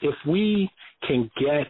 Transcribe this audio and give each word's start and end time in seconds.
if 0.00 0.14
we 0.26 0.70
can 1.06 1.30
get 1.40 1.66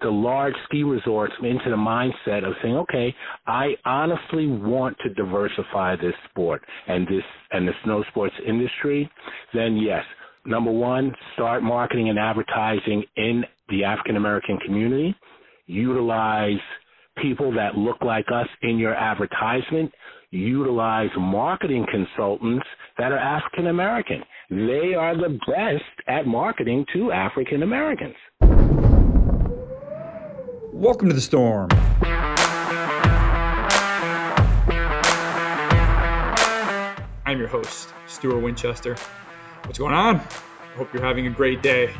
the 0.00 0.08
large 0.08 0.54
ski 0.66 0.82
resorts 0.82 1.32
into 1.42 1.70
the 1.70 1.76
mindset 1.76 2.44
of 2.46 2.54
saying, 2.62 2.76
okay, 2.76 3.14
I 3.46 3.74
honestly 3.84 4.46
want 4.46 4.96
to 5.04 5.14
diversify 5.14 5.96
this 5.96 6.14
sport 6.30 6.62
and 6.88 7.06
this 7.06 7.22
and 7.52 7.68
the 7.68 7.72
snow 7.84 8.04
sports 8.10 8.34
industry, 8.46 9.08
then 9.54 9.76
yes, 9.76 10.04
number 10.44 10.72
one, 10.72 11.12
start 11.34 11.62
marketing 11.62 12.08
and 12.08 12.18
advertising 12.18 13.04
in 13.16 13.44
the 13.68 13.84
African 13.84 14.16
American 14.16 14.58
community. 14.64 15.14
Utilize 15.66 16.60
people 17.20 17.52
that 17.54 17.76
look 17.76 18.00
like 18.02 18.26
us 18.34 18.48
in 18.62 18.78
your 18.78 18.94
advertisement. 18.94 19.92
Utilize 20.34 21.10
marketing 21.18 21.84
consultants 21.90 22.64
that 22.96 23.12
are 23.12 23.18
African 23.18 23.66
American. 23.66 24.22
They 24.48 24.94
are 24.94 25.14
the 25.14 25.38
best 25.46 25.84
at 26.08 26.26
marketing 26.26 26.86
to 26.94 27.12
African 27.12 27.62
Americans. 27.62 28.14
Welcome 30.72 31.10
to 31.10 31.14
the 31.14 31.20
storm. 31.20 31.68
I'm 37.26 37.38
your 37.38 37.48
host, 37.48 37.90
Stuart 38.06 38.40
Winchester. 38.40 38.96
What's 39.64 39.78
going 39.78 39.92
on? 39.92 40.16
I 40.16 40.76
hope 40.76 40.94
you're 40.94 41.04
having 41.04 41.26
a 41.26 41.30
great 41.30 41.60
day. 41.60 41.94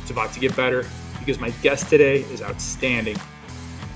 It's 0.00 0.10
about 0.10 0.32
to 0.32 0.40
get 0.40 0.56
better 0.56 0.86
because 1.18 1.38
my 1.38 1.50
guest 1.62 1.90
today 1.90 2.20
is 2.20 2.40
outstanding. 2.40 3.16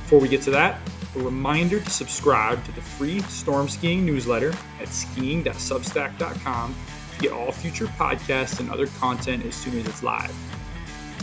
Before 0.03 0.21
we 0.21 0.29
get 0.29 0.43
to 0.43 0.51
that, 0.51 0.79
a 1.19 1.23
reminder 1.23 1.81
to 1.81 1.91
subscribe 1.91 2.65
to 2.65 2.73
the 2.73 2.81
free 2.81 3.21
storm 3.23 3.69
skiing 3.69 4.05
newsletter 4.05 4.55
at 4.81 4.89
skiing.substack.com 4.89 6.75
to 7.15 7.21
get 7.21 7.33
all 7.33 7.53
future 7.53 7.87
podcasts 7.87 8.61
and 8.61 8.71
other 8.71 8.87
content 8.87 9.45
as 9.45 9.55
soon 9.55 9.79
as 9.79 9.87
it's 9.87 10.03
live. 10.03 10.35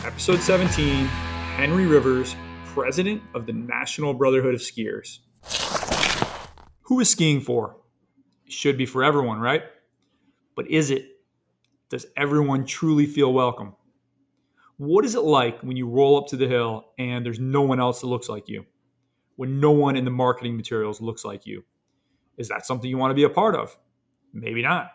Episode 0.06 0.40
17 0.42 1.06
Henri 1.58 1.86
Rivers, 1.86 2.36
President 2.66 3.22
of 3.34 3.46
the 3.46 3.54
National 3.54 4.14
Brotherhood 4.14 4.54
of 4.54 4.60
Skiers. 4.60 5.20
Who 6.82 7.00
is 7.00 7.10
skiing 7.10 7.40
for? 7.40 7.78
It 8.46 8.52
should 8.52 8.78
be 8.78 8.86
for 8.86 9.04
everyone, 9.04 9.40
right? 9.40 9.64
But 10.56 10.70
is 10.70 10.92
it? 10.92 11.06
Does 11.90 12.06
everyone 12.18 12.66
truly 12.66 13.06
feel 13.06 13.32
welcome? 13.32 13.76
What 14.78 15.06
is 15.06 15.16
it 15.16 15.24
like 15.24 15.62
when 15.62 15.78
you 15.78 15.88
roll 15.88 16.18
up 16.18 16.28
to 16.28 16.36
the 16.36 16.48
hill 16.48 16.92
and 17.00 17.26
there's 17.26 17.40
no 17.40 17.62
one 17.62 17.80
else 17.80 18.02
that 18.02 18.08
looks 18.08 18.28
like 18.28 18.50
you? 18.50 18.66
When 19.36 19.60
no 19.60 19.72
one 19.72 19.96
in 19.96 20.06
the 20.06 20.12
marketing 20.12 20.56
materials 20.56 21.02
looks 21.02 21.26
like 21.26 21.46
you? 21.46 21.64
Is 22.38 22.48
that 22.50 22.66
something 22.66 22.90
you 22.90 22.98
want 22.98 23.12
to 23.12 23.16
be 23.16 23.24
a 23.24 23.30
part 23.30 23.56
of? 23.56 23.76
Maybe 24.34 24.62
not. 24.62 24.92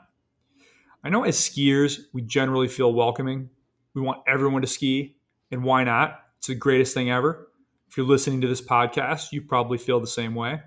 I 1.02 1.10
know 1.10 1.24
as 1.24 1.38
skiers, 1.38 2.00
we 2.12 2.22
generally 2.22 2.68
feel 2.68 2.92
welcoming. 2.92 3.50
We 3.94 4.02
want 4.02 4.22
everyone 4.28 4.62
to 4.62 4.68
ski, 4.68 5.16
and 5.50 5.64
why 5.64 5.84
not? 5.84 6.20
It's 6.38 6.46
the 6.46 6.54
greatest 6.54 6.94
thing 6.94 7.10
ever. 7.10 7.48
If 7.88 7.96
you're 7.96 8.06
listening 8.06 8.40
to 8.42 8.48
this 8.48 8.62
podcast, 8.62 9.32
you 9.32 9.42
probably 9.42 9.78
feel 9.78 10.00
the 10.00 10.06
same 10.06 10.34
way. 10.34 10.60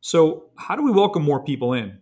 So, 0.00 0.50
how 0.56 0.76
do 0.76 0.82
we 0.82 0.92
welcome 0.92 1.22
more 1.22 1.42
people 1.42 1.72
in? 1.72 1.98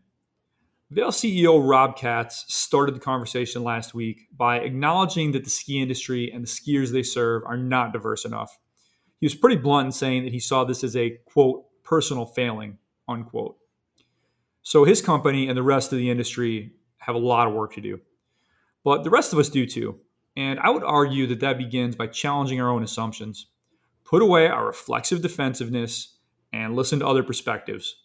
Vail 0.90 1.08
CEO 1.08 1.68
Rob 1.68 1.96
Katz 1.96 2.44
started 2.48 2.94
the 2.94 3.00
conversation 3.00 3.62
last 3.62 3.94
week 3.94 4.28
by 4.36 4.58
acknowledging 4.58 5.32
that 5.32 5.44
the 5.44 5.50
ski 5.50 5.80
industry 5.82 6.30
and 6.32 6.42
the 6.42 6.48
skiers 6.48 6.92
they 6.92 7.02
serve 7.02 7.42
are 7.46 7.56
not 7.56 7.92
diverse 7.92 8.24
enough. 8.24 8.58
He 9.20 9.26
was 9.26 9.34
pretty 9.34 9.56
blunt 9.56 9.86
in 9.86 9.92
saying 9.92 10.24
that 10.24 10.32
he 10.32 10.40
saw 10.40 10.64
this 10.64 10.84
as 10.84 10.96
a 10.96 11.18
quote 11.26 11.64
personal 11.82 12.26
failing 12.26 12.78
unquote. 13.08 13.56
So 14.62 14.84
his 14.84 15.00
company 15.00 15.48
and 15.48 15.56
the 15.56 15.62
rest 15.62 15.92
of 15.92 15.98
the 15.98 16.10
industry 16.10 16.72
have 16.98 17.14
a 17.14 17.18
lot 17.18 17.48
of 17.48 17.54
work 17.54 17.72
to 17.74 17.80
do. 17.80 18.00
But 18.84 19.02
the 19.02 19.10
rest 19.10 19.32
of 19.32 19.38
us 19.38 19.48
do 19.48 19.66
too. 19.66 19.98
And 20.36 20.60
I 20.60 20.70
would 20.70 20.84
argue 20.84 21.26
that 21.28 21.40
that 21.40 21.58
begins 21.58 21.96
by 21.96 22.06
challenging 22.06 22.60
our 22.60 22.70
own 22.70 22.82
assumptions. 22.82 23.46
Put 24.04 24.22
away 24.22 24.46
our 24.46 24.66
reflexive 24.66 25.22
defensiveness 25.22 26.16
and 26.52 26.76
listen 26.76 27.00
to 27.00 27.06
other 27.06 27.22
perspectives. 27.22 27.96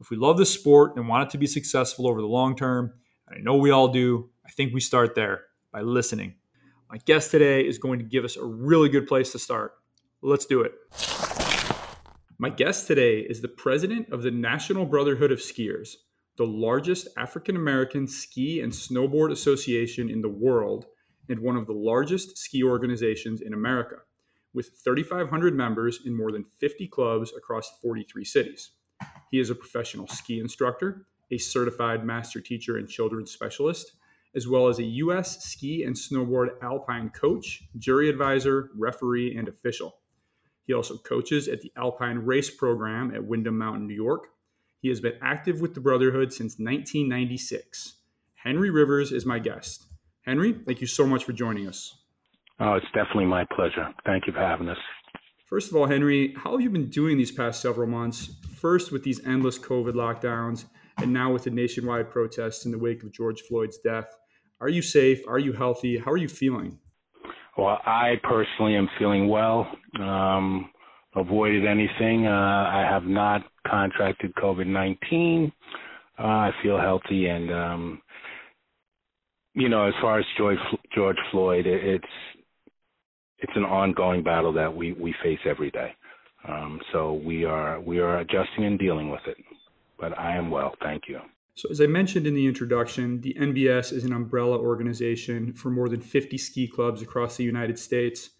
If 0.00 0.10
we 0.10 0.16
love 0.16 0.38
the 0.38 0.46
sport 0.46 0.96
and 0.96 1.08
want 1.08 1.28
it 1.28 1.30
to 1.30 1.38
be 1.38 1.46
successful 1.46 2.06
over 2.06 2.20
the 2.20 2.26
long 2.26 2.56
term, 2.56 2.92
and 3.28 3.38
I 3.38 3.42
know 3.42 3.56
we 3.56 3.70
all 3.70 3.88
do, 3.88 4.30
I 4.46 4.50
think 4.50 4.72
we 4.72 4.80
start 4.80 5.14
there 5.14 5.44
by 5.72 5.82
listening. 5.82 6.34
My 6.90 6.98
guest 6.98 7.30
today 7.30 7.66
is 7.66 7.78
going 7.78 7.98
to 7.98 8.04
give 8.04 8.24
us 8.24 8.36
a 8.36 8.44
really 8.44 8.88
good 8.88 9.06
place 9.06 9.32
to 9.32 9.38
start. 9.38 9.72
Let's 10.22 10.46
do 10.46 10.62
it. 10.62 10.72
My 12.38 12.48
guest 12.48 12.86
today 12.86 13.20
is 13.20 13.42
the 13.42 13.48
president 13.48 14.10
of 14.10 14.22
the 14.22 14.30
National 14.30 14.86
Brotherhood 14.86 15.30
of 15.30 15.38
Skiers, 15.38 15.96
the 16.38 16.46
largest 16.46 17.08
African 17.18 17.54
American 17.54 18.08
ski 18.08 18.60
and 18.60 18.72
snowboard 18.72 19.30
association 19.30 20.08
in 20.08 20.22
the 20.22 20.28
world, 20.28 20.86
and 21.28 21.40
one 21.40 21.56
of 21.56 21.66
the 21.66 21.74
largest 21.74 22.38
ski 22.38 22.62
organizations 22.64 23.42
in 23.42 23.52
America 23.52 23.96
with 24.54 24.70
3,500 24.82 25.54
members 25.54 26.00
in 26.06 26.16
more 26.16 26.32
than 26.32 26.44
50 26.44 26.88
clubs 26.88 27.32
across 27.36 27.78
43 27.82 28.24
cities. 28.24 28.70
He 29.30 29.38
is 29.38 29.50
a 29.50 29.54
professional 29.54 30.08
ski 30.08 30.40
instructor, 30.40 31.06
a 31.30 31.36
certified 31.36 32.06
master 32.06 32.40
teacher 32.40 32.78
and 32.78 32.88
children's 32.88 33.32
specialist, 33.32 33.92
as 34.34 34.48
well 34.48 34.68
as 34.68 34.78
a 34.78 34.84
U.S. 34.84 35.44
ski 35.44 35.84
and 35.84 35.94
snowboard 35.94 36.48
alpine 36.62 37.10
coach, 37.10 37.64
jury 37.76 38.08
advisor, 38.08 38.70
referee, 38.76 39.36
and 39.36 39.46
official. 39.48 39.98
He 40.66 40.74
also 40.74 40.96
coaches 40.98 41.48
at 41.48 41.60
the 41.60 41.72
Alpine 41.76 42.18
Race 42.18 42.50
Program 42.50 43.14
at 43.14 43.24
Windham 43.24 43.56
Mountain, 43.56 43.86
New 43.86 43.94
York. 43.94 44.28
He 44.80 44.88
has 44.88 45.00
been 45.00 45.18
active 45.22 45.60
with 45.60 45.74
the 45.74 45.80
Brotherhood 45.80 46.32
since 46.32 46.58
1996. 46.58 47.94
Henri 48.44 48.70
Rivers 48.70 49.12
is 49.12 49.24
my 49.24 49.38
guest. 49.38 49.86
Henri, 50.26 50.52
thank 50.52 50.80
you 50.80 50.86
so 50.86 51.06
much 51.06 51.24
for 51.24 51.32
joining 51.32 51.68
us. 51.68 51.96
Oh, 52.58 52.74
it's 52.74 52.86
definitely 52.94 53.26
my 53.26 53.44
pleasure. 53.54 53.88
Thank 54.04 54.26
you 54.26 54.32
for 54.32 54.40
having 54.40 54.68
us. 54.68 54.78
First 55.46 55.70
of 55.70 55.76
all, 55.76 55.86
Henri, 55.86 56.34
how 56.36 56.52
have 56.52 56.60
you 56.60 56.70
been 56.70 56.90
doing 56.90 57.16
these 57.16 57.30
past 57.30 57.60
several 57.60 57.86
months? 57.86 58.34
First 58.56 58.90
with 58.90 59.04
these 59.04 59.24
endless 59.24 59.58
COVID 59.58 59.92
lockdowns, 59.92 60.64
and 60.98 61.12
now 61.12 61.32
with 61.32 61.44
the 61.44 61.50
nationwide 61.50 62.10
protests 62.10 62.64
in 62.64 62.72
the 62.72 62.78
wake 62.78 63.02
of 63.04 63.12
George 63.12 63.42
Floyd's 63.42 63.78
death. 63.78 64.16
Are 64.60 64.68
you 64.68 64.82
safe? 64.82 65.20
Are 65.28 65.38
you 65.38 65.52
healthy? 65.52 65.98
How 65.98 66.10
are 66.10 66.16
you 66.16 66.28
feeling? 66.28 66.78
Well, 67.56 67.80
I 67.86 68.14
personally 68.22 68.76
am 68.76 68.88
feeling 68.98 69.28
well. 69.28 69.66
Um, 69.98 70.70
avoided 71.14 71.66
anything. 71.66 72.26
Uh, 72.26 72.30
I 72.30 72.86
have 72.88 73.04
not 73.04 73.44
contracted 73.66 74.34
COVID 74.34 74.66
19. 74.66 75.52
Uh, 76.18 76.22
I 76.22 76.50
feel 76.62 76.78
healthy 76.78 77.26
and 77.26 77.52
um, 77.52 78.02
you 79.56 79.70
know, 79.70 79.86
as 79.86 79.94
far 80.02 80.18
as 80.18 80.26
George 80.36 80.58
George 80.94 81.16
Floyd, 81.30 81.66
it's 81.66 82.04
it's 83.38 83.52
an 83.56 83.64
ongoing 83.64 84.22
battle 84.22 84.52
that 84.52 84.74
we 84.74 84.92
we 84.92 85.14
face 85.22 85.38
every 85.46 85.70
day. 85.70 85.92
Um, 86.46 86.80
so 86.92 87.14
we 87.14 87.44
are 87.44 87.80
we 87.80 87.98
are 87.98 88.18
adjusting 88.18 88.64
and 88.66 88.78
dealing 88.78 89.10
with 89.10 89.22
it. 89.26 89.38
But 89.98 90.16
I 90.18 90.36
am 90.36 90.50
well, 90.50 90.74
thank 90.82 91.04
you. 91.08 91.20
So 91.56 91.68
as 91.70 91.80
I 91.80 91.86
mentioned 91.86 92.26
in 92.26 92.34
the 92.34 92.46
introduction, 92.46 93.20
the 93.22 93.34
NBS 93.34 93.92
is 93.92 94.04
an 94.04 94.12
umbrella 94.12 94.58
organization 94.58 95.52
for 95.52 95.70
more 95.70 95.88
than 95.88 96.00
50 96.00 96.38
ski 96.38 96.68
clubs 96.68 97.02
across 97.02 97.36
the 97.36 97.44
United 97.44 97.78
States. 97.78 98.30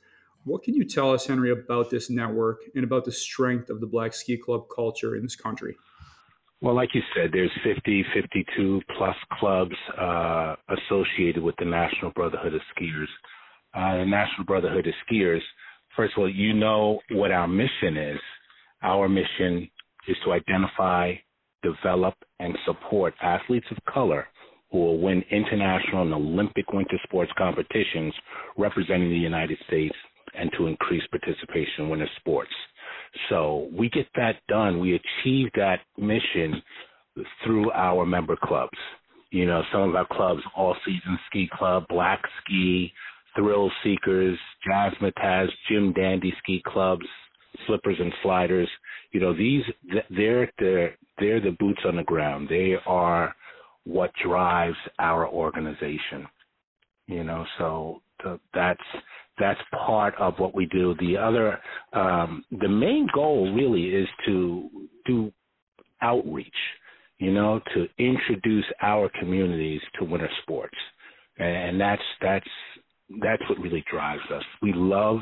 What 0.44 0.62
can 0.62 0.74
you 0.74 0.84
tell 0.84 1.12
us, 1.12 1.26
Henri, 1.26 1.50
about 1.50 1.90
this 1.90 2.08
network 2.08 2.60
and 2.74 2.84
about 2.84 3.04
the 3.04 3.12
strength 3.12 3.68
of 3.70 3.80
the 3.80 3.86
Black 3.86 4.12
Ski 4.12 4.36
Club 4.36 4.66
culture 4.72 5.16
in 5.16 5.22
this 5.22 5.34
country? 5.34 5.74
Well, 6.60 6.74
like 6.74 6.94
you 6.94 7.02
said, 7.14 7.30
there's 7.32 7.50
50, 7.64 8.04
52 8.14 8.80
plus 8.96 9.16
clubs 9.32 9.74
uh, 9.98 10.54
associated 10.68 11.42
with 11.42 11.56
the 11.58 11.64
National 11.64 12.12
Brotherhood 12.12 12.54
of 12.54 12.60
Skiers 12.76 13.08
uh, 13.76 13.98
the 13.98 14.06
National 14.06 14.44
Brotherhood 14.46 14.86
of 14.86 14.94
Skiers, 15.06 15.42
first 15.94 16.14
of 16.16 16.22
all, 16.22 16.30
you 16.30 16.54
know 16.54 17.00
what 17.10 17.30
our 17.30 17.46
mission 17.46 17.96
is. 17.96 18.18
Our 18.82 19.08
mission 19.08 19.68
is 20.08 20.16
to 20.24 20.32
identify, 20.32 21.12
develop, 21.62 22.14
and 22.40 22.56
support 22.64 23.14
athletes 23.22 23.66
of 23.70 23.78
color 23.92 24.26
who 24.70 24.78
will 24.78 24.98
win 24.98 25.22
international 25.30 26.02
and 26.02 26.12
Olympic 26.12 26.72
winter 26.72 26.98
sports 27.04 27.30
competitions 27.38 28.12
representing 28.56 29.10
the 29.10 29.16
United 29.16 29.58
States 29.66 29.94
and 30.38 30.50
to 30.56 30.66
increase 30.66 31.02
participation 31.10 31.84
in 31.84 31.88
winter 31.88 32.08
sports. 32.18 32.50
So 33.28 33.68
we 33.72 33.88
get 33.88 34.06
that 34.16 34.36
done. 34.48 34.80
We 34.80 34.94
achieve 34.94 35.48
that 35.54 35.80
mission 35.96 36.62
through 37.44 37.70
our 37.72 38.04
member 38.04 38.36
clubs. 38.36 38.76
You 39.30 39.46
know, 39.46 39.62
some 39.72 39.82
of 39.82 39.94
our 39.94 40.06
clubs, 40.06 40.42
All 40.56 40.76
Season 40.84 41.18
Ski 41.28 41.48
Club, 41.52 41.84
Black 41.88 42.22
Ski, 42.42 42.92
thrill 43.34 43.70
seekers, 43.82 44.38
jazzmatazz, 44.68 45.48
Jim 45.68 45.92
Dandy 45.92 46.34
ski 46.42 46.62
clubs, 46.66 47.06
slippers 47.66 47.96
and 47.98 48.12
sliders. 48.22 48.68
You 49.16 49.22
know, 49.22 49.32
these 49.34 49.62
they're 50.14 50.52
the 50.58 50.88
they're 51.18 51.40
the 51.40 51.56
boots 51.58 51.80
on 51.86 51.96
the 51.96 52.02
ground. 52.02 52.50
They 52.50 52.74
are 52.86 53.34
what 53.84 54.10
drives 54.22 54.76
our 54.98 55.26
organization. 55.26 56.26
You 57.06 57.24
know, 57.24 57.46
so 57.56 58.02
the, 58.22 58.38
that's 58.52 58.78
that's 59.38 59.60
part 59.86 60.14
of 60.18 60.34
what 60.36 60.54
we 60.54 60.66
do. 60.66 60.94
The 61.00 61.16
other, 61.16 61.58
um, 61.94 62.44
the 62.60 62.68
main 62.68 63.08
goal 63.14 63.54
really 63.54 63.86
is 63.86 64.06
to 64.26 64.68
do 65.06 65.32
outreach. 66.02 66.52
You 67.16 67.32
know, 67.32 67.62
to 67.72 67.88
introduce 67.96 68.66
our 68.82 69.10
communities 69.18 69.80
to 69.98 70.04
winter 70.04 70.28
sports, 70.42 70.76
and 71.38 71.80
that's 71.80 72.02
that's 72.20 72.50
that's 73.22 73.42
what 73.48 73.60
really 73.60 73.82
drives 73.90 74.30
us. 74.30 74.44
We 74.60 74.74
love 74.74 75.20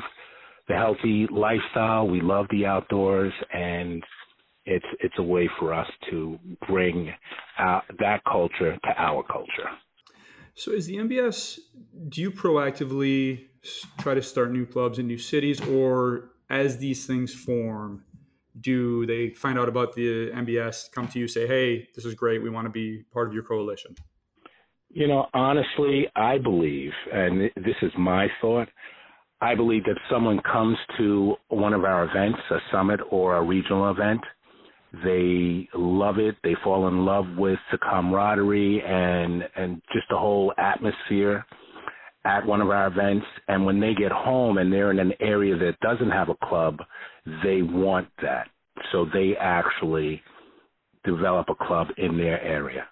the 0.67 0.75
healthy 0.75 1.27
lifestyle. 1.31 2.07
We 2.07 2.21
love 2.21 2.47
the 2.49 2.65
outdoors, 2.65 3.33
and 3.53 4.03
it's 4.65 4.85
it's 4.99 5.15
a 5.17 5.23
way 5.23 5.49
for 5.59 5.73
us 5.73 5.87
to 6.09 6.39
bring 6.67 7.11
uh, 7.59 7.81
that 7.99 8.23
culture 8.25 8.75
to 8.75 8.89
our 8.97 9.23
culture. 9.23 9.69
So, 10.55 10.71
is 10.71 10.87
the 10.87 10.95
NBS? 10.97 11.59
Do 12.09 12.21
you 12.21 12.31
proactively 12.31 13.45
try 13.99 14.13
to 14.13 14.21
start 14.21 14.51
new 14.51 14.65
clubs 14.65 14.99
in 14.99 15.07
new 15.07 15.17
cities, 15.17 15.61
or 15.67 16.31
as 16.49 16.77
these 16.77 17.05
things 17.05 17.33
form, 17.33 18.03
do 18.61 19.05
they 19.05 19.31
find 19.31 19.59
out 19.59 19.67
about 19.67 19.93
the 19.95 20.31
NBS, 20.31 20.91
come 20.91 21.07
to 21.09 21.19
you, 21.19 21.27
say, 21.27 21.45
"Hey, 21.45 21.89
this 21.95 22.05
is 22.05 22.13
great. 22.13 22.41
We 22.41 22.49
want 22.49 22.65
to 22.65 22.71
be 22.71 23.03
part 23.11 23.27
of 23.27 23.33
your 23.33 23.43
coalition"? 23.43 23.95
You 24.89 25.07
know, 25.07 25.27
honestly, 25.33 26.07
I 26.15 26.37
believe, 26.37 26.93
and 27.11 27.51
this 27.57 27.75
is 27.81 27.91
my 27.97 28.29
thought. 28.39 28.69
I 29.45 29.53
believe 29.53 29.83
that 29.83 29.99
someone 30.09 30.39
comes 30.41 30.75
to 30.97 31.35
one 31.49 31.73
of 31.73 31.83
our 31.83 32.05
events, 32.05 32.39
a 32.49 32.57
summit 32.71 32.99
or 33.11 33.37
a 33.37 33.43
regional 33.43 33.91
event, 33.91 34.21
they 35.03 35.69
love 35.75 36.17
it. 36.17 36.35
They 36.43 36.55
fall 36.63 36.87
in 36.87 37.05
love 37.05 37.25
with 37.37 37.59
the 37.71 37.77
camaraderie 37.77 38.81
and 38.81 39.43
and 39.55 39.83
just 39.93 40.07
the 40.09 40.17
whole 40.17 40.51
atmosphere 40.57 41.45
at 42.25 42.43
one 42.43 42.59
of 42.59 42.71
our 42.71 42.87
events. 42.87 43.27
And 43.47 43.67
when 43.67 43.79
they 43.79 43.93
get 43.93 44.11
home 44.11 44.57
and 44.57 44.73
they're 44.73 44.89
in 44.89 44.97
an 44.97 45.13
area 45.19 45.55
that 45.57 45.79
doesn't 45.79 46.09
have 46.09 46.29
a 46.29 46.47
club, 46.47 46.79
they 47.43 47.61
want 47.61 48.07
that. 48.23 48.47
So 48.91 49.05
they 49.13 49.33
actually 49.39 50.23
develop 51.03 51.49
a 51.49 51.65
club 51.67 51.89
in 51.97 52.17
their 52.17 52.41
area. 52.41 52.87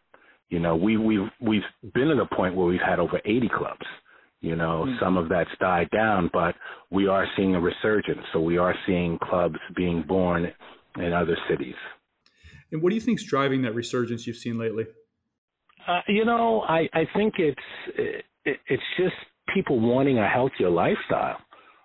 You 0.50 0.60
know, 0.60 0.76
we 0.76 0.98
we've 0.98 1.30
we've 1.42 1.94
been 1.96 2.12
at 2.12 2.20
a 2.20 2.36
point 2.36 2.56
where 2.56 2.68
we've 2.68 2.80
had 2.80 3.00
over 3.00 3.20
80 3.26 3.50
clubs. 3.50 3.88
You 4.44 4.58
know, 4.58 4.84
mm-hmm. 4.86 5.00
some 5.00 5.16
of 5.16 5.30
that's 5.30 5.50
died 5.62 5.90
down, 5.92 6.30
but 6.34 6.54
we 6.92 7.08
are 7.08 7.26
seeing 7.38 7.56
a 7.56 7.62
resurgence. 7.62 8.20
So 8.34 8.42
we 8.42 8.58
are 8.58 8.76
seeing 8.86 9.18
clubs 9.18 9.56
being 9.74 10.04
born 10.06 10.52
in 10.98 11.14
other 11.14 11.38
cities. 11.50 11.76
And 12.70 12.82
what 12.82 12.90
do 12.90 12.96
you 12.96 13.02
think 13.02 13.22
is 13.22 13.26
driving 13.26 13.62
that 13.62 13.74
resurgence 13.74 14.28
you've 14.28 14.36
seen 14.36 14.60
lately? 14.60 14.84
Uh, 15.88 16.02
you 16.10 16.26
know, 16.26 16.62
I, 16.68 16.90
I 16.94 17.08
think 17.16 17.36
it's 17.38 17.62
it, 17.96 18.26
it's 18.44 18.84
just 18.98 19.16
people 19.54 19.80
wanting 19.80 20.18
a 20.20 20.28
healthier 20.28 20.70
lifestyle. 20.70 21.38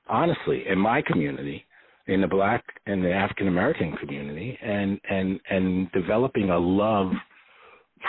Honestly, 0.09 0.65
in 0.69 0.81
my 0.81 1.01
community, 1.07 1.65
in 2.09 2.23
the 2.23 2.27
Black 2.27 2.65
and 2.87 3.05
the 3.05 3.13
African 3.13 3.47
American 3.47 3.97
community, 3.99 4.59
and 4.61 4.99
and 5.09 5.39
and 5.49 5.93
developing 5.93 6.51
a 6.51 6.59
love 6.59 7.13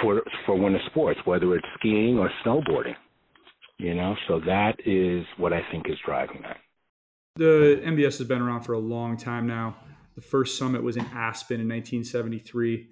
for 0.02 0.24
for 0.48 0.58
winter 0.58 0.80
sports, 0.88 1.20
whether 1.26 1.56
it's 1.56 1.68
skiing 1.78 2.18
or 2.18 2.32
snowboarding. 2.44 2.96
You 3.80 3.96
know, 3.96 4.16
so 4.28 4.42
that 4.42 4.76
is 4.86 5.26
what 5.38 5.54
I 5.54 5.64
think 5.72 5.90
is 5.90 5.98
driving 6.06 6.42
that. 6.42 6.58
The 7.38 7.82
NBS 7.86 8.18
has 8.18 8.28
been 8.28 8.42
around 8.42 8.64
for 8.64 8.74
a 8.74 8.80
long 8.80 9.16
time 9.16 9.48
now. 9.48 9.78
The 10.16 10.22
first 10.22 10.58
summit 10.58 10.84
was 10.84 10.98
in 10.98 11.06
Aspen 11.14 11.62
in 11.62 11.70
1973. 11.70 12.90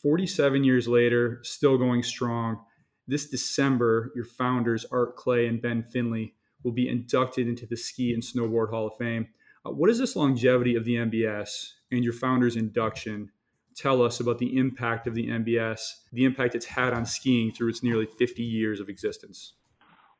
47 0.00 0.64
years 0.64 0.88
later, 0.88 1.40
still 1.42 1.76
going 1.76 2.02
strong. 2.02 2.64
This 3.06 3.28
December, 3.28 4.12
your 4.16 4.24
founders, 4.24 4.86
Art 4.90 5.14
Clay 5.16 5.46
and 5.46 5.60
Ben 5.60 5.82
Finley, 5.82 6.34
will 6.64 6.72
be 6.72 6.88
inducted 6.88 7.46
into 7.46 7.66
the 7.66 7.76
Ski 7.76 8.14
and 8.14 8.22
Snowboard 8.22 8.70
Hall 8.70 8.86
of 8.86 8.96
Fame. 8.96 9.28
Uh, 9.66 9.72
what 9.72 9.90
is 9.90 9.98
this 9.98 10.16
longevity 10.16 10.74
of 10.74 10.86
the 10.86 10.94
NBS 10.94 11.72
and 11.92 12.02
your 12.02 12.14
founders' 12.14 12.56
induction 12.56 13.30
tell 13.76 14.02
us 14.02 14.20
about 14.20 14.38
the 14.38 14.56
impact 14.56 15.06
of 15.06 15.14
the 15.14 15.28
NBS, 15.28 15.80
the 16.14 16.24
impact 16.24 16.54
it's 16.54 16.64
had 16.64 16.94
on 16.94 17.04
skiing 17.04 17.52
through 17.52 17.68
its 17.68 17.82
nearly 17.82 18.06
50 18.06 18.42
years 18.42 18.80
of 18.80 18.88
existence? 18.88 19.52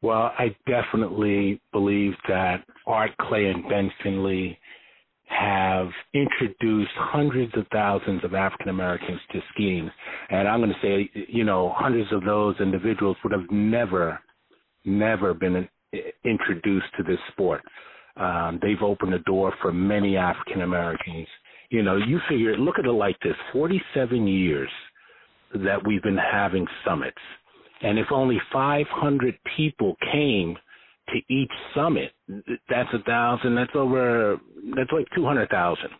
Well, 0.03 0.33
I 0.39 0.55
definitely 0.67 1.61
believe 1.73 2.13
that 2.29 2.65
Art 2.87 3.11
Clay 3.21 3.47
and 3.47 3.69
Ben 3.69 3.91
Finley 4.03 4.59
have 5.31 5.89
introduced 6.13 6.91
hundreds 6.97 7.53
of 7.57 7.67
thousands 7.73 8.25
of 8.25 8.35
African 8.35 8.69
Americans 8.69 9.21
to 9.33 9.41
skiing. 9.53 9.91
And 10.31 10.49
I'm 10.49 10.61
going 10.61 10.73
to 10.73 10.77
say, 10.83 11.11
you 11.29 11.45
know, 11.45 11.73
hundreds 11.77 12.13
of 12.13 12.25
those 12.25 12.57
individuals 12.61 13.17
would 13.23 13.33
have 13.33 13.49
never, 13.51 14.19
never 14.85 15.35
been 15.35 15.69
introduced 16.25 16.87
to 16.97 17.05
this 17.05 17.19
sport. 17.33 17.63
Um, 18.17 18.59
they've 18.61 18.83
opened 18.83 19.13
the 19.13 19.21
door 19.21 19.55
for 19.63 19.73
many 19.73 20.17
African 20.17 20.63
Americans. 20.63 21.29
You 21.71 21.83
know, 21.83 21.97
you 21.97 22.19
figure, 22.29 22.57
look 22.57 22.79
at 22.79 22.85
it 22.85 22.93
like 22.93 23.17
this 23.21 23.37
47 23.53 24.27
years 24.27 24.71
that 25.55 25.87
we've 25.87 26.03
been 26.03 26.19
having 26.19 26.67
summits. 26.85 27.19
And 27.83 27.99
if 27.99 28.07
only 28.13 28.39
500 28.53 29.39
people 29.57 29.97
came 30.13 30.57
to 31.09 31.33
each 31.33 31.51
summit, 31.75 32.13
that's 32.69 32.89
a 32.93 33.03
thousand. 33.03 33.55
That's 33.55 33.73
over. 33.75 34.39
That's 34.77 34.93
like 34.93 35.07
two 35.15 35.25
hundred 35.25 35.49
thousand. 35.51 35.91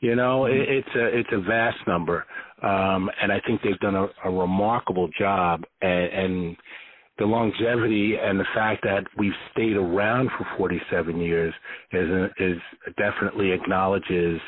You 0.00 0.14
know, 0.16 0.42
mm-hmm. 0.42 0.60
it, 0.60 0.68
it's 0.68 0.96
a 0.96 1.18
it's 1.18 1.28
a 1.32 1.40
vast 1.40 1.78
number, 1.86 2.24
um, 2.62 3.10
and 3.20 3.32
I 3.32 3.40
think 3.46 3.62
they've 3.62 3.78
done 3.80 3.94
a, 3.94 4.06
a 4.24 4.30
remarkable 4.30 5.08
job. 5.18 5.64
And, 5.82 6.12
and 6.12 6.56
the 7.18 7.24
longevity 7.24 8.16
and 8.20 8.38
the 8.38 8.46
fact 8.54 8.82
that 8.84 9.04
we've 9.16 9.32
stayed 9.52 9.76
around 9.76 10.30
for 10.36 10.46
47 10.56 11.18
years 11.18 11.54
is 11.92 12.30
is 12.38 12.56
definitely 12.96 13.52
acknowledges 13.52 14.40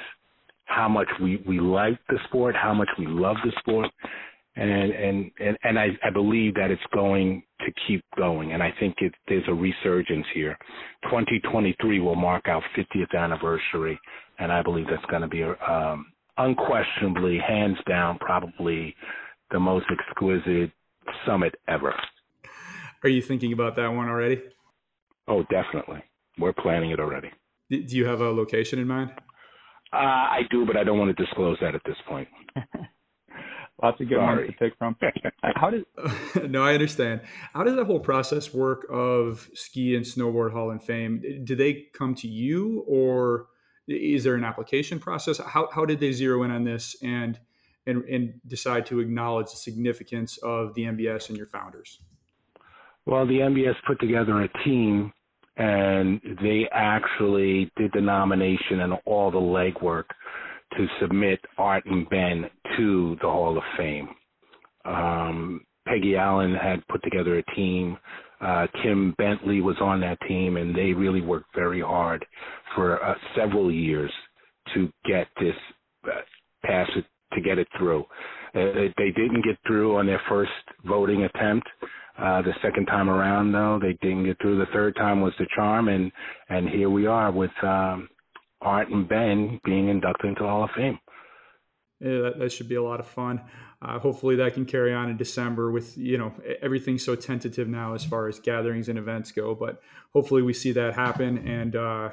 how 0.64 0.88
much 0.88 1.08
we 1.22 1.42
we 1.46 1.60
like 1.60 1.98
the 2.08 2.18
sport, 2.28 2.54
how 2.56 2.74
much 2.74 2.88
we 2.98 3.06
love 3.06 3.36
the 3.44 3.52
sport, 3.60 3.88
and 4.56 4.70
and 4.70 5.30
and, 5.38 5.58
and 5.62 5.78
I, 5.78 5.88
I 6.02 6.10
believe 6.10 6.54
that 6.54 6.70
it's 6.70 6.82
going 6.92 7.42
to 7.60 7.72
keep 7.86 8.02
going, 8.16 8.52
and 8.52 8.62
I 8.62 8.72
think 8.80 8.96
it, 8.98 9.14
there's 9.28 9.44
a 9.48 9.54
resurgence 9.54 10.26
here. 10.34 10.56
2023 11.04 12.00
will 12.00 12.14
mark 12.14 12.48
our 12.48 12.62
50th 12.76 13.14
anniversary, 13.16 13.98
and 14.38 14.50
I 14.50 14.62
believe 14.62 14.86
that's 14.88 15.04
going 15.06 15.22
to 15.22 15.28
be 15.28 15.42
um, 15.42 16.06
unquestionably, 16.38 17.38
hands 17.38 17.78
down, 17.86 18.18
probably 18.18 18.94
the 19.50 19.60
most 19.60 19.86
exquisite 19.90 20.72
summit 21.26 21.54
ever. 21.68 21.94
Are 23.02 23.08
you 23.08 23.22
thinking 23.22 23.52
about 23.52 23.76
that 23.76 23.88
one 23.88 24.08
already? 24.08 24.42
Oh, 25.28 25.44
definitely. 25.44 26.02
We're 26.38 26.52
planning 26.52 26.90
it 26.90 27.00
already. 27.00 27.30
Do 27.70 27.76
you 27.78 28.06
have 28.06 28.20
a 28.20 28.30
location 28.30 28.78
in 28.78 28.86
mind? 28.86 29.10
Uh, 29.92 29.96
I 29.96 30.40
do, 30.50 30.66
but 30.66 30.76
I 30.76 30.84
don't 30.84 30.98
want 30.98 31.16
to 31.16 31.24
disclose 31.24 31.58
that 31.60 31.74
at 31.74 31.82
this 31.84 31.96
point. 32.08 32.28
Lots 33.82 34.00
of 34.00 34.08
good 34.08 34.16
Sorry. 34.16 34.44
ones 34.44 34.50
to 34.50 34.56
pick 34.56 34.78
from. 34.78 34.96
Uh, 35.02 35.50
how 35.54 35.70
does? 35.70 35.82
no, 36.48 36.62
I 36.62 36.72
understand. 36.72 37.20
How 37.52 37.62
does 37.62 37.76
that 37.76 37.84
whole 37.84 38.00
process 38.00 38.54
work 38.54 38.86
of 38.90 39.48
ski 39.54 39.94
and 39.96 40.04
snowboard 40.04 40.52
Hall 40.52 40.70
of 40.70 40.82
Fame? 40.82 41.22
Do 41.44 41.54
they 41.54 41.86
come 41.92 42.14
to 42.16 42.28
you, 42.28 42.84
or 42.88 43.48
is 43.86 44.24
there 44.24 44.34
an 44.34 44.44
application 44.44 44.98
process? 44.98 45.38
How 45.38 45.68
how 45.72 45.84
did 45.84 46.00
they 46.00 46.12
zero 46.12 46.42
in 46.44 46.50
on 46.50 46.64
this 46.64 46.96
and 47.02 47.38
and 47.86 48.02
and 48.04 48.40
decide 48.46 48.86
to 48.86 49.00
acknowledge 49.00 49.50
the 49.50 49.56
significance 49.56 50.38
of 50.38 50.74
the 50.74 50.84
NBS 50.84 51.28
and 51.28 51.36
your 51.36 51.46
founders? 51.46 52.00
Well, 53.04 53.26
the 53.26 53.38
NBS 53.38 53.74
put 53.86 54.00
together 54.00 54.42
a 54.42 54.48
team 54.64 55.12
and 55.56 56.20
they 56.42 56.66
actually 56.72 57.70
did 57.76 57.90
the 57.94 58.00
nomination 58.00 58.80
and 58.80 58.94
all 59.04 59.30
the 59.30 59.38
legwork 59.38 60.04
to 60.76 60.86
submit 61.00 61.40
Art 61.56 61.84
and 61.86 62.08
Ben 62.10 62.50
to 62.76 63.16
the 63.20 63.28
Hall 63.28 63.56
of 63.56 63.64
Fame. 63.76 64.08
Um, 64.84 65.64
Peggy 65.86 66.16
Allen 66.16 66.54
had 66.54 66.86
put 66.88 67.02
together 67.02 67.38
a 67.38 67.54
team. 67.54 67.96
Uh, 68.40 68.66
Kim 68.82 69.14
Bentley 69.16 69.60
was 69.60 69.76
on 69.80 70.00
that 70.00 70.18
team, 70.28 70.56
and 70.56 70.74
they 70.74 70.92
really 70.92 71.20
worked 71.20 71.54
very 71.54 71.80
hard 71.80 72.24
for 72.74 73.02
uh, 73.02 73.14
several 73.34 73.70
years 73.70 74.10
to 74.74 74.90
get 75.08 75.28
this 75.40 75.54
uh, 76.04 76.20
pass 76.64 76.88
it 76.96 77.04
to 77.32 77.40
get 77.40 77.58
it 77.58 77.68
through. 77.78 78.02
Uh, 78.54 78.90
they 78.96 79.10
didn't 79.10 79.44
get 79.44 79.58
through 79.66 79.96
on 79.96 80.06
their 80.06 80.20
first 80.28 80.50
voting 80.84 81.24
attempt. 81.24 81.66
Uh, 82.18 82.40
the 82.42 82.52
second 82.62 82.86
time 82.86 83.10
around, 83.10 83.52
though, 83.52 83.78
they 83.80 83.92
didn't 84.00 84.24
get 84.24 84.40
through. 84.40 84.58
The 84.58 84.72
third 84.72 84.96
time 84.96 85.20
was 85.20 85.34
the 85.38 85.46
charm, 85.54 85.88
and 85.88 86.10
and 86.48 86.68
here 86.68 86.90
we 86.90 87.06
are 87.06 87.30
with 87.30 87.50
um, 87.62 88.08
Art 88.62 88.88
and 88.88 89.08
Ben 89.08 89.60
being 89.64 89.88
inducted 89.88 90.30
into 90.30 90.42
the 90.42 90.48
Hall 90.48 90.64
of 90.64 90.70
Fame. 90.76 90.98
Yeah, 92.00 92.20
that, 92.20 92.38
that 92.38 92.52
should 92.52 92.68
be 92.68 92.74
a 92.74 92.82
lot 92.82 93.00
of 93.00 93.06
fun. 93.06 93.40
Uh, 93.80 93.98
hopefully, 93.98 94.36
that 94.36 94.54
can 94.54 94.66
carry 94.66 94.92
on 94.92 95.08
in 95.08 95.16
December. 95.16 95.70
With 95.70 95.96
you 95.96 96.18
know 96.18 96.32
everything 96.60 96.98
so 96.98 97.14
tentative 97.14 97.68
now 97.68 97.94
as 97.94 98.04
far 98.04 98.28
as 98.28 98.38
gatherings 98.38 98.88
and 98.88 98.98
events 98.98 99.32
go, 99.32 99.54
but 99.54 99.80
hopefully 100.12 100.42
we 100.42 100.52
see 100.52 100.72
that 100.72 100.94
happen 100.94 101.46
and 101.48 101.74
uh, 101.76 102.10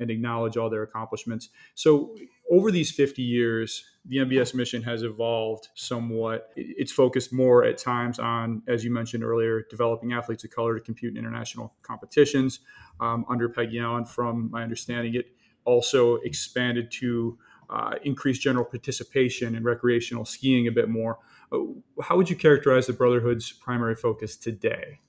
and 0.00 0.10
acknowledge 0.10 0.56
all 0.56 0.70
their 0.70 0.82
accomplishments. 0.82 1.48
So 1.74 2.14
over 2.50 2.70
these 2.70 2.90
50 2.90 3.22
years, 3.22 3.84
the 4.06 4.18
NBS 4.18 4.54
mission 4.54 4.82
has 4.84 5.02
evolved 5.02 5.68
somewhat. 5.74 6.50
It's 6.56 6.92
focused 6.92 7.32
more 7.32 7.64
at 7.64 7.78
times 7.78 8.18
on, 8.18 8.62
as 8.66 8.84
you 8.84 8.90
mentioned 8.90 9.24
earlier, 9.24 9.64
developing 9.68 10.12
athletes 10.12 10.44
of 10.44 10.50
color 10.50 10.78
to 10.78 10.80
compete 10.80 11.10
in 11.10 11.18
international 11.18 11.74
competitions. 11.82 12.60
Um, 13.00 13.26
under 13.28 13.48
Peggy 13.48 13.80
Allen, 13.80 14.06
from 14.06 14.50
my 14.50 14.62
understanding, 14.62 15.14
it 15.14 15.26
also 15.64 16.16
expanded 16.16 16.90
to 16.92 17.38
uh, 17.70 17.94
increase 18.04 18.38
general 18.38 18.64
participation 18.64 19.54
in 19.54 19.62
recreational 19.62 20.24
skiing 20.24 20.66
a 20.68 20.72
bit 20.72 20.88
more. 20.88 21.18
Uh, 21.52 21.58
how 22.02 22.16
would 22.16 22.30
you 22.30 22.36
characterize 22.36 22.86
the 22.86 22.92
Brotherhood's 22.92 23.52
primary 23.52 23.94
focus 23.94 24.36
today? 24.36 25.00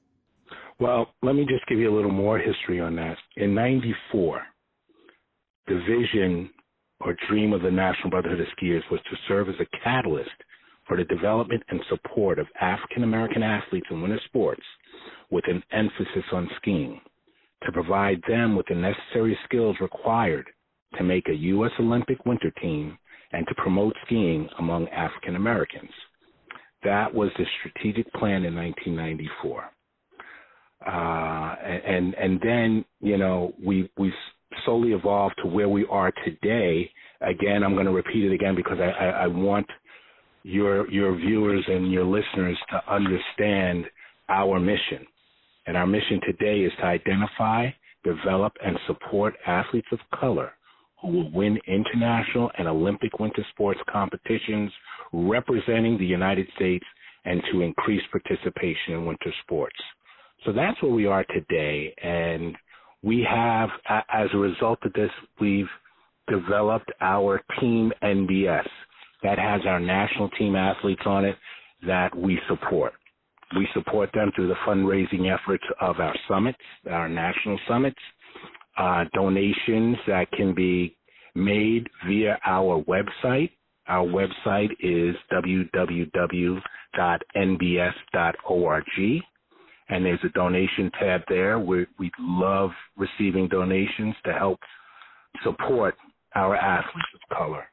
Well, 0.79 1.07
let 1.21 1.35
me 1.35 1.45
just 1.45 1.65
give 1.67 1.79
you 1.79 1.93
a 1.93 1.95
little 1.95 2.11
more 2.11 2.39
history 2.39 2.79
on 2.79 2.95
that. 2.95 3.17
In 3.35 3.53
94, 3.53 4.41
the 5.67 5.79
vision 5.87 6.49
or 7.01 7.15
dream 7.29 7.53
of 7.53 7.61
the 7.61 7.71
National 7.71 8.09
Brotherhood 8.09 8.39
of 8.39 8.47
Skiers 8.57 8.81
was 8.91 9.01
to 9.09 9.17
serve 9.27 9.49
as 9.49 9.55
a 9.59 9.77
catalyst 9.83 10.29
for 10.87 10.97
the 10.97 11.03
development 11.03 11.63
and 11.69 11.79
support 11.89 12.39
of 12.39 12.47
African 12.59 13.03
American 13.03 13.43
athletes 13.43 13.87
in 13.91 14.01
winter 14.01 14.19
sports 14.25 14.63
with 15.29 15.43
an 15.47 15.61
emphasis 15.71 16.25
on 16.33 16.49
skiing, 16.57 16.99
to 17.63 17.71
provide 17.71 18.21
them 18.27 18.55
with 18.55 18.65
the 18.67 18.75
necessary 18.75 19.37
skills 19.45 19.77
required 19.79 20.47
to 20.99 21.03
make 21.03 21.27
a 21.29 21.35
U.S. 21.35 21.71
Olympic 21.79 22.23
winter 22.25 22.51
team 22.61 22.97
and 23.31 23.47
to 23.47 23.55
promote 23.55 23.95
skiing 24.05 24.47
among 24.59 24.87
African 24.89 25.35
Americans. 25.35 25.89
That 26.83 27.13
was 27.13 27.31
the 27.37 27.45
strategic 27.59 28.11
plan 28.13 28.45
in 28.45 28.55
1994. 28.55 29.63
Uh, 30.85 31.55
and 31.65 32.13
and 32.13 32.39
then 32.41 32.85
you 33.01 33.17
know 33.17 33.53
we 33.61 33.89
we 33.97 34.13
slowly 34.63 34.93
evolved 34.93 35.35
to 35.43 35.49
where 35.49 35.67
we 35.67 35.85
are 35.89 36.11
today. 36.23 36.89
Again, 37.21 37.63
I'm 37.63 37.73
going 37.73 37.85
to 37.85 37.91
repeat 37.91 38.23
it 38.23 38.33
again 38.33 38.55
because 38.55 38.77
I, 38.79 39.05
I, 39.05 39.09
I 39.23 39.27
want 39.27 39.67
your 40.43 40.89
your 40.89 41.15
viewers 41.17 41.65
and 41.67 41.91
your 41.91 42.05
listeners 42.05 42.57
to 42.71 42.81
understand 42.91 43.85
our 44.29 44.59
mission. 44.59 45.05
And 45.67 45.75
our 45.75 45.85
mission 45.85 46.21
today 46.25 46.61
is 46.61 46.71
to 46.79 46.85
identify, 46.85 47.69
develop, 48.03 48.53
and 48.65 48.77
support 48.87 49.35
athletes 49.45 49.89
of 49.91 49.99
color 50.17 50.53
who 51.01 51.07
will 51.09 51.31
win 51.31 51.59
international 51.67 52.51
and 52.57 52.67
Olympic 52.67 53.19
winter 53.19 53.45
sports 53.51 53.79
competitions 53.91 54.71
representing 55.13 55.97
the 55.97 56.05
United 56.05 56.47
States 56.55 56.85
and 57.25 57.41
to 57.51 57.61
increase 57.61 58.01
participation 58.11 58.93
in 58.93 59.05
winter 59.05 59.33
sports. 59.43 59.75
So 60.45 60.53
that's 60.53 60.81
where 60.81 60.91
we 60.91 61.05
are 61.05 61.25
today. 61.25 61.93
And 62.01 62.55
we 63.03 63.25
have, 63.29 63.69
as 63.87 64.27
a 64.33 64.37
result 64.37 64.79
of 64.83 64.93
this, 64.93 65.11
we've 65.39 65.69
developed 66.27 66.91
our 67.01 67.41
Team 67.59 67.91
NBS 68.03 68.67
that 69.23 69.37
has 69.37 69.61
our 69.65 69.79
national 69.79 70.29
team 70.31 70.55
athletes 70.55 71.01
on 71.05 71.25
it 71.25 71.35
that 71.85 72.15
we 72.15 72.39
support. 72.47 72.93
We 73.55 73.67
support 73.73 74.11
them 74.13 74.31
through 74.35 74.47
the 74.47 74.55
fundraising 74.67 75.33
efforts 75.33 75.63
of 75.81 75.99
our 75.99 76.15
summits, 76.27 76.59
our 76.89 77.09
national 77.09 77.59
summits, 77.67 77.99
uh, 78.79 79.03
donations 79.13 79.98
that 80.07 80.31
can 80.31 80.55
be 80.55 80.95
made 81.36 81.89
via 82.07 82.39
our 82.45 82.81
website. 82.83 83.51
Our 83.88 84.07
website 84.07 84.71
is 84.79 85.15
www.nbs.org, 85.31 86.03
and 89.89 90.05
there's 90.05 90.19
a 90.24 90.29
donation 90.29 90.91
tab 91.00 91.21
there. 91.27 91.59
We 91.59 91.88
we 91.98 92.12
love 92.19 92.71
receiving 92.95 93.48
donations 93.50 94.15
to 94.25 94.33
help 94.33 94.59
support 95.43 95.95
our 96.36 96.55
athletes 96.55 97.07
of 97.15 97.38
color. 97.38 97.65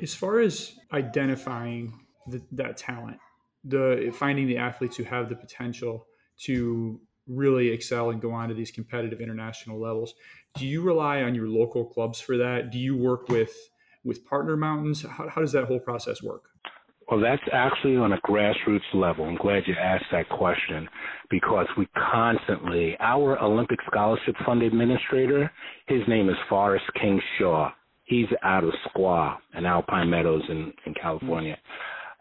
As 0.00 0.14
far 0.14 0.40
as 0.40 0.72
identifying 0.92 1.92
the, 2.26 2.42
that 2.52 2.76
talent, 2.78 3.18
the 3.64 4.12
finding 4.18 4.46
the 4.46 4.56
athletes 4.56 4.96
who 4.96 5.04
have 5.04 5.28
the 5.28 5.36
potential 5.36 6.06
to 6.44 7.00
really 7.26 7.68
excel 7.68 8.10
and 8.10 8.20
go 8.20 8.32
on 8.32 8.48
to 8.48 8.54
these 8.54 8.70
competitive 8.70 9.20
international 9.20 9.80
levels. 9.80 10.14
Do 10.56 10.66
you 10.66 10.82
rely 10.82 11.22
on 11.22 11.34
your 11.34 11.48
local 11.48 11.84
clubs 11.84 12.20
for 12.20 12.36
that? 12.38 12.70
Do 12.70 12.78
you 12.78 12.96
work 12.96 13.28
with 13.28 13.54
with 14.04 14.24
partner 14.24 14.56
mountains? 14.56 15.02
How, 15.02 15.28
how 15.28 15.40
does 15.40 15.52
that 15.52 15.64
whole 15.64 15.80
process 15.80 16.22
work? 16.22 16.44
Well, 17.10 17.20
that's 17.20 17.42
actually 17.52 17.96
on 17.96 18.12
a 18.12 18.20
grassroots 18.22 18.80
level. 18.92 19.26
I'm 19.26 19.36
glad 19.36 19.62
you 19.66 19.74
asked 19.80 20.06
that 20.10 20.28
question 20.28 20.88
because 21.30 21.66
we 21.78 21.86
constantly, 22.12 22.96
our 22.98 23.40
Olympic 23.40 23.78
Scholarship 23.86 24.34
Fund 24.44 24.62
administrator, 24.62 25.50
his 25.86 26.00
name 26.08 26.28
is 26.28 26.34
Forrest 26.48 26.84
King 27.00 27.20
Shaw. 27.38 27.70
He's 28.04 28.26
out 28.42 28.64
of 28.64 28.72
Squaw 28.88 29.36
and 29.54 29.66
Alpine 29.66 30.10
Meadows 30.10 30.42
in, 30.48 30.72
in 30.84 30.94
California. 31.00 31.56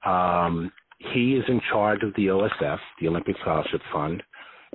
Um, 0.06 0.72
he 1.00 1.34
is 1.34 1.44
in 1.48 1.62
charge 1.72 2.04
of 2.04 2.14
the 2.16 2.28
OSF, 2.28 2.78
the 3.02 3.08
Olympic 3.08 3.36
Scholarship 3.42 3.82
Fund. 3.92 4.22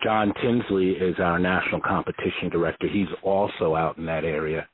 John 0.03 0.33
Tinsley 0.43 0.91
is 0.91 1.17
our 1.19 1.39
national 1.39 1.81
competition 1.81 2.49
director. 2.51 2.89
He's 2.89 3.09
also 3.23 3.75
out 3.75 3.99
in 3.99 4.07
that 4.07 4.25
area. 4.25 4.67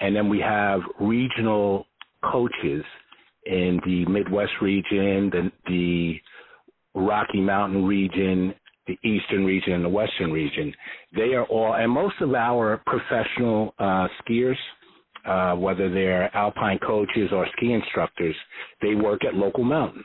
And 0.00 0.14
then 0.14 0.28
we 0.28 0.40
have 0.40 0.80
regional 1.00 1.86
coaches 2.22 2.84
in 3.46 3.80
the 3.86 4.04
Midwest 4.06 4.52
region, 4.60 5.30
the, 5.30 5.50
the 5.66 6.14
Rocky 6.94 7.40
Mountain 7.40 7.84
region, 7.84 8.54
the 8.86 8.98
Eastern 9.04 9.44
region, 9.44 9.74
and 9.74 9.84
the 9.84 9.88
Western 9.88 10.32
region. 10.32 10.72
They 11.14 11.34
are 11.34 11.44
all, 11.44 11.74
and 11.74 11.90
most 11.90 12.14
of 12.20 12.34
our 12.34 12.82
professional 12.86 13.74
uh, 13.78 14.08
skiers, 14.20 14.56
uh, 15.26 15.56
whether 15.56 15.92
they're 15.92 16.34
alpine 16.36 16.78
coaches 16.86 17.30
or 17.32 17.46
ski 17.56 17.72
instructors, 17.72 18.34
they 18.80 18.94
work 18.94 19.24
at 19.24 19.34
local 19.34 19.64
mountains. 19.64 20.04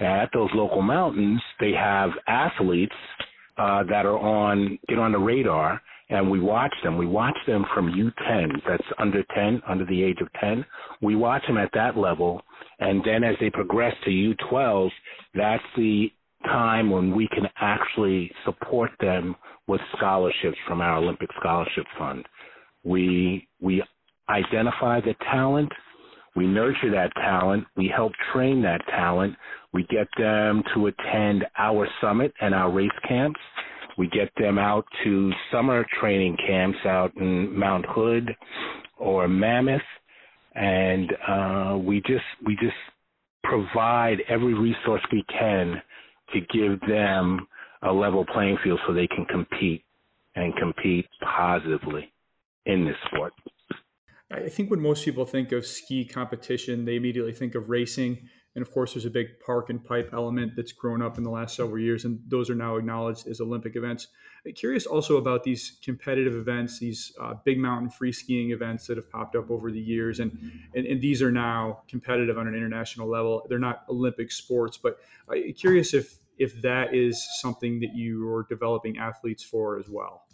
At 0.00 0.30
those 0.34 0.50
local 0.54 0.82
mountains, 0.82 1.40
they 1.60 1.72
have 1.72 2.10
athletes 2.26 2.94
uh, 3.58 3.82
that 3.84 4.06
are 4.06 4.18
on 4.18 4.78
get 4.88 4.98
on 4.98 5.12
the 5.12 5.18
radar, 5.18 5.80
and 6.08 6.30
we 6.30 6.40
watch 6.40 6.74
them. 6.82 6.96
We 6.96 7.06
watch 7.06 7.36
them 7.46 7.64
from 7.74 7.92
U10, 7.92 8.48
that's 8.66 8.82
under 8.98 9.22
10, 9.34 9.62
under 9.68 9.84
the 9.84 10.02
age 10.02 10.18
of 10.20 10.28
10. 10.40 10.64
We 11.00 11.16
watch 11.16 11.42
them 11.46 11.58
at 11.58 11.70
that 11.74 11.96
level, 11.96 12.42
and 12.80 13.02
then 13.04 13.24
as 13.24 13.36
they 13.40 13.50
progress 13.50 13.94
to 14.04 14.10
U12, 14.10 14.90
that's 15.34 15.62
the 15.76 16.10
time 16.44 16.90
when 16.90 17.14
we 17.14 17.28
can 17.28 17.46
actually 17.60 18.30
support 18.44 18.90
them 19.00 19.36
with 19.68 19.80
scholarships 19.96 20.58
from 20.66 20.80
our 20.80 20.96
Olympic 20.96 21.28
Scholarship 21.38 21.84
Fund. 21.98 22.26
We 22.84 23.48
we 23.60 23.82
identify 24.28 25.00
the 25.00 25.14
talent, 25.30 25.70
we 26.34 26.46
nurture 26.46 26.90
that 26.92 27.12
talent, 27.14 27.64
we 27.76 27.92
help 27.94 28.12
train 28.32 28.62
that 28.62 28.80
talent, 28.88 29.36
we 29.72 29.84
get 29.84 30.08
them 30.18 30.62
to 30.74 30.86
attend 30.86 31.44
our 31.56 31.88
summit 32.00 32.32
and 32.40 32.54
our 32.54 32.70
race 32.70 32.90
camps. 33.08 33.40
We 33.96 34.08
get 34.08 34.30
them 34.38 34.58
out 34.58 34.84
to 35.04 35.32
summer 35.50 35.86
training 36.00 36.36
camps 36.46 36.78
out 36.86 37.12
in 37.16 37.58
Mount 37.58 37.84
Hood 37.88 38.34
or 38.98 39.28
Mammoth, 39.28 39.80
and 40.54 41.12
uh, 41.28 41.78
we 41.78 42.00
just 42.00 42.24
we 42.44 42.56
just 42.56 42.76
provide 43.44 44.18
every 44.28 44.54
resource 44.54 45.02
we 45.10 45.24
can 45.28 45.82
to 46.32 46.40
give 46.40 46.80
them 46.88 47.46
a 47.82 47.92
level 47.92 48.24
playing 48.24 48.56
field 48.62 48.80
so 48.86 48.94
they 48.94 49.08
can 49.08 49.24
compete 49.26 49.84
and 50.34 50.54
compete 50.56 51.06
positively 51.36 52.12
in 52.64 52.84
this 52.84 52.96
sport. 53.06 53.32
I 54.30 54.48
think 54.48 54.70
when 54.70 54.80
most 54.80 55.04
people 55.04 55.26
think 55.26 55.52
of 55.52 55.66
ski 55.66 56.06
competition, 56.06 56.86
they 56.86 56.96
immediately 56.96 57.32
think 57.32 57.54
of 57.54 57.68
racing. 57.68 58.28
And 58.54 58.62
of 58.62 58.70
course, 58.70 58.92
there's 58.92 59.06
a 59.06 59.10
big 59.10 59.40
park 59.44 59.70
and 59.70 59.82
pipe 59.82 60.10
element 60.12 60.52
that's 60.56 60.72
grown 60.72 61.00
up 61.00 61.16
in 61.16 61.24
the 61.24 61.30
last 61.30 61.56
several 61.56 61.78
years, 61.78 62.04
and 62.04 62.20
those 62.28 62.50
are 62.50 62.54
now 62.54 62.76
acknowledged 62.76 63.26
as 63.26 63.40
Olympic 63.40 63.76
events. 63.76 64.08
I'm 64.46 64.52
curious 64.52 64.84
also 64.84 65.16
about 65.16 65.42
these 65.42 65.78
competitive 65.82 66.34
events, 66.34 66.78
these 66.78 67.12
uh, 67.20 67.34
big 67.44 67.58
mountain 67.58 67.88
free 67.88 68.12
skiing 68.12 68.50
events 68.50 68.86
that 68.88 68.96
have 68.98 69.10
popped 69.10 69.36
up 69.36 69.50
over 69.50 69.70
the 69.70 69.80
years, 69.80 70.20
and, 70.20 70.36
and, 70.74 70.86
and 70.86 71.00
these 71.00 71.22
are 71.22 71.32
now 71.32 71.82
competitive 71.88 72.36
on 72.36 72.46
an 72.46 72.54
international 72.54 73.08
level. 73.08 73.46
They're 73.48 73.58
not 73.58 73.84
Olympic 73.88 74.30
sports, 74.30 74.76
but 74.76 74.98
I'm 75.30 75.52
curious 75.54 75.94
if 75.94 76.18
if 76.38 76.60
that 76.62 76.94
is 76.94 77.24
something 77.40 77.78
that 77.80 77.94
you 77.94 78.28
are 78.34 78.46
developing 78.48 78.98
athletes 78.98 79.44
for 79.44 79.78
as 79.78 79.88
well. 79.88 80.24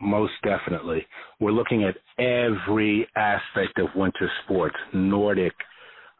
Most 0.00 0.32
definitely. 0.42 1.06
We're 1.40 1.52
looking 1.52 1.84
at 1.84 1.96
every 2.18 3.06
aspect 3.16 3.78
of 3.78 3.88
winter 3.94 4.30
sports, 4.44 4.76
Nordic, 4.92 5.52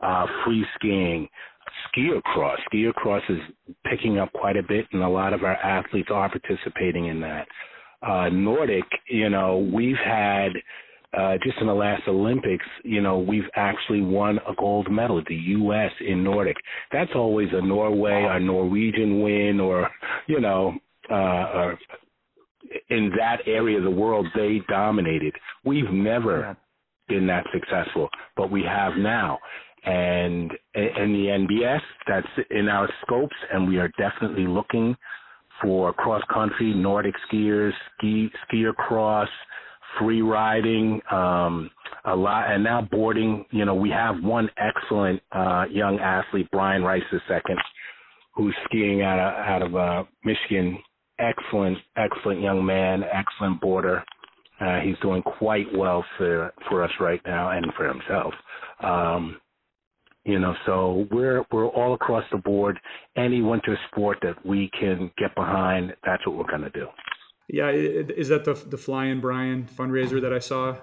uh, 0.02 0.26
free 0.44 0.64
skiing, 0.76 1.28
ski 1.88 2.10
cross. 2.24 2.58
Ski 2.66 2.88
cross 2.94 3.22
is 3.28 3.38
picking 3.88 4.18
up 4.18 4.32
quite 4.32 4.56
a 4.56 4.62
bit, 4.62 4.86
and 4.92 5.02
a 5.02 5.08
lot 5.08 5.32
of 5.32 5.42
our 5.44 5.56
athletes 5.56 6.08
are 6.12 6.28
participating 6.30 7.06
in 7.06 7.20
that. 7.20 7.46
Uh, 8.02 8.28
Nordic, 8.30 8.84
you 9.08 9.30
know, 9.30 9.68
we've 9.72 9.96
had 10.04 10.50
uh, 11.16 11.34
just 11.42 11.58
in 11.60 11.66
the 11.66 11.74
last 11.74 12.02
Olympics, 12.08 12.64
you 12.84 13.02
know, 13.02 13.18
we've 13.18 13.48
actually 13.54 14.00
won 14.00 14.38
a 14.48 14.54
gold 14.58 14.90
medal, 14.90 15.22
the 15.28 15.34
U.S. 15.34 15.90
in 16.00 16.24
Nordic. 16.24 16.56
That's 16.90 17.10
always 17.14 17.48
a 17.52 17.60
Norway, 17.60 18.26
a 18.28 18.40
Norwegian 18.40 19.20
win, 19.20 19.60
or 19.60 19.88
you 20.26 20.40
know, 20.40 20.72
uh, 21.10 21.14
or 21.14 21.78
in 22.88 23.12
that 23.18 23.40
area 23.46 23.76
of 23.76 23.84
the 23.84 23.90
world, 23.90 24.26
they 24.34 24.60
dominated. 24.68 25.34
We've 25.64 25.90
never 25.90 26.56
been 27.08 27.26
that 27.26 27.44
successful, 27.52 28.08
but 28.36 28.50
we 28.50 28.62
have 28.62 28.94
now 28.96 29.38
and 29.84 30.52
in 30.74 31.12
the 31.12 31.46
NBS, 31.48 31.80
that's 32.06 32.26
in 32.50 32.68
our 32.68 32.88
scopes, 33.02 33.34
and 33.52 33.68
we 33.68 33.78
are 33.78 33.90
definitely 33.98 34.46
looking 34.46 34.96
for 35.62 35.92
cross 35.92 36.22
country, 36.32 36.72
Nordic 36.74 37.14
skiers, 37.28 37.72
ski 37.98 38.30
skier 38.46 38.74
cross, 38.74 39.28
free 39.98 40.22
riding, 40.22 41.00
um, 41.10 41.70
a 42.04 42.14
lot, 42.14 42.50
and 42.50 42.64
now 42.64 42.82
boarding. 42.90 43.44
You 43.50 43.64
know, 43.64 43.74
we 43.74 43.90
have 43.90 44.22
one 44.22 44.48
excellent 44.56 45.20
uh, 45.32 45.64
young 45.70 45.98
athlete, 45.98 46.48
Brian 46.52 46.82
Rice 46.82 47.02
II, 47.12 47.56
who's 48.34 48.54
skiing 48.66 49.02
out 49.02 49.18
of 49.18 49.34
out 49.34 49.62
of 49.62 49.76
uh, 49.76 50.04
Michigan 50.24 50.78
excellent, 51.22 51.78
excellent 51.96 52.40
young 52.40 52.64
man, 52.64 53.02
excellent 53.04 53.60
boarder. 53.60 54.02
Uh, 54.60 54.80
he's 54.80 54.96
doing 55.02 55.22
quite 55.22 55.66
well 55.74 56.04
for 56.16 56.52
for 56.68 56.84
us 56.84 56.90
right 57.00 57.20
now 57.26 57.50
and 57.50 57.66
for 57.76 57.88
himself. 57.88 58.34
Um, 58.80 59.40
you 60.24 60.38
know, 60.38 60.54
so 60.66 61.06
we're 61.10 61.44
we're 61.50 61.66
all 61.66 61.94
across 61.94 62.24
the 62.30 62.38
board. 62.38 62.78
Any 63.16 63.42
winter 63.42 63.78
sport 63.90 64.18
that 64.22 64.44
we 64.46 64.70
can 64.78 65.10
get 65.18 65.34
behind, 65.34 65.94
that's 66.04 66.26
what 66.26 66.36
we're 66.36 66.50
going 66.50 66.62
to 66.62 66.70
do. 66.70 66.86
Yeah, 67.48 67.70
is 67.70 68.28
that 68.28 68.44
the 68.44 68.54
the 68.54 68.76
Flying 68.76 69.20
Brian 69.20 69.64
fundraiser 69.64 70.20
that 70.20 70.32
I 70.32 70.38
saw? 70.38 70.76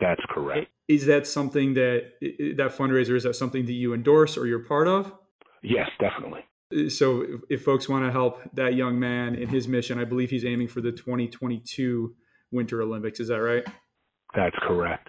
That's 0.00 0.22
correct. 0.28 0.70
Is 0.88 1.06
that 1.06 1.26
something 1.26 1.74
that 1.74 2.12
that 2.20 2.74
fundraiser 2.76 3.16
is 3.16 3.22
that 3.22 3.34
something 3.34 3.64
that 3.66 3.72
you 3.72 3.94
endorse 3.94 4.36
or 4.36 4.46
you're 4.46 4.64
part 4.64 4.88
of? 4.88 5.12
Yes, 5.62 5.88
definitely. 6.00 6.40
So, 6.88 7.22
if, 7.22 7.40
if 7.48 7.64
folks 7.64 7.88
want 7.88 8.04
to 8.04 8.10
help 8.10 8.40
that 8.54 8.74
young 8.74 8.98
man 8.98 9.36
in 9.36 9.48
his 9.48 9.68
mission, 9.68 9.98
I 10.00 10.04
believe 10.04 10.30
he's 10.30 10.44
aiming 10.44 10.68
for 10.68 10.80
the 10.80 10.90
2022 10.90 12.14
Winter 12.50 12.82
Olympics. 12.82 13.20
Is 13.20 13.28
that 13.28 13.40
right? 13.40 13.64
That's 14.34 14.56
correct. 14.62 15.08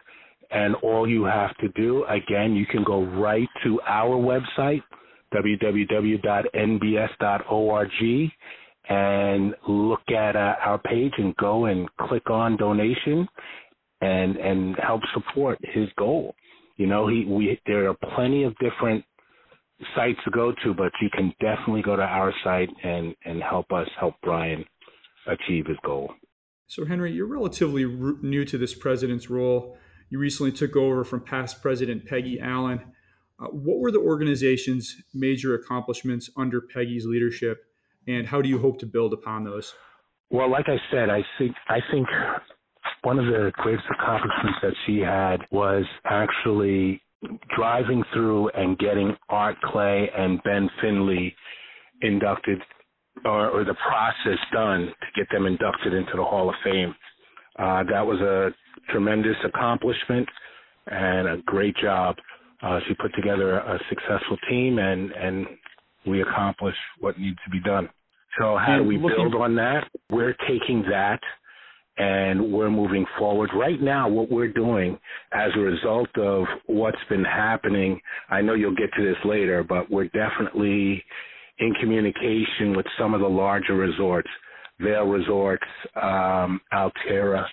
And 0.52 0.76
all 0.76 1.08
you 1.10 1.24
have 1.26 1.56
to 1.58 1.70
do, 1.70 2.06
again, 2.06 2.56
you 2.56 2.66
can 2.66 2.84
go 2.84 3.04
right 3.04 3.48
to 3.64 3.82
our 3.88 4.16
website, 4.16 4.84
www.nbs.org, 5.34 6.22
and 8.88 9.56
look 9.68 10.12
at 10.16 10.36
uh, 10.36 10.56
our 10.64 10.78
page 10.78 11.14
and 11.18 11.36
go 11.38 11.66
and 11.66 11.90
click 11.98 12.30
on 12.30 12.56
donation 12.58 13.28
and 14.02 14.36
and 14.38 14.76
help 14.78 15.02
support 15.14 15.58
his 15.64 15.88
goal. 15.98 16.36
You 16.78 16.88
know, 16.88 17.08
he 17.08 17.26
we 17.26 17.60
there 17.66 17.90
are 17.90 17.96
plenty 18.16 18.44
of 18.44 18.54
different 18.60 19.04
sites 19.96 20.20
to 20.26 20.32
go 20.32 20.54
to, 20.64 20.74
but 20.74 20.92
you 21.02 21.10
can 21.12 21.34
definitely 21.42 21.82
go 21.82 21.96
to 21.96 22.04
our 22.04 22.34
site 22.44 22.70
and 22.84 23.16
and 23.26 23.42
help 23.42 23.72
us 23.72 23.88
help 24.00 24.16
Brian 24.22 24.64
achieve 25.28 25.66
his 25.66 25.78
goal. 25.84 26.14
So 26.68 26.86
Henri, 26.86 27.12
you're 27.12 27.28
relatively 27.28 27.86
new 27.86 28.46
to 28.46 28.58
this 28.58 28.74
president's 28.74 29.30
role. 29.30 29.78
You 30.10 30.20
recently 30.20 30.52
took 30.52 30.76
over 30.76 31.04
from 31.04 31.22
past 31.22 31.62
President 31.62 32.06
Peggy 32.06 32.40
Allen. 32.40 32.82
Uh, 33.40 33.48
what 33.48 33.80
were 33.80 33.92
the 33.92 34.00
organization's 34.00 34.96
major 35.14 35.56
accomplishments 35.56 36.30
under 36.38 36.62
Peggy's 36.62 37.06
leadership, 37.06 37.66
and 38.08 38.28
how 38.28 38.42
do 38.42 38.48
you 38.48 38.60
hope 38.60 38.80
to 38.80 38.86
build 38.86 39.14
upon 39.14 39.44
those? 39.44 39.74
Well, 40.30 40.50
like 40.50 40.66
I 40.68 40.78
said, 40.92 41.10
I 41.10 41.22
think 41.38 41.56
I 41.68 41.80
think 41.92 42.08
one 43.04 43.20
of 43.20 43.26
the 43.26 43.52
greatest 43.56 43.86
accomplishments 43.92 44.60
that 44.62 44.74
she 44.86 45.00
had 45.00 45.46
was 45.52 45.86
actually 46.06 47.02
driving 47.56 48.04
through 48.14 48.50
and 48.50 48.78
getting 48.78 49.16
Art 49.30 49.56
Clay 49.62 50.10
and 50.16 50.42
Ben 50.44 50.70
Finley 50.82 51.36
inducted, 52.02 52.60
or, 53.24 53.50
or 53.50 53.64
the 53.64 53.76
process 53.88 54.40
done 54.52 54.88
to 54.88 55.08
get 55.16 55.28
them 55.32 55.46
inducted 55.46 55.94
into 55.94 56.14
the 56.16 56.24
Hall 56.24 56.50
of 56.50 56.56
Fame. 56.64 56.94
Uh, 57.58 57.84
that 57.84 58.06
was 58.06 58.20
a 58.22 58.50
tremendous 58.92 59.38
accomplishment 59.46 60.28
and 60.88 61.28
a 61.28 61.38
great 61.46 61.76
job. 61.78 62.16
Uh, 62.62 62.80
she 62.88 62.94
put 62.96 63.14
together 63.16 63.58
a 63.58 63.80
successful 63.90 64.38
team, 64.50 64.80
and 64.80 65.12
and 65.12 65.46
we 66.06 66.22
accomplished 66.22 66.78
what 67.00 67.18
needs 67.20 67.38
to 67.44 67.50
be 67.50 67.60
done. 67.62 67.90
So 68.40 68.58
how 68.58 68.78
do 68.78 68.84
we 68.84 68.98
build 68.98 69.36
on 69.36 69.56
that? 69.56 69.86
We're 70.10 70.36
taking 70.48 70.84
that 70.90 71.20
and 71.98 72.52
we're 72.52 72.70
moving 72.70 73.06
forward. 73.18 73.50
Right 73.56 73.82
now, 73.82 74.10
what 74.10 74.30
we're 74.30 74.52
doing 74.52 75.00
as 75.32 75.52
a 75.56 75.60
result 75.60 76.10
of 76.18 76.44
what's 76.66 76.98
been 77.10 77.24
happening, 77.24 78.00
I 78.30 78.42
know 78.42 78.54
you'll 78.54 78.76
get 78.76 78.92
to 78.98 79.04
this 79.04 79.18
later, 79.24 79.64
but 79.64 79.90
we're 79.90 80.10
definitely 80.10 81.04
in 81.60 81.74
communication 81.80 82.76
with 82.76 82.86
some 83.00 83.14
of 83.14 83.22
the 83.22 83.28
larger 83.28 83.76
resorts, 83.76 84.28
Vail 84.80 85.06
Resorts, 85.06 85.64
um, 86.02 86.60
Alterra, 86.74 87.46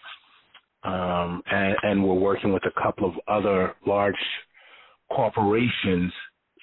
um, 0.84 1.42
and, 1.50 1.76
and 1.82 2.04
we're 2.04 2.14
working 2.14 2.52
with 2.52 2.64
a 2.66 2.82
couple 2.82 3.08
of 3.08 3.14
other 3.28 3.74
large 3.86 4.14
corporations 5.14 6.12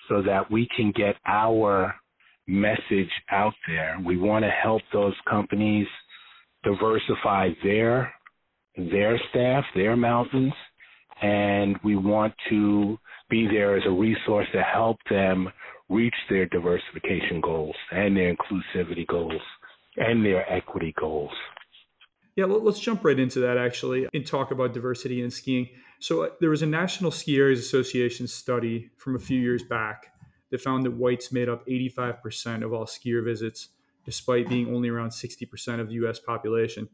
so 0.09 0.21
that 0.21 0.49
we 0.51 0.67
can 0.75 0.91
get 0.95 1.15
our 1.25 1.95
message 2.47 3.11
out 3.31 3.53
there. 3.67 3.97
We 4.05 4.17
want 4.17 4.43
to 4.43 4.51
help 4.51 4.81
those 4.91 5.13
companies 5.29 5.87
diversify 6.63 7.49
their 7.63 8.11
their 8.75 9.19
staff, 9.29 9.65
their 9.75 9.97
mountains, 9.97 10.53
and 11.21 11.77
we 11.83 11.95
want 11.95 12.33
to 12.49 12.97
be 13.29 13.47
there 13.47 13.75
as 13.75 13.83
a 13.85 13.91
resource 13.91 14.47
to 14.53 14.61
help 14.61 14.97
them 15.09 15.49
reach 15.89 16.13
their 16.29 16.45
diversification 16.45 17.41
goals 17.41 17.75
and 17.91 18.15
their 18.15 18.33
inclusivity 18.33 19.05
goals 19.07 19.41
and 19.97 20.25
their 20.25 20.51
equity 20.51 20.93
goals. 20.99 21.31
Yeah, 22.35 22.45
let's 22.45 22.79
jump 22.79 23.03
right 23.03 23.19
into 23.19 23.39
that 23.41 23.57
actually 23.57 24.07
and 24.13 24.25
talk 24.25 24.51
about 24.51 24.73
diversity 24.73 25.21
in 25.21 25.29
skiing. 25.29 25.67
So, 25.99 26.23
uh, 26.23 26.29
there 26.39 26.49
was 26.49 26.61
a 26.61 26.65
National 26.65 27.11
Ski 27.11 27.37
Areas 27.37 27.59
Association 27.59 28.27
study 28.27 28.89
from 28.95 29.15
a 29.15 29.19
few 29.19 29.39
years 29.41 29.61
back 29.63 30.13
that 30.49 30.61
found 30.61 30.85
that 30.85 30.91
whites 30.91 31.31
made 31.31 31.49
up 31.49 31.65
85% 31.67 32.63
of 32.63 32.71
all 32.71 32.85
skier 32.85 33.23
visits, 33.23 33.69
despite 34.05 34.47
being 34.47 34.73
only 34.73 34.89
around 34.89 35.09
60% 35.09 35.79
of 35.81 35.89
the 35.89 35.95
US 35.95 36.19
population. 36.19 36.87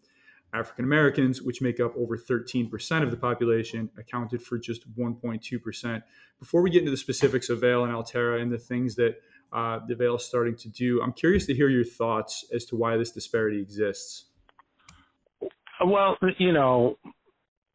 African 0.53 0.85
Americans, 0.85 1.41
which 1.41 1.61
make 1.61 1.79
up 1.79 1.93
over 1.97 2.17
13% 2.17 3.03
of 3.03 3.11
the 3.11 3.17
population, 3.17 3.89
accounted 3.97 4.41
for 4.41 4.57
just 4.57 4.91
1.2%. 4.97 6.03
Before 6.39 6.61
we 6.61 6.69
get 6.69 6.79
into 6.79 6.91
the 6.91 6.97
specifics 6.97 7.49
of 7.49 7.61
Vail 7.61 7.83
and 7.83 7.93
Alterra 7.93 8.41
and 8.41 8.51
the 8.51 8.57
things 8.57 8.95
that 8.95 9.17
uh, 9.53 9.79
is 9.87 10.25
starting 10.25 10.55
to 10.57 10.69
do, 10.69 11.01
I'm 11.01 11.13
curious 11.13 11.45
to 11.47 11.53
hear 11.53 11.69
your 11.69 11.85
thoughts 11.85 12.45
as 12.53 12.65
to 12.65 12.75
why 12.75 12.97
this 12.97 13.11
disparity 13.11 13.61
exists. 13.61 14.25
Well, 15.85 16.17
you 16.37 16.53
know, 16.53 16.97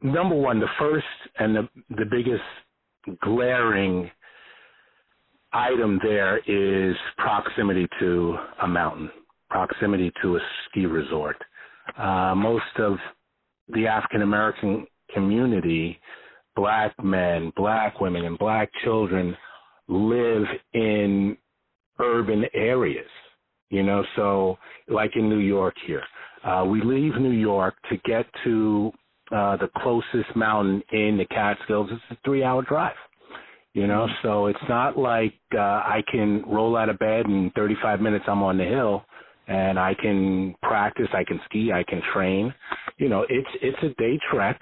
number 0.02 0.34
one, 0.34 0.60
the 0.60 0.68
first 0.78 1.06
and 1.38 1.54
the 1.54 1.68
the 1.90 2.04
biggest 2.04 2.42
glaring 3.20 4.10
item 5.52 5.98
there 6.02 6.38
is 6.38 6.96
proximity 7.18 7.86
to 7.98 8.36
a 8.62 8.68
mountain, 8.68 9.10
proximity 9.48 10.12
to 10.22 10.36
a 10.36 10.40
ski 10.68 10.86
resort. 10.86 11.36
Uh, 11.98 12.34
most 12.34 12.64
of 12.78 12.96
the 13.68 13.86
African 13.86 14.22
American 14.22 14.86
community, 15.12 15.98
black 16.56 16.94
men, 17.02 17.52
black 17.56 18.00
women, 18.00 18.24
and 18.24 18.38
black 18.38 18.70
children 18.84 19.36
live 19.88 20.44
in 20.72 21.36
urban 22.00 22.44
areas. 22.54 23.08
You 23.70 23.82
know, 23.84 24.04
so 24.16 24.58
like 24.88 25.14
in 25.14 25.28
New 25.28 25.38
York 25.38 25.74
here, 25.86 26.02
uh, 26.44 26.64
we 26.64 26.82
leave 26.82 27.14
New 27.16 27.30
York 27.30 27.74
to 27.88 27.96
get 27.98 28.26
to 28.44 28.90
uh, 29.30 29.56
the 29.58 29.70
closest 29.78 30.34
mountain 30.34 30.82
in 30.92 31.16
the 31.16 31.26
Catskills. 31.26 31.88
It's 31.92 32.02
a 32.10 32.18
three-hour 32.24 32.62
drive. 32.62 32.96
You 33.72 33.86
know, 33.86 34.08
so 34.22 34.46
it's 34.46 34.58
not 34.68 34.98
like 34.98 35.34
uh, 35.54 35.58
I 35.60 36.02
can 36.10 36.42
roll 36.48 36.76
out 36.76 36.88
of 36.88 36.98
bed 36.98 37.26
and 37.26 37.52
35 37.54 38.00
minutes 38.00 38.24
I'm 38.26 38.42
on 38.42 38.58
the 38.58 38.64
hill 38.64 39.04
and 39.50 39.78
I 39.78 39.94
can 39.94 40.54
practice, 40.62 41.08
I 41.12 41.24
can 41.24 41.40
ski, 41.44 41.72
I 41.72 41.82
can 41.82 42.00
train. 42.14 42.54
You 42.98 43.08
know, 43.08 43.26
it's 43.28 43.48
it's 43.60 43.78
a 43.82 43.88
day 44.00 44.18
trek. 44.30 44.58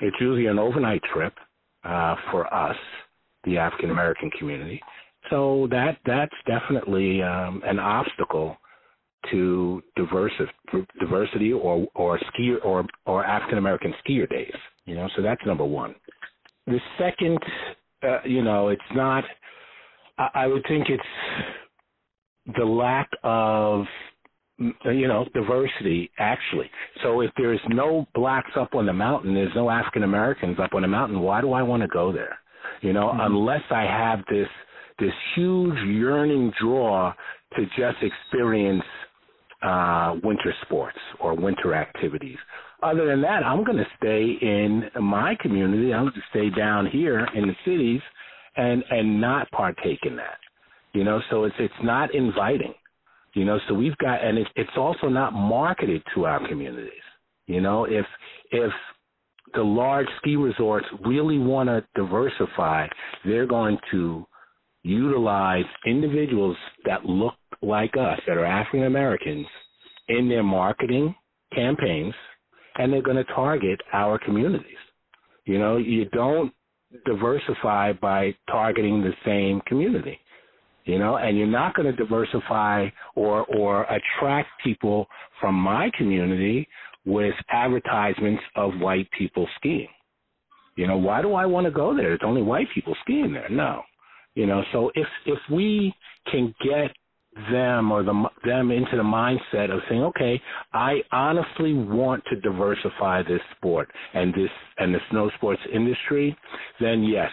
It's 0.00 0.16
usually 0.18 0.46
an 0.46 0.58
overnight 0.58 1.02
trip 1.12 1.34
uh, 1.84 2.16
for 2.30 2.52
us, 2.52 2.76
the 3.44 3.58
African 3.58 3.90
American 3.90 4.30
community. 4.38 4.80
So 5.30 5.68
that 5.70 5.98
that's 6.04 6.34
definitely 6.46 7.22
um, 7.22 7.62
an 7.64 7.78
obstacle 7.78 8.56
to 9.30 9.82
diversity, 9.96 10.50
diversity 10.98 11.52
or 11.52 11.86
or 11.94 12.18
skier 12.18 12.56
or 12.64 12.84
or 13.06 13.24
African 13.24 13.58
American 13.58 13.94
skier 14.04 14.28
days. 14.28 14.54
You 14.86 14.96
know, 14.96 15.08
so 15.16 15.22
that's 15.22 15.40
number 15.46 15.64
one. 15.64 15.94
The 16.66 16.80
second, 16.98 17.38
uh, 18.02 18.20
you 18.24 18.42
know, 18.42 18.68
it's 18.68 18.82
not. 18.94 19.24
I, 20.18 20.28
I 20.34 20.46
would 20.46 20.64
think 20.68 20.88
it's 20.88 21.02
the 22.58 22.64
lack 22.64 23.08
of 23.22 23.84
you 24.58 25.08
know 25.08 25.26
diversity 25.32 26.10
actually 26.18 26.70
so 27.02 27.22
if 27.22 27.30
there's 27.38 27.60
no 27.68 28.06
blacks 28.14 28.50
up 28.56 28.74
on 28.74 28.84
the 28.84 28.92
mountain 28.92 29.32
there's 29.32 29.54
no 29.54 29.70
african 29.70 30.02
americans 30.02 30.58
up 30.62 30.74
on 30.74 30.82
the 30.82 30.88
mountain 30.88 31.20
why 31.20 31.40
do 31.40 31.52
i 31.52 31.62
want 31.62 31.80
to 31.80 31.88
go 31.88 32.12
there 32.12 32.38
you 32.82 32.92
know 32.92 33.06
mm-hmm. 33.06 33.20
unless 33.20 33.62
i 33.70 33.82
have 33.82 34.18
this 34.28 34.48
this 35.00 35.12
huge 35.34 35.76
yearning 35.86 36.52
draw 36.60 37.12
to 37.56 37.64
just 37.76 37.96
experience 38.02 38.84
uh, 39.62 40.14
winter 40.22 40.54
sports 40.62 40.98
or 41.20 41.34
winter 41.34 41.74
activities. 41.74 42.38
Other 42.82 43.06
than 43.06 43.20
that, 43.22 43.44
I'm 43.44 43.64
going 43.64 43.76
to 43.78 43.86
stay 43.98 44.38
in 44.40 44.84
my 45.02 45.34
community. 45.40 45.92
I'm 45.92 46.04
going 46.04 46.14
to 46.14 46.20
stay 46.30 46.50
down 46.50 46.86
here 46.86 47.26
in 47.34 47.46
the 47.46 47.54
cities 47.64 48.00
and 48.56 48.82
and 48.90 49.20
not 49.20 49.50
partake 49.50 50.00
in 50.04 50.16
that. 50.16 50.38
You 50.92 51.04
know, 51.04 51.20
so 51.30 51.44
it's 51.44 51.54
it's 51.58 51.74
not 51.82 52.14
inviting. 52.14 52.74
You 53.34 53.44
know, 53.44 53.58
so 53.68 53.74
we've 53.74 53.96
got 53.98 54.24
and 54.24 54.38
it's 54.38 54.50
it's 54.56 54.70
also 54.76 55.08
not 55.08 55.32
marketed 55.32 56.02
to 56.14 56.24
our 56.24 56.46
communities. 56.48 56.92
You 57.46 57.60
know, 57.60 57.84
if 57.84 58.06
if 58.50 58.72
the 59.54 59.62
large 59.62 60.06
ski 60.18 60.36
resorts 60.36 60.86
really 61.04 61.38
want 61.38 61.68
to 61.68 61.84
diversify, 61.94 62.86
they're 63.24 63.46
going 63.46 63.78
to 63.90 64.26
utilize 64.82 65.64
individuals 65.86 66.56
that 66.84 67.04
look 67.04 67.34
like 67.62 67.96
us, 67.98 68.18
that 68.26 68.36
are 68.36 68.46
African 68.46 68.84
Americans, 68.84 69.46
in 70.08 70.28
their 70.28 70.42
marketing 70.42 71.14
campaigns 71.54 72.14
and 72.76 72.92
they're 72.92 73.02
going 73.02 73.16
to 73.16 73.24
target 73.24 73.80
our 73.92 74.18
communities. 74.18 74.66
You 75.44 75.58
know, 75.58 75.76
you 75.76 76.06
don't 76.06 76.52
diversify 77.04 77.92
by 77.94 78.34
targeting 78.48 79.02
the 79.02 79.12
same 79.24 79.60
community. 79.66 80.18
You 80.84 80.98
know, 80.98 81.16
and 81.16 81.36
you're 81.36 81.46
not 81.46 81.74
going 81.74 81.94
to 81.94 81.96
diversify 81.96 82.88
or 83.14 83.44
or 83.44 83.84
attract 83.84 84.48
people 84.64 85.06
from 85.40 85.54
my 85.54 85.90
community 85.96 86.66
with 87.04 87.34
advertisements 87.50 88.42
of 88.56 88.72
white 88.80 89.08
people 89.16 89.46
skiing. 89.56 89.88
You 90.76 90.86
know, 90.86 90.96
why 90.96 91.20
do 91.20 91.34
I 91.34 91.46
want 91.46 91.66
to 91.66 91.70
go 91.70 91.94
there? 91.94 92.14
It's 92.14 92.24
only 92.26 92.42
white 92.42 92.66
people 92.74 92.96
skiing 93.02 93.32
there. 93.32 93.48
No. 93.50 93.82
You 94.34 94.46
know, 94.46 94.62
so 94.72 94.90
if 94.94 95.06
if 95.26 95.38
we 95.50 95.94
can 96.30 96.54
get 96.64 96.90
them 97.50 97.92
or 97.92 98.02
the 98.02 98.24
them 98.44 98.70
into 98.70 98.96
the 98.96 99.02
mindset 99.02 99.70
of 99.70 99.80
saying, 99.88 100.02
okay, 100.02 100.40
I 100.72 101.00
honestly 101.12 101.74
want 101.74 102.24
to 102.30 102.40
diversify 102.40 103.22
this 103.22 103.40
sport 103.56 103.88
and 104.14 104.32
this 104.34 104.50
and 104.78 104.94
the 104.94 104.98
snow 105.10 105.30
sports 105.36 105.60
industry, 105.72 106.36
then 106.80 107.04
yes, 107.04 107.30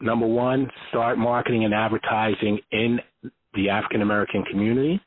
number 0.00 0.26
one, 0.26 0.68
start 0.90 1.18
marketing 1.18 1.64
and 1.64 1.72
advertising 1.72 2.58
in 2.72 2.98
the 3.54 3.68
African 3.68 4.02
American 4.02 4.44
community. 4.50 5.00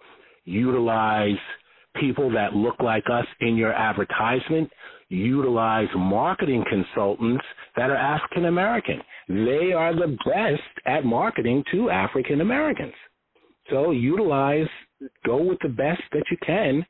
Utilize 0.45 1.37
people 1.99 2.31
that 2.31 2.53
look 2.53 2.75
like 2.79 3.03
us 3.11 3.25
in 3.41 3.55
your 3.55 3.73
advertisement. 3.73 4.69
Utilize 5.09 5.87
marketing 5.95 6.63
consultants 6.69 7.43
that 7.75 7.89
are 7.89 7.95
African 7.95 8.45
American. 8.45 9.01
They 9.27 9.71
are 9.71 9.93
the 9.93 10.17
best 10.25 10.61
at 10.85 11.05
marketing 11.05 11.63
to 11.71 11.89
African 11.89 12.41
Americans. 12.41 12.93
So 13.69 13.91
utilize, 13.91 14.67
go 15.25 15.41
with 15.41 15.59
the 15.61 15.69
best 15.69 16.01
that 16.11 16.23
you 16.31 16.37
can 16.45 16.85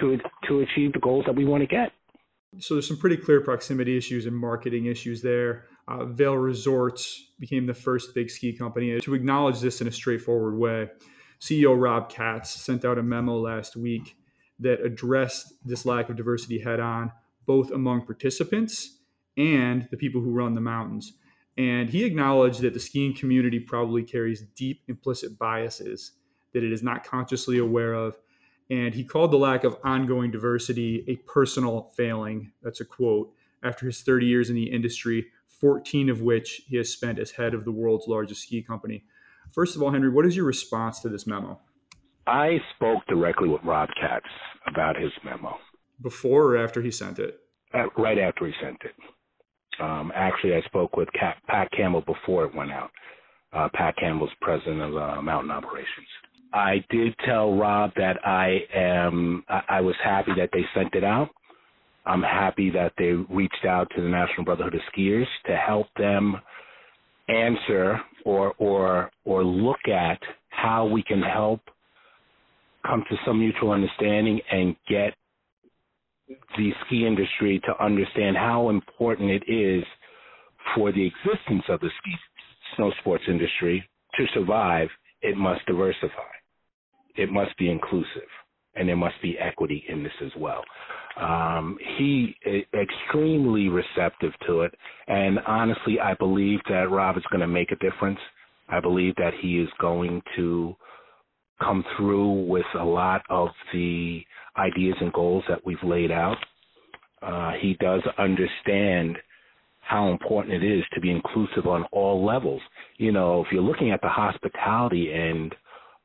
to 0.00 0.18
to 0.48 0.60
achieve 0.60 0.92
the 0.92 1.00
goals 1.00 1.24
that 1.26 1.34
we 1.34 1.44
want 1.44 1.62
to 1.62 1.66
get. 1.66 1.92
So 2.58 2.74
there's 2.74 2.88
some 2.88 2.98
pretty 2.98 3.16
clear 3.16 3.40
proximity 3.40 3.96
issues 3.96 4.26
and 4.26 4.36
marketing 4.36 4.86
issues 4.86 5.22
there. 5.22 5.66
Uh, 5.88 6.04
Vail 6.04 6.36
Resorts 6.36 7.32
became 7.40 7.66
the 7.66 7.74
first 7.74 8.14
big 8.14 8.30
ski 8.30 8.52
company 8.52 9.00
to 9.00 9.14
acknowledge 9.14 9.60
this 9.60 9.80
in 9.80 9.88
a 9.88 9.92
straightforward 9.92 10.56
way. 10.56 10.88
CEO 11.40 11.80
Rob 11.80 12.08
Katz 12.08 12.50
sent 12.50 12.84
out 12.84 12.98
a 12.98 13.02
memo 13.02 13.36
last 13.36 13.74
week 13.74 14.16
that 14.60 14.80
addressed 14.80 15.54
this 15.64 15.84
lack 15.84 16.08
of 16.08 16.16
diversity 16.16 16.60
head 16.60 16.78
on, 16.78 17.10
both 17.46 17.70
among 17.70 18.06
participants 18.06 18.98
and 19.36 19.88
the 19.90 19.96
people 19.96 20.20
who 20.20 20.30
run 20.30 20.54
the 20.54 20.60
mountains. 20.60 21.14
And 21.56 21.90
he 21.90 22.04
acknowledged 22.04 22.62
that 22.62 22.74
the 22.74 22.80
skiing 22.80 23.14
community 23.14 23.60
probably 23.60 24.02
carries 24.02 24.42
deep 24.56 24.82
implicit 24.88 25.38
biases 25.38 26.12
that 26.52 26.62
it 26.62 26.72
is 26.72 26.82
not 26.82 27.04
consciously 27.04 27.58
aware 27.58 27.94
of. 27.94 28.18
And 28.70 28.94
he 28.94 29.04
called 29.04 29.32
the 29.32 29.38
lack 29.38 29.64
of 29.64 29.76
ongoing 29.84 30.30
diversity 30.30 31.04
a 31.08 31.16
personal 31.30 31.92
failing. 31.96 32.52
That's 32.62 32.80
a 32.80 32.84
quote. 32.84 33.32
After 33.62 33.86
his 33.86 34.02
30 34.02 34.26
years 34.26 34.50
in 34.50 34.56
the 34.56 34.70
industry, 34.70 35.26
14 35.60 36.08
of 36.08 36.22
which 36.22 36.62
he 36.66 36.76
has 36.76 36.90
spent 36.90 37.18
as 37.18 37.32
head 37.32 37.54
of 37.54 37.64
the 37.64 37.70
world's 37.70 38.08
largest 38.08 38.42
ski 38.42 38.62
company. 38.62 39.04
First 39.52 39.76
of 39.76 39.82
all, 39.82 39.90
Henri, 39.94 40.10
what 40.10 40.26
is 40.26 40.34
your 40.34 40.46
response 40.46 41.00
to 41.00 41.08
this 41.08 41.26
memo? 41.26 41.60
I 42.26 42.58
spoke 42.74 43.02
directly 43.08 43.48
with 43.48 43.62
Rob 43.64 43.88
Katz 44.00 44.26
about 44.66 44.96
his 44.96 45.12
memo. 45.24 45.58
Before 46.02 46.54
or 46.54 46.56
after 46.56 46.82
he 46.82 46.90
sent 46.90 47.18
it? 47.18 47.40
Right 47.96 48.18
after 48.18 48.46
he 48.46 48.52
sent 48.60 48.78
it. 48.84 48.92
Um, 49.80 50.12
actually, 50.14 50.54
I 50.54 50.60
spoke 50.62 50.96
with 50.96 51.08
Pat 51.14 51.70
Campbell 51.72 52.02
before 52.02 52.44
it 52.44 52.54
went 52.54 52.70
out. 52.70 52.90
Uh, 53.52 53.68
Pat 53.74 53.96
Campbell's 53.96 54.30
president 54.40 54.80
of 54.82 54.96
uh, 54.96 55.22
Mountain 55.22 55.50
Operations. 55.50 56.06
I 56.52 56.84
did 56.90 57.14
tell 57.24 57.56
Rob 57.56 57.92
that 57.96 58.18
I 58.26 58.60
am. 58.74 59.44
I, 59.48 59.62
I 59.68 59.80
was 59.80 59.94
happy 60.04 60.32
that 60.36 60.50
they 60.52 60.64
sent 60.74 60.94
it 60.94 61.04
out. 61.04 61.30
I'm 62.04 62.22
happy 62.22 62.70
that 62.70 62.92
they 62.98 63.12
reached 63.34 63.64
out 63.66 63.88
to 63.94 64.02
the 64.02 64.08
National 64.08 64.44
Brotherhood 64.44 64.74
of 64.74 64.80
Skiers 64.92 65.26
to 65.46 65.56
help 65.56 65.86
them 65.96 66.36
answer 67.28 68.00
or 68.24 68.52
or 68.58 69.10
or 69.24 69.44
look 69.44 69.88
at 69.88 70.18
how 70.50 70.84
we 70.86 71.02
can 71.02 71.22
help 71.22 71.60
come 72.84 73.04
to 73.08 73.16
some 73.24 73.38
mutual 73.38 73.70
understanding 73.70 74.40
and 74.50 74.74
get 74.88 75.14
the 76.56 76.70
ski 76.86 77.06
industry 77.06 77.60
to 77.66 77.84
understand 77.84 78.36
how 78.36 78.70
important 78.70 79.30
it 79.30 79.42
is 79.48 79.84
for 80.74 80.92
the 80.92 81.06
existence 81.06 81.64
of 81.68 81.80
the 81.80 81.90
ski 82.00 82.12
snow 82.76 82.92
sports 83.00 83.24
industry 83.28 83.88
to 84.16 84.26
survive, 84.34 84.88
it 85.22 85.36
must 85.36 85.64
diversify. 85.66 86.32
It 87.16 87.30
must 87.30 87.56
be 87.58 87.70
inclusive 87.70 88.28
and 88.74 88.88
there 88.88 88.96
must 88.96 89.20
be 89.22 89.38
equity 89.38 89.84
in 89.88 90.02
this 90.02 90.12
as 90.24 90.32
well. 90.38 90.62
Um, 91.20 91.76
he 91.98 92.34
is 92.46 92.64
extremely 92.74 93.68
receptive 93.68 94.32
to 94.46 94.62
it, 94.62 94.74
and 95.08 95.38
honestly, 95.46 96.00
I 96.00 96.14
believe 96.14 96.60
that 96.70 96.90
Rob 96.90 97.18
is 97.18 97.24
going 97.30 97.42
to 97.42 97.46
make 97.46 97.70
a 97.70 97.76
difference. 97.76 98.18
I 98.68 98.80
believe 98.80 99.14
that 99.16 99.34
he 99.42 99.58
is 99.58 99.68
going 99.78 100.22
to 100.36 100.74
come 101.60 101.84
through 101.96 102.46
with 102.46 102.64
a 102.78 102.84
lot 102.84 103.22
of 103.28 103.48
the 103.72 104.22
ideas 104.56 104.96
and 105.00 105.12
goals 105.12 105.44
that 105.48 105.64
we've 105.64 105.82
laid 105.82 106.10
out. 106.10 106.36
Uh, 107.22 107.52
he 107.60 107.76
does 107.80 108.02
understand 108.18 109.16
how 109.80 110.10
important 110.10 110.62
it 110.62 110.66
is 110.66 110.84
to 110.94 111.00
be 111.00 111.10
inclusive 111.10 111.66
on 111.66 111.84
all 111.92 112.24
levels. 112.24 112.60
You 112.98 113.12
know, 113.12 113.42
if 113.42 113.48
you're 113.52 113.62
looking 113.62 113.90
at 113.90 114.00
the 114.00 114.08
hospitality 114.08 115.12
end 115.12 115.54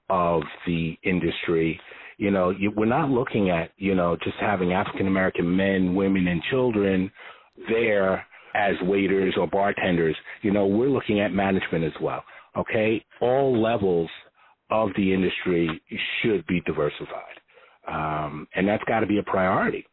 of 0.10 0.42
the 0.66 0.98
industry, 1.04 1.80
you 2.18 2.32
know, 2.32 2.50
you, 2.50 2.72
we're 2.76 2.86
not 2.86 3.10
looking 3.10 3.50
at, 3.50 3.72
you 3.78 3.96
know, 3.96 4.18
just 4.24 4.38
having 4.40 4.74
African 4.74 5.08
American 5.08 5.56
men, 5.56 5.96
women, 5.96 6.28
and 6.28 6.42
children 6.50 7.12
there 7.70 8.26
as 8.56 8.74
waiters 8.84 9.36
or 9.38 9.48
bartenders. 9.48 10.16
You 10.42 10.52
know, 10.52 10.66
we're 10.66 10.90
looking 10.90 11.20
at 11.20 11.32
management 11.32 11.84
as 11.84 11.94
well. 12.02 12.24
Okay, 12.58 13.04
all 13.22 13.62
levels 13.62 14.10
of 14.72 14.90
the 14.98 15.14
industry 15.14 15.82
should 16.22 16.46
be 16.48 16.62
diversified 16.66 17.38
um, 17.88 18.48
and 18.56 18.68
that's 18.68 18.84
got 18.86 19.00
to 19.02 19.08
be 19.08 19.20
a 19.20 19.24
priority. 19.24 19.86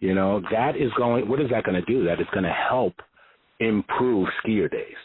You 0.00 0.14
know, 0.14 0.40
that 0.50 0.76
is 0.76 0.90
going. 0.96 1.28
What 1.28 1.40
is 1.40 1.50
that 1.50 1.64
going 1.64 1.82
to 1.82 1.92
do? 1.92 2.04
That 2.04 2.20
is 2.20 2.26
going 2.32 2.44
to 2.44 2.52
help 2.52 2.94
improve 3.60 4.28
skier 4.42 4.70
days, 4.70 4.96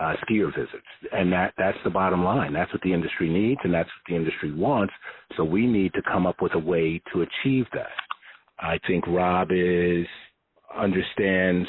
uh, 0.00 0.14
skier 0.24 0.54
visits, 0.54 0.86
and 1.12 1.32
that 1.32 1.54
that's 1.56 1.78
the 1.84 1.90
bottom 1.90 2.24
line. 2.24 2.52
That's 2.52 2.72
what 2.72 2.82
the 2.82 2.92
industry 2.92 3.28
needs, 3.28 3.60
and 3.62 3.72
that's 3.72 3.88
what 3.88 4.08
the 4.08 4.16
industry 4.16 4.52
wants. 4.52 4.92
So 5.36 5.44
we 5.44 5.66
need 5.66 5.92
to 5.94 6.02
come 6.02 6.26
up 6.26 6.42
with 6.42 6.54
a 6.54 6.58
way 6.58 7.00
to 7.12 7.22
achieve 7.22 7.66
that. 7.72 7.86
I 8.58 8.78
think 8.86 9.06
Rob 9.06 9.48
is 9.52 10.06
understands, 10.76 11.68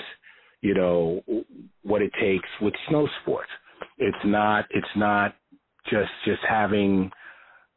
you 0.62 0.74
know, 0.74 1.22
what 1.84 2.02
it 2.02 2.12
takes 2.20 2.50
with 2.62 2.74
snow 2.90 3.08
sports. 3.22 3.50
It's 4.00 4.18
not. 4.26 4.66
It's 4.72 4.88
not 4.96 5.36
just 5.92 6.10
just 6.26 6.42
having 6.48 7.12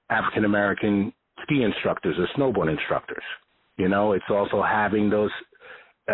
African 0.09 0.45
American 0.45 1.13
ski 1.43 1.63
instructors 1.63 2.17
or 2.19 2.29
snowboard 2.37 2.71
instructors. 2.71 3.23
You 3.77 3.89
know, 3.89 4.13
it's 4.13 4.25
also 4.29 4.63
having 4.63 5.09
those 5.11 5.31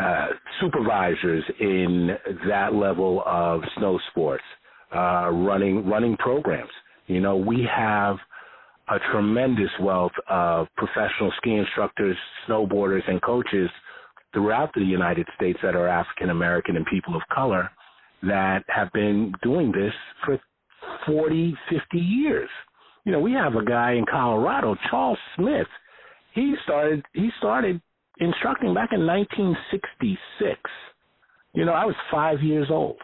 uh, 0.00 0.26
supervisors 0.60 1.44
in 1.60 2.10
that 2.48 2.74
level 2.74 3.22
of 3.26 3.62
snow 3.78 3.98
sports, 4.10 4.44
uh, 4.94 5.30
running 5.30 5.86
running 5.88 6.16
programs. 6.18 6.70
You 7.06 7.20
know, 7.20 7.36
we 7.36 7.66
have 7.74 8.16
a 8.88 8.98
tremendous 9.10 9.70
wealth 9.80 10.12
of 10.28 10.68
professional 10.76 11.32
ski 11.38 11.54
instructors, 11.56 12.16
snowboarders, 12.48 13.08
and 13.08 13.20
coaches 13.22 13.68
throughout 14.32 14.70
the 14.74 14.82
United 14.82 15.26
States 15.34 15.58
that 15.62 15.74
are 15.74 15.88
African 15.88 16.30
American 16.30 16.76
and 16.76 16.86
people 16.86 17.16
of 17.16 17.22
color 17.34 17.70
that 18.22 18.64
have 18.68 18.92
been 18.92 19.32
doing 19.42 19.72
this 19.72 19.92
for 20.24 20.38
40, 21.06 21.54
50 21.70 21.98
years 21.98 22.48
you 23.06 23.12
know, 23.12 23.20
we 23.20 23.32
have 23.32 23.54
a 23.54 23.64
guy 23.64 23.92
in 23.92 24.04
Colorado, 24.04 24.76
Charles 24.90 25.18
Smith. 25.36 25.68
He 26.34 26.54
started 26.64 27.04
he 27.14 27.30
started 27.38 27.80
instructing 28.18 28.74
back 28.74 28.90
in 28.92 29.06
1966. 29.06 30.58
You 31.54 31.64
know, 31.64 31.72
I 31.72 31.84
was 31.86 31.94
five 32.10 32.42
years 32.42 32.66
old. 32.68 32.98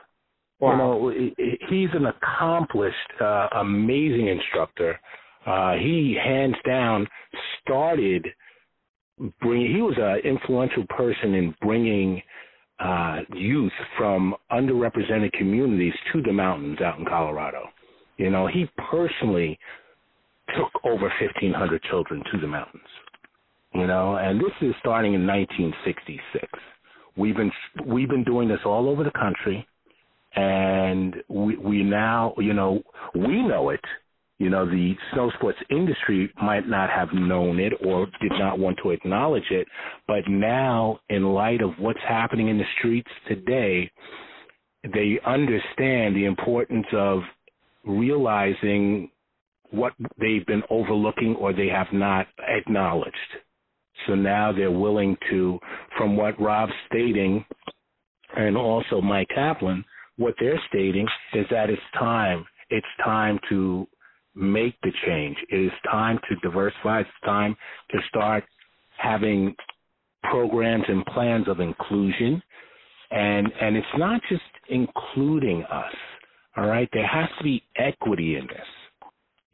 Wow. 0.58 0.72
You 0.72 0.78
know, 0.78 1.34
he's 1.70 1.88
an 1.94 2.06
accomplished, 2.06 2.96
uh, 3.20 3.48
amazing 3.56 4.26
instructor. 4.26 4.98
Uh, 5.46 5.74
he 5.74 6.16
hands 6.22 6.56
down 6.66 7.06
started 7.62 8.26
bringing. 9.40 9.72
He 9.72 9.82
was 9.82 9.94
an 9.98 10.28
influential 10.28 10.84
person 10.88 11.34
in 11.34 11.54
bringing 11.60 12.20
uh, 12.80 13.20
youth 13.34 13.72
from 13.96 14.34
underrepresented 14.50 15.32
communities 15.34 15.94
to 16.12 16.22
the 16.22 16.32
mountains 16.32 16.80
out 16.80 16.98
in 16.98 17.04
Colorado. 17.04 17.68
You 18.16 18.30
know, 18.30 18.48
he 18.48 18.68
personally 18.90 19.58
took 20.56 20.84
over 20.84 21.12
1,500 21.20 21.82
children 21.84 22.22
to 22.32 22.40
the 22.40 22.46
mountains. 22.46 22.82
You 23.74 23.86
know, 23.86 24.16
and 24.16 24.40
this 24.40 24.52
is 24.62 24.74
starting 24.80 25.14
in 25.14 25.26
1966. 25.26 26.46
We've 27.16 27.36
been 27.36 27.52
we've 27.86 28.08
been 28.08 28.24
doing 28.24 28.48
this 28.48 28.60
all 28.66 28.88
over 28.88 29.04
the 29.04 29.12
country, 29.12 29.66
and 30.36 31.16
we 31.28 31.56
we 31.56 31.82
now 31.82 32.34
you 32.38 32.54
know 32.54 32.82
we 33.14 33.42
know 33.42 33.70
it 33.70 33.80
You 34.38 34.50
know, 34.50 34.66
the 34.66 34.94
snow 35.12 35.30
sports 35.36 35.58
industry 35.70 36.32
might 36.42 36.68
not 36.68 36.90
have 36.90 37.10
known 37.12 37.60
it 37.60 37.74
or 37.86 38.06
did 38.20 38.32
not 38.32 38.58
want 38.58 38.76
to 38.82 38.90
acknowledge 38.90 39.50
it, 39.52 39.68
but 40.08 40.28
now, 40.28 40.98
in 41.08 41.22
light 41.32 41.62
of 41.62 41.70
what's 41.78 42.00
happening 42.08 42.48
in 42.48 42.58
the 42.58 42.64
streets 42.78 43.10
today, 43.28 43.88
they 44.82 45.20
understand 45.24 46.16
the 46.16 46.24
importance 46.24 46.86
of 46.92 47.20
realizing 47.84 49.10
what 49.72 49.94
they've 50.20 50.46
been 50.46 50.62
overlooking 50.70 51.35
or 51.37 51.52
they 51.52 51.68
have 51.68 51.88
not 51.92 52.26
acknowledged. 52.46 53.16
So 54.06 54.14
now 54.14 54.52
they're 54.52 54.70
willing 54.70 55.16
to, 55.30 55.58
from 55.96 56.16
what 56.16 56.40
Rob's 56.40 56.72
stating, 56.87 57.44
and 58.37 58.56
also 58.56 59.00
Mike 59.00 59.28
Kaplan, 59.35 59.85
what 60.16 60.35
they're 60.38 60.61
stating 60.68 61.06
is 61.35 61.46
that 61.50 61.70
it's 61.70 61.82
time. 61.98 62.44
It's 62.70 62.87
time 63.04 63.38
to 63.48 63.87
make 64.35 64.74
the 64.82 64.92
change. 65.06 65.37
It 65.50 65.56
is 65.66 65.72
time 65.90 66.18
to 66.28 66.37
diversify. 66.37 67.00
It's 67.00 67.11
time 67.24 67.56
to 67.90 67.98
start 68.08 68.44
having 68.98 69.54
programs 70.22 70.85
and 70.88 71.04
plans 71.06 71.48
of 71.48 71.61
inclusion. 71.61 72.42
And 73.11 73.52
and 73.61 73.76
it's 73.76 73.87
not 73.98 74.20
just 74.30 74.42
including 74.70 75.64
us. 75.64 75.94
All 76.56 76.66
right, 76.66 76.88
there 76.92 77.06
has 77.06 77.28
to 77.38 77.44
be 77.44 77.62
equity 77.76 78.37
in 78.37 78.46
this. 78.46 78.66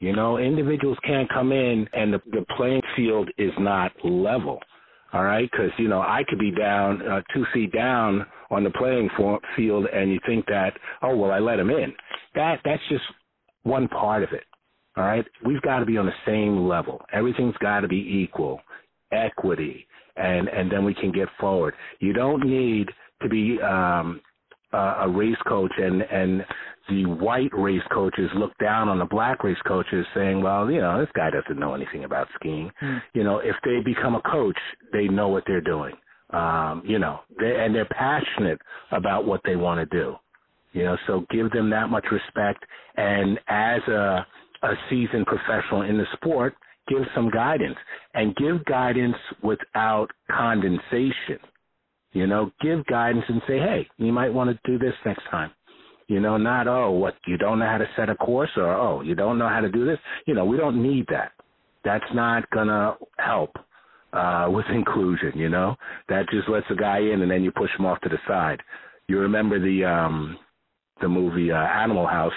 You 0.01 0.15
know, 0.15 0.39
individuals 0.39 0.99
can't 1.05 1.29
come 1.29 1.51
in 1.53 1.89
and 1.93 2.13
the, 2.13 2.21
the 2.31 2.45
playing 2.57 2.83
field 2.97 3.31
is 3.37 3.53
not 3.59 3.93
level. 4.05 4.61
All 5.13 5.25
right, 5.25 5.49
because 5.51 5.71
you 5.79 5.89
know 5.89 6.01
I 6.03 6.23
could 6.29 6.39
be 6.39 6.51
down 6.51 7.01
uh, 7.01 7.23
two 7.33 7.47
feet 7.55 7.73
down 7.73 8.27
on 8.51 8.63
the 8.63 8.71
playing 8.71 9.09
field, 9.57 9.87
and 9.87 10.13
you 10.13 10.21
think 10.27 10.45
that 10.47 10.75
oh 11.01 11.17
well 11.17 11.31
I 11.31 11.39
let 11.39 11.59
him 11.59 11.71
in. 11.71 11.95
That 12.35 12.61
that's 12.63 12.83
just 12.91 13.05
one 13.63 13.89
part 13.89 14.23
of 14.23 14.33
it. 14.33 14.45
All 14.99 15.05
right, 15.05 15.25
we've 15.47 15.63
got 15.63 15.79
to 15.79 15.87
be 15.87 15.97
on 15.97 16.05
the 16.05 16.13
same 16.27 16.69
level. 16.69 17.01
Everything's 17.11 17.57
got 17.57 17.81
to 17.81 17.89
be 17.89 17.97
equal, 18.23 18.61
equity, 19.11 19.87
and 20.17 20.47
and 20.49 20.71
then 20.71 20.85
we 20.85 20.93
can 20.93 21.11
get 21.11 21.29
forward. 21.41 21.73
You 22.01 22.13
don't 22.13 22.45
need 22.45 22.91
to 23.23 23.31
be 23.31 23.59
um, 23.63 24.21
a 24.75 25.09
race 25.09 25.41
coach 25.47 25.73
and 25.79 26.03
and 26.03 26.45
the 26.89 27.05
white 27.07 27.51
race 27.53 27.83
coaches 27.93 28.31
look 28.35 28.53
down 28.59 28.89
on 28.89 28.99
the 28.99 29.05
black 29.05 29.45
race 29.45 29.59
coaches 29.67 30.07
saying, 30.15 30.43
well, 30.43 30.71
you 30.71 30.81
know, 30.81 30.99
this 31.01 31.11
guy 31.15 31.31
doesn't 31.31 31.59
know 31.59 31.75
anything 31.75 32.05
about 32.05 32.29
skiing. 32.35 32.71
Mm. 32.83 33.03
You 33.15 33.25
know, 33.25 33.39
if 33.39 33.57
they 33.65 33.81
become 33.85 34.15
a 34.15 34.23
coach, 34.23 34.59
they 34.93 35.09
know 35.09 35.29
what 35.29 35.45
they're 35.47 35.61
doing. 35.61 35.95
Um, 36.31 36.83
you 36.87 36.99
know, 36.99 37.21
they, 37.39 37.55
and 37.59 37.75
they're 37.75 37.87
passionate 37.87 38.59
about 38.93 39.27
what 39.27 39.41
they 39.45 39.57
want 39.57 39.89
to 39.89 39.97
do. 39.97 40.17
You 40.73 40.85
know, 40.85 40.97
so 41.07 41.25
give 41.31 41.51
them 41.51 41.71
that 41.71 41.89
much 41.89 42.05
respect. 42.11 42.65
And 42.97 43.39
as 43.49 43.81
a, 43.89 44.27
a 44.63 44.75
seasoned 44.91 45.27
professional 45.27 45.83
in 45.83 45.97
the 45.97 46.05
sport, 46.15 46.55
give 46.89 47.03
some 47.15 47.31
guidance 47.31 47.77
and 48.15 48.37
give 48.37 48.65
guidance 48.65 49.17
without 49.43 50.09
condensation. 50.31 51.39
You 52.13 52.27
know, 52.27 52.51
give 52.61 52.85
guidance 52.87 53.25
and 53.29 53.43
say, 53.47 53.59
hey, 53.59 53.87
you 53.99 54.13
might 54.13 54.33
want 54.33 54.51
to 54.51 54.71
do 54.71 54.79
this 54.79 54.95
next 55.05 55.23
time. 55.31 55.51
You 56.09 56.21
know, 56.21 56.37
not 56.39 56.67
oh, 56.67 56.91
what 56.91 57.15
you 57.27 57.37
don't 57.37 57.59
know 57.59 57.67
how 57.67 57.79
to 57.79 57.89
set 57.97 58.09
a 58.09 58.15
course 58.15 58.51
or 58.57 58.73
oh, 58.73 59.03
you 59.03 59.15
don't 59.15 59.39
know 59.39 59.49
how 59.49 59.61
to 59.61 59.69
do 59.69 59.85
this. 59.85 59.99
You 60.27 60.35
know, 60.35 60.45
we 60.45 60.57
don't 60.57 60.83
need 60.83 61.07
that. 61.11 61.33
That's 61.85 62.05
not 62.15 62.49
gonna 62.51 62.97
help 63.19 63.51
uh 64.13 64.47
with 64.49 64.65
inclusion, 64.75 65.33
you 65.35 65.49
know? 65.49 65.77
That 66.09 66.29
just 66.31 66.49
lets 66.49 66.67
a 66.71 66.75
guy 66.75 66.99
in 66.99 67.23
and 67.23 67.31
then 67.31 67.45
you 67.45 67.53
push 67.53 67.71
him 67.79 67.87
off 67.87 68.01
to 68.01 68.09
the 68.09 68.19
side. 68.27 68.61
You 69.07 69.19
remember 69.19 69.61
the 69.61 69.85
um 69.85 70.39
the 71.01 71.09
movie 71.09 71.53
uh, 71.53 71.57
Animal 71.57 72.07
House 72.07 72.33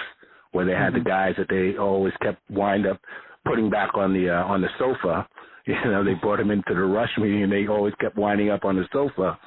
where 0.52 0.66
they 0.66 0.72
had 0.72 0.92
mm-hmm. 0.92 1.02
the 1.02 1.08
guys 1.08 1.34
that 1.38 1.48
they 1.48 1.78
always 1.78 2.12
kept 2.22 2.38
wind 2.50 2.86
up 2.86 3.00
putting 3.46 3.70
back 3.70 3.96
on 3.96 4.12
the 4.12 4.28
uh, 4.28 4.44
on 4.44 4.60
the 4.60 4.68
sofa 4.78 5.26
you 5.66 5.74
know, 5.84 6.04
they 6.04 6.14
brought 6.14 6.40
him 6.40 6.50
into 6.50 6.74
the 6.74 6.80
rush 6.80 7.10
meeting 7.18 7.44
and 7.44 7.52
they 7.52 7.68
always 7.68 7.94
kept 8.00 8.16
winding 8.16 8.50
up 8.50 8.64
on 8.64 8.76
the 8.76 8.84
sofa. 8.92 9.38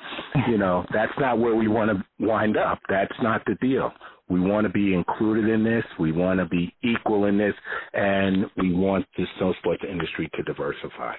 You 0.47 0.57
know, 0.57 0.85
that's 0.93 1.11
not 1.19 1.39
where 1.39 1.55
we 1.55 1.67
want 1.67 1.91
to 1.91 2.25
wind 2.25 2.57
up. 2.57 2.79
That's 2.87 3.11
not 3.21 3.43
the 3.45 3.55
deal. 3.55 3.91
We 4.27 4.39
want 4.39 4.65
to 4.65 4.73
be 4.73 4.93
included 4.93 5.47
in 5.47 5.63
this. 5.63 5.83
We 5.99 6.11
want 6.11 6.39
to 6.39 6.45
be 6.45 6.73
equal 6.83 7.25
in 7.25 7.37
this, 7.37 7.53
and 7.93 8.45
we 8.57 8.73
want 8.73 9.05
the 9.17 9.25
snow 9.37 9.53
sports 9.59 9.83
industry 9.89 10.29
to 10.35 10.43
diversify. 10.43 11.13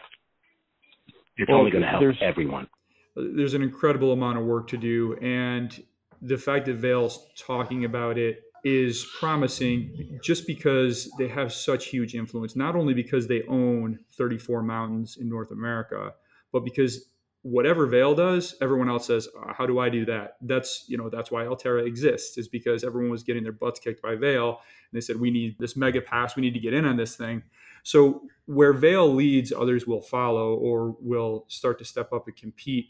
It's 1.36 1.48
well, 1.48 1.60
only 1.60 1.70
going 1.70 1.82
to 1.82 1.88
help 1.88 2.02
everyone. 2.20 2.66
There's 3.14 3.54
an 3.54 3.62
incredible 3.62 4.12
amount 4.12 4.38
of 4.38 4.44
work 4.44 4.68
to 4.68 4.76
do, 4.76 5.16
and 5.22 5.82
the 6.20 6.36
fact 6.36 6.66
that 6.66 6.76
Vail's 6.76 7.26
talking 7.38 7.84
about 7.84 8.18
it 8.18 8.42
is 8.64 9.06
promising 9.20 10.18
just 10.22 10.46
because 10.46 11.08
they 11.18 11.28
have 11.28 11.52
such 11.52 11.86
huge 11.86 12.14
influence, 12.14 12.56
not 12.56 12.74
only 12.74 12.94
because 12.94 13.28
they 13.28 13.42
own 13.48 14.00
34 14.18 14.62
mountains 14.62 15.16
in 15.20 15.28
North 15.28 15.52
America, 15.52 16.12
but 16.52 16.64
because 16.64 17.06
whatever 17.46 17.86
Vail 17.86 18.12
does, 18.14 18.56
everyone 18.60 18.88
else 18.88 19.06
says, 19.06 19.28
uh, 19.40 19.52
"How 19.52 19.66
do 19.66 19.78
I 19.78 19.88
do 19.88 20.04
that?" 20.06 20.36
That's 20.40 20.84
you 20.88 20.98
know 20.98 21.08
that's 21.08 21.30
why 21.30 21.44
Alterra 21.44 21.86
exists 21.86 22.36
is 22.38 22.48
because 22.48 22.82
everyone 22.82 23.10
was 23.10 23.22
getting 23.22 23.44
their 23.44 23.52
butts 23.52 23.78
kicked 23.78 24.02
by 24.02 24.16
Vail, 24.16 24.48
and 24.90 24.96
they 24.96 25.00
said, 25.00 25.20
"We 25.20 25.30
need 25.30 25.56
this 25.58 25.76
mega 25.76 26.00
pass. 26.00 26.34
We 26.34 26.42
need 26.42 26.54
to 26.54 26.60
get 26.60 26.74
in 26.74 26.84
on 26.84 26.96
this 26.96 27.16
thing." 27.16 27.42
So 27.84 28.22
where 28.46 28.72
Vail 28.72 29.14
leads, 29.14 29.52
others 29.52 29.86
will 29.86 30.00
follow 30.00 30.54
or 30.54 30.96
will 31.00 31.44
start 31.46 31.78
to 31.78 31.84
step 31.84 32.12
up 32.12 32.26
and 32.26 32.36
compete. 32.36 32.88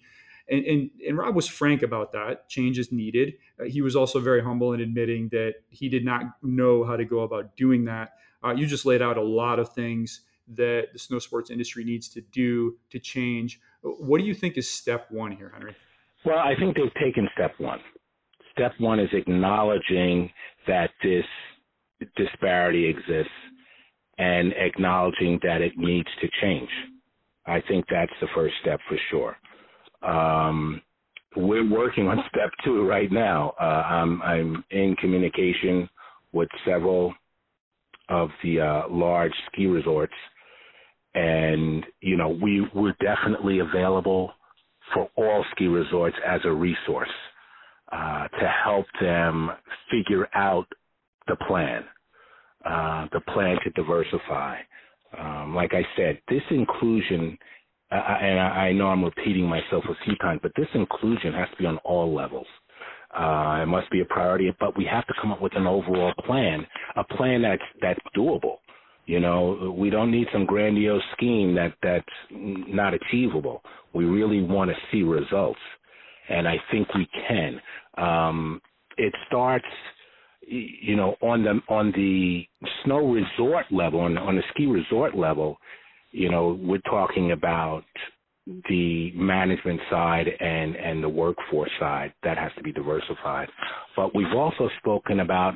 And, 0.48 0.64
and, 0.64 0.90
and 1.06 1.18
Rob 1.18 1.34
was 1.34 1.48
frank 1.48 1.82
about 1.82 2.12
that. 2.12 2.48
Change 2.48 2.78
is 2.78 2.92
needed. 2.92 3.34
Uh, 3.60 3.64
he 3.64 3.82
was 3.82 3.96
also 3.96 4.20
very 4.20 4.42
humble 4.42 4.72
in 4.72 4.80
admitting 4.80 5.28
that 5.30 5.56
he 5.68 5.88
did 5.88 6.04
not 6.04 6.22
know 6.42 6.84
how 6.84 6.96
to 6.96 7.04
go 7.04 7.20
about 7.20 7.56
doing 7.56 7.84
that. 7.86 8.12
Uh, 8.42 8.54
you 8.54 8.64
just 8.64 8.86
laid 8.86 9.02
out 9.02 9.18
a 9.18 9.22
lot 9.22 9.58
of 9.58 9.74
things 9.74 10.20
that 10.54 10.88
the 10.92 10.98
snow 10.98 11.18
sports 11.18 11.50
industry 11.50 11.84
needs 11.84 12.08
to 12.10 12.20
do 12.20 12.76
to 12.90 12.98
change. 12.98 13.60
What 13.82 14.18
do 14.18 14.24
you 14.24 14.34
think 14.34 14.56
is 14.56 14.70
step 14.70 15.10
one 15.10 15.32
here, 15.32 15.52
Henri? 15.54 15.74
Well, 16.24 16.38
I 16.38 16.54
think 16.58 16.76
they've 16.76 16.94
taken 16.94 17.28
step 17.34 17.52
one. 17.58 17.80
Step 18.52 18.72
one 18.78 18.98
is 18.98 19.10
acknowledging 19.12 20.30
that 20.66 20.90
this 21.02 21.24
disparity 22.16 22.86
exists 22.86 23.30
and 24.18 24.52
acknowledging 24.56 25.38
that 25.42 25.60
it 25.60 25.72
needs 25.76 26.08
to 26.20 26.28
change. 26.40 26.70
I 27.46 27.60
think 27.68 27.84
that's 27.90 28.12
the 28.20 28.28
first 28.34 28.54
step 28.62 28.80
for 28.88 28.96
sure. 29.10 29.36
Um, 30.02 30.80
we're 31.36 31.68
working 31.68 32.08
on 32.08 32.18
step 32.28 32.50
two 32.64 32.86
right 32.86 33.10
now. 33.12 33.52
Uh, 33.60 33.64
I'm, 33.64 34.22
I'm 34.22 34.64
in 34.70 34.96
communication 34.96 35.88
with 36.32 36.48
several 36.66 37.14
of 38.08 38.30
the 38.42 38.60
uh, 38.60 38.82
large 38.88 39.32
ski 39.52 39.66
resorts, 39.66 40.14
and 41.16 41.86
you 42.02 42.18
know 42.18 42.30
we 42.30 42.68
we're 42.74 42.96
definitely 43.00 43.60
available 43.60 44.32
for 44.94 45.10
all 45.16 45.44
ski 45.52 45.68
resorts 45.68 46.16
as 46.26 46.42
a 46.46 46.52
resource 46.52 47.10
uh, 47.92 48.28
to 48.28 48.48
help 48.64 48.86
them 49.00 49.50
figure 49.90 50.28
out 50.34 50.66
the 51.28 51.36
plan, 51.48 51.84
uh, 52.64 53.08
the 53.12 53.20
plan 53.32 53.58
to 53.64 53.70
diversify. 53.70 54.58
Um, 55.18 55.54
like 55.54 55.74
I 55.74 55.84
said, 55.96 56.20
this 56.28 56.42
inclusion 56.50 57.38
uh, 57.92 57.96
and 57.96 58.40
I, 58.40 58.44
I 58.68 58.72
know 58.72 58.88
I'm 58.88 59.04
repeating 59.04 59.46
myself 59.46 59.84
a 59.88 60.04
few 60.04 60.16
times, 60.16 60.40
but 60.42 60.52
this 60.56 60.68
inclusion 60.74 61.32
has 61.34 61.48
to 61.52 61.56
be 61.56 61.66
on 61.66 61.78
all 61.78 62.14
levels. 62.14 62.46
Uh, 63.16 63.60
it 63.62 63.66
must 63.66 63.90
be 63.90 64.00
a 64.02 64.06
priority, 64.06 64.52
but 64.60 64.76
we 64.76 64.84
have 64.86 65.06
to 65.08 65.14
come 65.20 65.32
up 65.32 65.42
with 65.42 65.56
an 65.56 65.66
overall 65.66 66.12
plan, 66.26 66.66
a 66.96 67.04
plan 67.04 67.42
that's 67.42 67.62
that's 67.82 68.00
doable. 68.16 68.56
You 69.06 69.20
know, 69.20 69.74
we 69.76 69.88
don't 69.90 70.10
need 70.10 70.26
some 70.32 70.46
grandiose 70.46 71.02
scheme 71.16 71.54
that 71.54 71.74
that's 71.82 72.04
not 72.30 72.92
achievable. 72.94 73.62
We 73.94 74.04
really 74.04 74.42
want 74.42 74.70
to 74.70 74.76
see 74.90 75.02
results, 75.02 75.60
and 76.28 76.46
I 76.48 76.56
think 76.70 76.92
we 76.94 77.08
can. 77.28 77.60
Um, 77.96 78.60
it 78.98 79.12
starts, 79.28 79.64
you 80.46 80.96
know, 80.96 81.14
on 81.22 81.44
the 81.44 81.60
on 81.68 81.92
the 81.92 82.46
snow 82.84 83.08
resort 83.08 83.66
level, 83.70 84.00
on, 84.00 84.18
on 84.18 84.36
the 84.36 84.42
ski 84.52 84.66
resort 84.66 85.16
level 85.16 85.58
you 86.16 86.30
know, 86.30 86.58
we're 86.62 86.78
talking 86.78 87.32
about 87.32 87.84
the 88.68 89.12
management 89.14 89.80
side 89.90 90.26
and 90.40 90.76
and 90.76 91.02
the 91.02 91.08
workforce 91.08 91.70
side 91.78 92.12
that 92.22 92.38
has 92.38 92.50
to 92.56 92.62
be 92.62 92.72
diversified. 92.72 93.48
But 93.94 94.14
we've 94.14 94.34
also 94.34 94.70
spoken 94.78 95.20
about 95.20 95.54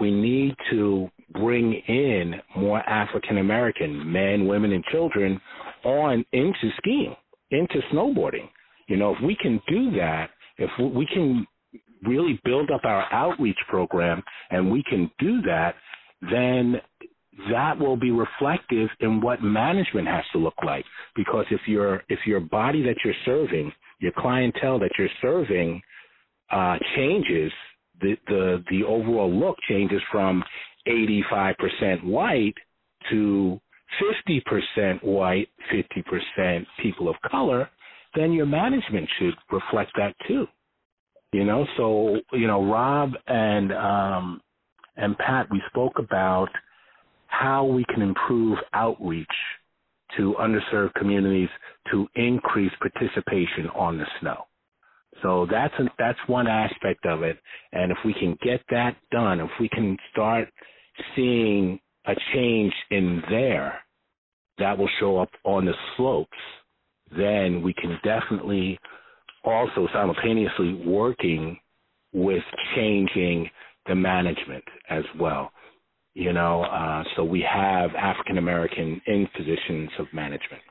we 0.00 0.10
need 0.10 0.54
to 0.70 1.08
bring 1.32 1.74
in 1.88 2.34
more 2.56 2.80
African 2.88 3.38
American 3.38 4.10
men, 4.10 4.46
women, 4.46 4.72
and 4.72 4.84
children 4.84 5.40
on 5.84 6.24
into 6.32 6.70
skiing, 6.78 7.14
into 7.50 7.80
snowboarding. 7.92 8.48
You 8.88 8.96
know, 8.96 9.14
if 9.14 9.22
we 9.22 9.36
can 9.40 9.60
do 9.68 9.90
that, 9.92 10.30
if 10.58 10.70
we 10.78 11.06
can 11.06 11.46
really 12.06 12.40
build 12.44 12.70
up 12.70 12.82
our 12.84 13.12
outreach 13.12 13.58
program 13.68 14.22
and 14.50 14.70
we 14.70 14.82
can 14.88 15.10
do 15.18 15.40
that, 15.42 15.74
then 16.30 16.76
that 17.50 17.78
will 17.78 17.96
be 17.96 18.10
reflective 18.10 18.88
in 19.00 19.20
what 19.20 19.42
management 19.42 20.06
has 20.06 20.24
to 20.32 20.38
look 20.38 20.54
like. 20.64 20.84
Because 21.16 21.46
if 21.50 21.60
your 21.66 22.04
if 22.08 22.20
your 22.26 22.40
body 22.40 22.82
that 22.82 22.96
you're 23.04 23.14
serving, 23.24 23.72
your 24.00 24.12
clientele 24.16 24.78
that 24.78 24.92
you're 24.98 25.08
serving, 25.20 25.80
uh, 26.50 26.76
changes, 26.96 27.52
the 28.00 28.16
the 28.26 28.64
the 28.70 28.84
overall 28.84 29.32
look 29.32 29.56
changes 29.68 30.00
from 30.10 30.42
85% 30.86 32.04
white 32.04 32.54
to 33.10 33.60
50% 34.26 35.02
white, 35.02 35.48
50% 35.72 36.66
people 36.82 37.08
of 37.08 37.16
color, 37.30 37.68
then 38.14 38.32
your 38.32 38.46
management 38.46 39.08
should 39.18 39.34
reflect 39.50 39.92
that 39.96 40.14
too. 40.26 40.46
You 41.32 41.44
know, 41.44 41.66
so 41.76 42.18
you 42.32 42.46
know, 42.46 42.64
Rob 42.64 43.12
and 43.26 43.72
um, 43.72 44.40
and 44.96 45.18
Pat, 45.18 45.48
we 45.50 45.60
spoke 45.68 45.98
about 45.98 46.48
how 47.26 47.64
we 47.64 47.84
can 47.92 48.02
improve 48.02 48.58
outreach 48.72 49.26
to 50.16 50.34
underserved 50.38 50.94
communities 50.94 51.48
to 51.90 52.06
increase 52.14 52.70
participation 52.80 53.68
on 53.74 53.98
the 53.98 54.04
snow. 54.20 54.44
So 55.22 55.46
that's 55.50 55.74
that's 55.98 56.18
one 56.26 56.46
aspect 56.46 57.06
of 57.06 57.22
it, 57.22 57.38
and 57.72 57.92
if 57.92 57.98
we 58.04 58.12
can 58.14 58.36
get 58.42 58.60
that 58.70 58.96
done, 59.10 59.40
if 59.40 59.50
we 59.60 59.68
can 59.68 59.96
start 60.12 60.48
seeing 61.16 61.80
a 62.06 62.14
change 62.34 62.72
in 62.90 63.22
there, 63.30 63.80
that 64.58 64.76
will 64.76 64.90
show 65.00 65.18
up 65.18 65.30
on 65.44 65.64
the 65.64 65.74
slopes. 65.96 66.30
Then 67.16 67.62
we 67.62 67.72
can 67.74 67.98
definitely 68.04 68.78
also 69.44 69.88
simultaneously 69.92 70.82
working 70.86 71.58
with 72.12 72.42
changing 72.74 73.50
the 73.86 73.94
management 73.94 74.64
as 74.88 75.04
well. 75.18 75.52
You 76.14 76.32
know, 76.32 76.62
uh, 76.62 77.02
so 77.16 77.24
we 77.24 77.40
have 77.42 77.90
African 77.94 78.38
American 78.38 79.00
in 79.06 79.28
positions 79.36 79.90
of 79.98 80.06
management. 80.12 80.62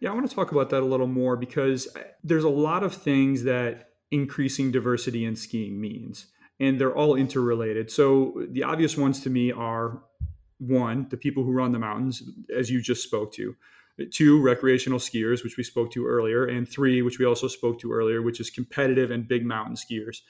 Yeah, 0.00 0.10
I 0.10 0.14
want 0.14 0.28
to 0.28 0.34
talk 0.34 0.52
about 0.52 0.70
that 0.70 0.82
a 0.82 0.86
little 0.86 1.06
more 1.06 1.36
because 1.36 1.88
uh, 1.96 2.00
there's 2.22 2.44
a 2.44 2.48
lot 2.48 2.82
of 2.82 2.94
things 2.94 3.44
that 3.44 3.90
increasing 4.10 4.70
diversity 4.70 5.24
in 5.24 5.36
skiing 5.36 5.80
means, 5.80 6.26
and 6.60 6.80
they're 6.80 6.94
all 6.94 7.14
interrelated. 7.14 7.90
So 7.90 8.46
the 8.50 8.62
obvious 8.62 8.96
ones 8.96 9.20
to 9.20 9.30
me 9.30 9.52
are 9.52 10.02
one, 10.58 11.06
the 11.10 11.16
people 11.16 11.44
who 11.44 11.52
run 11.52 11.72
the 11.72 11.78
mountains, 11.78 12.22
as 12.54 12.70
you 12.70 12.80
just 12.80 13.02
spoke 13.02 13.32
to. 13.34 13.56
Two 14.12 14.42
recreational 14.42 14.98
skiers 14.98 15.44
which 15.44 15.56
we 15.56 15.62
spoke 15.62 15.92
to 15.92 16.04
earlier 16.04 16.46
and 16.46 16.68
three 16.68 17.00
which 17.00 17.20
we 17.20 17.24
also 17.24 17.46
spoke 17.46 17.78
to 17.78 17.92
earlier 17.92 18.22
which 18.22 18.40
is 18.40 18.50
competitive 18.50 19.12
and 19.12 19.28
big 19.28 19.46
mountain 19.46 19.76
skiers. 19.76 20.22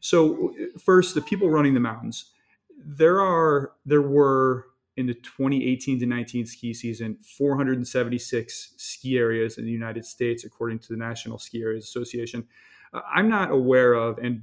So 0.00 0.50
uh, 0.50 0.78
first 0.80 1.14
the 1.14 1.22
people 1.22 1.48
running 1.48 1.74
the 1.74 1.80
mountains. 1.80 2.32
There 2.76 3.20
are 3.20 3.72
there 3.86 4.02
were 4.02 4.66
in 4.96 5.06
the 5.06 5.14
2018 5.14 6.00
to 6.00 6.06
19 6.06 6.46
ski 6.46 6.72
season 6.72 7.16
476 7.22 8.74
ski 8.76 9.18
areas 9.18 9.58
in 9.58 9.64
the 9.64 9.70
united 9.72 10.04
states 10.04 10.44
according 10.44 10.78
to 10.78 10.88
the 10.88 10.96
national 10.96 11.38
ski 11.38 11.62
areas 11.62 11.84
association. 11.84 12.46
Uh, 12.92 13.00
i'm 13.12 13.28
not 13.28 13.50
aware 13.50 13.94
of 13.94 14.18
and 14.18 14.42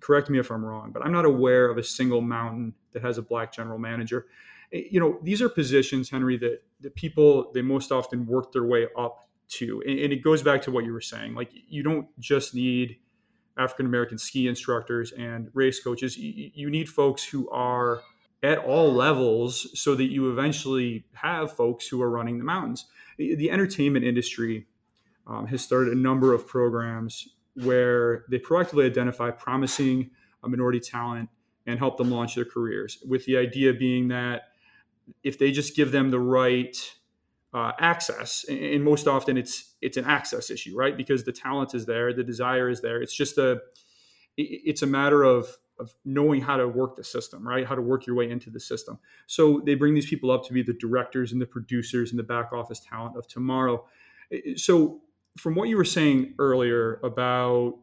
correct 0.00 0.30
me 0.30 0.38
if 0.38 0.50
i'm 0.50 0.64
wrong 0.64 0.92
but 0.92 1.04
i'm 1.04 1.12
not 1.12 1.24
aware 1.24 1.68
of 1.68 1.78
a 1.78 1.82
single 1.82 2.20
mountain 2.20 2.74
that 2.92 3.02
has 3.02 3.18
a 3.18 3.22
black 3.22 3.52
general 3.52 3.78
manager. 3.78 4.26
You 4.70 5.00
know 5.00 5.18
these 5.22 5.42
are 5.42 5.48
positions 5.48 6.10
Henri 6.10 6.38
that 6.38 6.62
the 6.80 6.90
people 6.90 7.50
they 7.52 7.62
most 7.62 7.92
often 7.92 8.26
work 8.26 8.52
their 8.52 8.64
way 8.64 8.86
up 8.96 9.28
to. 9.48 9.82
And, 9.86 9.98
and 9.98 10.12
it 10.12 10.22
goes 10.22 10.42
back 10.42 10.62
to 10.62 10.70
what 10.70 10.84
you 10.84 10.92
were 10.92 11.00
saying 11.00 11.34
like 11.34 11.50
you 11.52 11.82
don't 11.82 12.08
just 12.18 12.54
need 12.54 12.98
african 13.58 13.84
american 13.84 14.16
ski 14.16 14.48
instructors 14.48 15.12
and 15.12 15.50
race 15.52 15.82
coaches. 15.82 16.16
You, 16.16 16.50
you 16.54 16.70
need 16.70 16.88
folks 16.88 17.22
who 17.22 17.50
are 17.50 18.00
at 18.42 18.58
all 18.58 18.92
levels 18.92 19.68
so 19.78 19.94
that 19.94 20.10
you 20.10 20.30
eventually 20.30 21.04
have 21.12 21.52
folks 21.52 21.86
who 21.86 22.02
are 22.02 22.10
running 22.10 22.38
the 22.38 22.44
mountains 22.44 22.86
the 23.18 23.50
entertainment 23.50 24.04
industry 24.04 24.66
um, 25.26 25.46
has 25.46 25.62
started 25.62 25.92
a 25.92 25.96
number 25.96 26.32
of 26.32 26.46
programs 26.46 27.28
where 27.54 28.24
they 28.30 28.38
proactively 28.38 28.84
identify 28.86 29.30
promising 29.30 30.10
minority 30.44 30.80
talent 30.80 31.28
and 31.66 31.78
help 31.78 31.96
them 31.96 32.10
launch 32.10 32.34
their 32.34 32.44
careers 32.44 32.98
with 33.06 33.24
the 33.26 33.36
idea 33.36 33.72
being 33.72 34.08
that 34.08 34.48
if 35.22 35.38
they 35.38 35.50
just 35.50 35.76
give 35.76 35.92
them 35.92 36.10
the 36.10 36.18
right 36.18 36.76
uh, 37.54 37.72
access, 37.78 38.44
and 38.48 38.82
most 38.82 39.06
often 39.06 39.36
it's 39.36 39.74
it's 39.82 39.96
an 39.96 40.04
access 40.04 40.50
issue, 40.50 40.76
right? 40.76 40.96
Because 40.96 41.24
the 41.24 41.32
talent 41.32 41.74
is 41.74 41.86
there, 41.86 42.12
the 42.12 42.24
desire 42.24 42.70
is 42.70 42.80
there. 42.80 43.02
It's 43.02 43.14
just 43.14 43.36
a 43.36 43.60
it's 44.36 44.82
a 44.82 44.86
matter 44.86 45.22
of 45.22 45.58
of 45.78 45.94
knowing 46.04 46.40
how 46.40 46.56
to 46.56 46.68
work 46.68 46.96
the 46.96 47.04
system, 47.04 47.46
right? 47.46 47.66
How 47.66 47.74
to 47.74 47.82
work 47.82 48.06
your 48.06 48.14
way 48.16 48.30
into 48.30 48.50
the 48.50 48.60
system. 48.60 48.98
So 49.26 49.62
they 49.64 49.74
bring 49.74 49.94
these 49.94 50.08
people 50.08 50.30
up 50.30 50.46
to 50.46 50.52
be 50.52 50.62
the 50.62 50.74
directors 50.74 51.32
and 51.32 51.40
the 51.40 51.46
producers 51.46 52.10
and 52.10 52.18
the 52.18 52.24
back 52.24 52.52
office 52.52 52.80
talent 52.80 53.16
of 53.16 53.26
tomorrow. 53.26 53.84
So 54.56 55.00
from 55.38 55.54
what 55.54 55.68
you 55.68 55.76
were 55.76 55.84
saying 55.84 56.34
earlier 56.38 57.00
about 57.02 57.78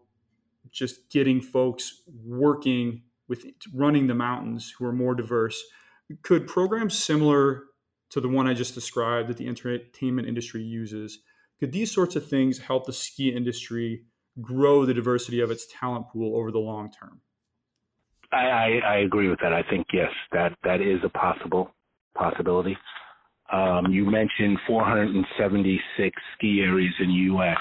just 0.72 1.10
getting 1.10 1.42
folks 1.42 2.02
working 2.26 3.02
with 3.28 3.46
running 3.74 4.08
the 4.08 4.16
mountains 4.16 4.74
who 4.78 4.86
are 4.86 4.94
more 4.94 5.16
diverse 5.16 5.62
could 6.22 6.48
programs 6.48 6.98
similar 6.98 7.64
to 8.10 8.22
the 8.22 8.28
one 8.28 8.48
I 8.48 8.54
just 8.54 8.74
described 8.74 9.30
that 9.30 9.38
the 9.38 9.48
entertainment 9.48 10.28
industry 10.28 10.64
uses, 10.64 11.20
could 11.60 11.72
these 11.72 11.92
sorts 11.92 12.16
of 12.16 12.28
things 12.28 12.58
help 12.58 12.86
the 12.86 12.94
ski 12.94 13.30
industry 13.30 14.04
grow 14.42 14.86
the 14.86 14.94
diversity 14.94 15.42
of 15.42 15.52
its 15.52 15.68
talent 15.80 16.08
pool 16.10 16.36
over 16.36 16.52
the 16.52 16.60
long 16.60 16.92
term? 16.92 17.22
I, 18.32 18.46
I, 18.46 18.80
I 18.86 18.96
agree 18.98 19.30
with 19.30 19.40
that. 19.42 19.54
I 19.54 19.64
think 19.70 19.88
yes, 19.94 20.12
that 20.32 20.56
that 20.64 20.82
is 20.82 21.00
a 21.04 21.10
possible 21.10 21.72
possibility. 22.16 22.78
Um, 23.52 23.88
you 23.90 24.06
mentioned 24.06 24.60
476 24.68 26.22
ski 26.38 26.62
areas 26.62 26.94
in 27.00 27.08
the 27.08 27.14
U.S. 27.14 27.58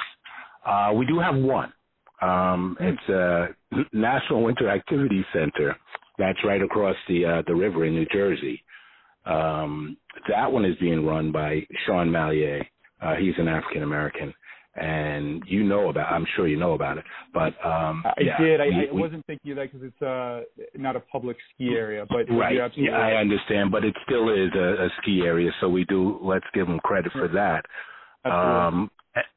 Uh, 0.67 0.93
we 0.95 1.07
do 1.07 1.19
have 1.19 1.35
one. 1.37 1.73
Um, 2.21 2.77
it's 2.81 3.09
a 3.09 3.49
National 3.93 4.43
Winter 4.43 4.69
Activity 4.69 5.25
Center 5.33 5.77
that's 6.19 6.39
right 6.45 6.61
across 6.61 6.97
the 7.09 7.25
uh, 7.25 7.43
the 7.47 7.55
river 7.55 7.85
in 7.85 7.95
New 7.95 8.07
Jersey. 8.13 8.63
Um, 9.25 9.97
that 10.29 10.51
one 10.51 10.65
is 10.65 10.77
being 10.79 11.07
run 11.07 11.33
by 11.33 11.67
Sean 11.87 12.09
Mallier. 12.09 12.65
Uh, 13.01 13.15
he's 13.15 13.35
an 13.39 13.49
African 13.49 13.83
American, 13.83 14.35
and 14.81 15.43
you 15.47 15.65
know 15.65 15.89
about. 15.89 16.13
I'm 16.13 16.27
sure 16.37 16.47
you 16.49 16.57
know 16.57 16.73
about 16.73 16.99
it. 16.99 17.05
But 17.33 17.55
um, 17.65 18.03
I 18.05 18.21
yeah, 18.21 18.39
did. 18.39 18.61
I, 18.61 18.67
we, 18.67 18.89
I 18.89 18.93
wasn't 18.93 19.27
thinking 19.27 19.53
of 19.53 19.57
that 19.57 19.73
because 19.73 19.87
it's 19.87 20.03
uh, 20.03 20.43
not 20.77 20.97
a 20.97 21.01
public 21.01 21.37
ski 21.55 21.75
area. 21.75 22.07
But 22.09 22.33
right. 22.33 22.55
Yeah, 22.77 22.93
right. 22.93 23.15
I 23.15 23.21
understand. 23.21 23.71
But 23.71 23.85
it 23.85 23.95
still 24.05 24.31
is 24.31 24.51
a, 24.55 24.85
a 24.85 24.89
ski 25.03 25.23
area, 25.25 25.51
so 25.61 25.69
we 25.69 25.85
do. 25.85 26.19
Let's 26.23 26.47
give 26.55 26.67
them 26.67 26.79
credit 26.81 27.13
for 27.13 27.29
that. 27.29 27.65
Um, 28.29 28.91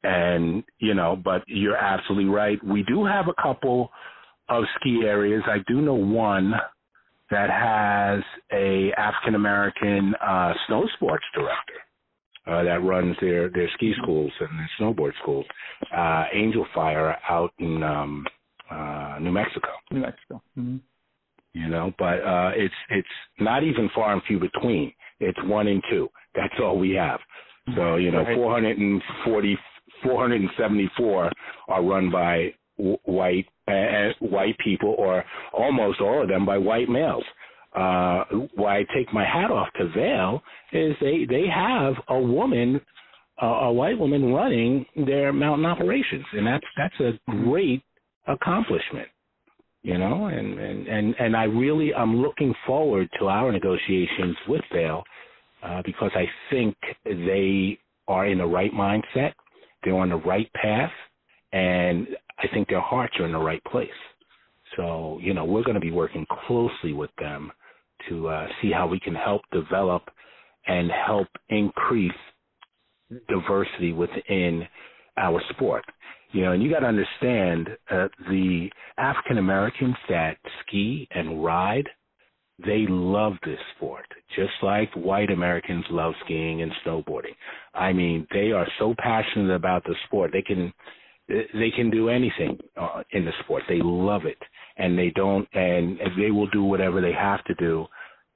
and 0.03 0.63
you 0.79 0.93
know, 0.93 1.15
but 1.15 1.43
you're 1.47 1.77
absolutely 1.77 2.29
right. 2.29 2.63
We 2.63 2.83
do 2.83 3.05
have 3.05 3.27
a 3.27 3.41
couple 3.41 3.91
of 4.49 4.63
ski 4.79 5.01
areas. 5.05 5.43
I 5.47 5.57
do 5.67 5.81
know 5.81 5.93
one 5.93 6.53
that 7.29 7.49
has 7.49 8.21
a 8.51 8.91
African 8.97 9.35
American 9.35 10.13
uh, 10.21 10.53
snow 10.67 10.87
sports 10.95 11.23
director 11.33 11.73
uh, 12.47 12.63
that 12.63 12.83
runs 12.83 13.15
their 13.21 13.49
their 13.49 13.69
ski 13.75 13.93
schools 14.01 14.31
and 14.39 14.49
their 14.57 14.69
snowboard 14.79 15.13
schools. 15.21 15.45
Uh, 15.95 16.25
Angel 16.33 16.65
Fire 16.73 17.17
out 17.29 17.53
in 17.59 17.83
um, 17.83 18.25
uh, 18.69 19.17
New 19.21 19.31
Mexico. 19.31 19.69
New 19.91 20.01
Mexico. 20.01 20.41
Mm-hmm. 20.57 20.77
You 21.53 21.67
know, 21.67 21.91
but 21.99 22.23
uh, 22.23 22.51
it's 22.55 22.73
it's 22.89 23.07
not 23.39 23.63
even 23.63 23.89
far 23.93 24.13
and 24.13 24.21
few 24.23 24.39
between. 24.39 24.93
It's 25.19 25.37
one 25.43 25.67
and 25.67 25.83
two. 25.89 26.09
That's 26.33 26.53
all 26.61 26.79
we 26.79 26.91
have. 26.91 27.19
So 27.75 27.97
you 27.97 28.11
know, 28.11 28.23
right. 28.23 28.35
440, 28.35 29.57
474 30.03 31.31
are 31.67 31.83
run 31.83 32.09
by 32.09 32.53
white 32.77 33.45
uh, 33.67 34.09
white 34.19 34.57
people, 34.59 34.95
or 34.97 35.23
almost 35.53 36.01
all 36.01 36.23
of 36.23 36.29
them 36.29 36.45
by 36.45 36.57
white 36.57 36.89
males. 36.89 37.23
Uh, 37.75 38.25
why 38.55 38.79
I 38.79 38.85
take 38.93 39.13
my 39.13 39.25
hat 39.25 39.49
off 39.51 39.69
to 39.77 39.89
Vail 39.89 40.41
is 40.73 40.95
they 40.99 41.25
they 41.29 41.45
have 41.47 41.93
a 42.09 42.19
woman, 42.19 42.81
uh, 43.41 43.45
a 43.45 43.71
white 43.73 43.97
woman 43.97 44.33
running 44.33 44.85
their 44.95 45.31
mountain 45.31 45.65
operations, 45.65 46.25
and 46.33 46.45
that's 46.45 46.65
that's 46.77 46.99
a 46.99 47.11
great 47.43 47.81
accomplishment 48.27 49.07
you 49.81 49.97
know 49.97 50.27
and 50.27 50.59
and 50.59 50.87
and 50.87 51.15
and 51.17 51.35
i 51.35 51.45
really 51.45 51.91
i'm 51.95 52.21
looking 52.21 52.53
forward 52.67 53.09
to 53.17 53.27
our 53.27 53.51
negotiations 53.51 54.37
with 54.47 54.61
Vail 54.71 55.01
uh, 55.63 55.81
because 55.83 56.11
i 56.13 56.25
think 56.51 56.75
they 57.03 57.79
are 58.11 58.27
in 58.27 58.39
the 58.39 58.45
right 58.45 58.73
mindset. 58.73 59.33
They're 59.83 59.95
on 59.95 60.09
the 60.09 60.17
right 60.17 60.51
path. 60.53 60.91
And 61.53 62.07
I 62.39 62.47
think 62.53 62.67
their 62.67 62.81
hearts 62.81 63.13
are 63.19 63.25
in 63.25 63.31
the 63.31 63.37
right 63.39 63.63
place. 63.65 63.89
So, 64.77 65.19
you 65.21 65.33
know, 65.33 65.45
we're 65.45 65.63
going 65.63 65.75
to 65.75 65.81
be 65.81 65.91
working 65.91 66.25
closely 66.47 66.93
with 66.93 67.09
them 67.19 67.51
to 68.09 68.27
uh, 68.27 68.47
see 68.61 68.71
how 68.71 68.87
we 68.87 68.99
can 68.99 69.15
help 69.15 69.41
develop 69.51 70.03
and 70.67 70.89
help 70.91 71.27
increase 71.49 72.11
diversity 73.27 73.93
within 73.93 74.63
our 75.17 75.41
sport. 75.51 75.83
You 76.31 76.43
know, 76.43 76.53
and 76.53 76.63
you 76.63 76.71
got 76.71 76.79
to 76.79 76.87
understand 76.87 77.69
uh, 77.89 78.07
the 78.29 78.69
African 78.97 79.37
Americans 79.37 79.95
that 80.07 80.37
ski 80.61 81.07
and 81.11 81.43
ride, 81.43 81.89
they 82.65 82.85
love 82.87 83.33
this 83.43 83.59
sport, 83.75 84.05
just 84.35 84.53
like 84.61 84.89
white 84.93 85.29
Americans 85.29 85.83
love 85.89 86.13
skiing 86.23 86.61
and 86.61 86.71
snowboarding. 86.85 87.35
I 87.73 87.91
mean, 87.91 88.27
they 88.31 88.51
are 88.51 88.67
so 88.79 88.95
passionate 88.97 89.53
about 89.53 89.83
the 89.83 89.95
sport. 90.05 90.31
They 90.31 90.41
can 90.41 90.71
they 91.27 91.71
can 91.75 91.89
do 91.89 92.09
anything 92.09 92.57
uh, 92.79 93.03
in 93.11 93.25
the 93.25 93.31
sport. 93.43 93.63
They 93.67 93.79
love 93.81 94.25
it, 94.25 94.37
and 94.77 94.97
they 94.97 95.11
don't, 95.15 95.47
and 95.53 95.99
they 96.17 96.31
will 96.31 96.47
do 96.47 96.63
whatever 96.63 97.01
they 97.01 97.13
have 97.13 97.43
to 97.45 97.53
do 97.55 97.85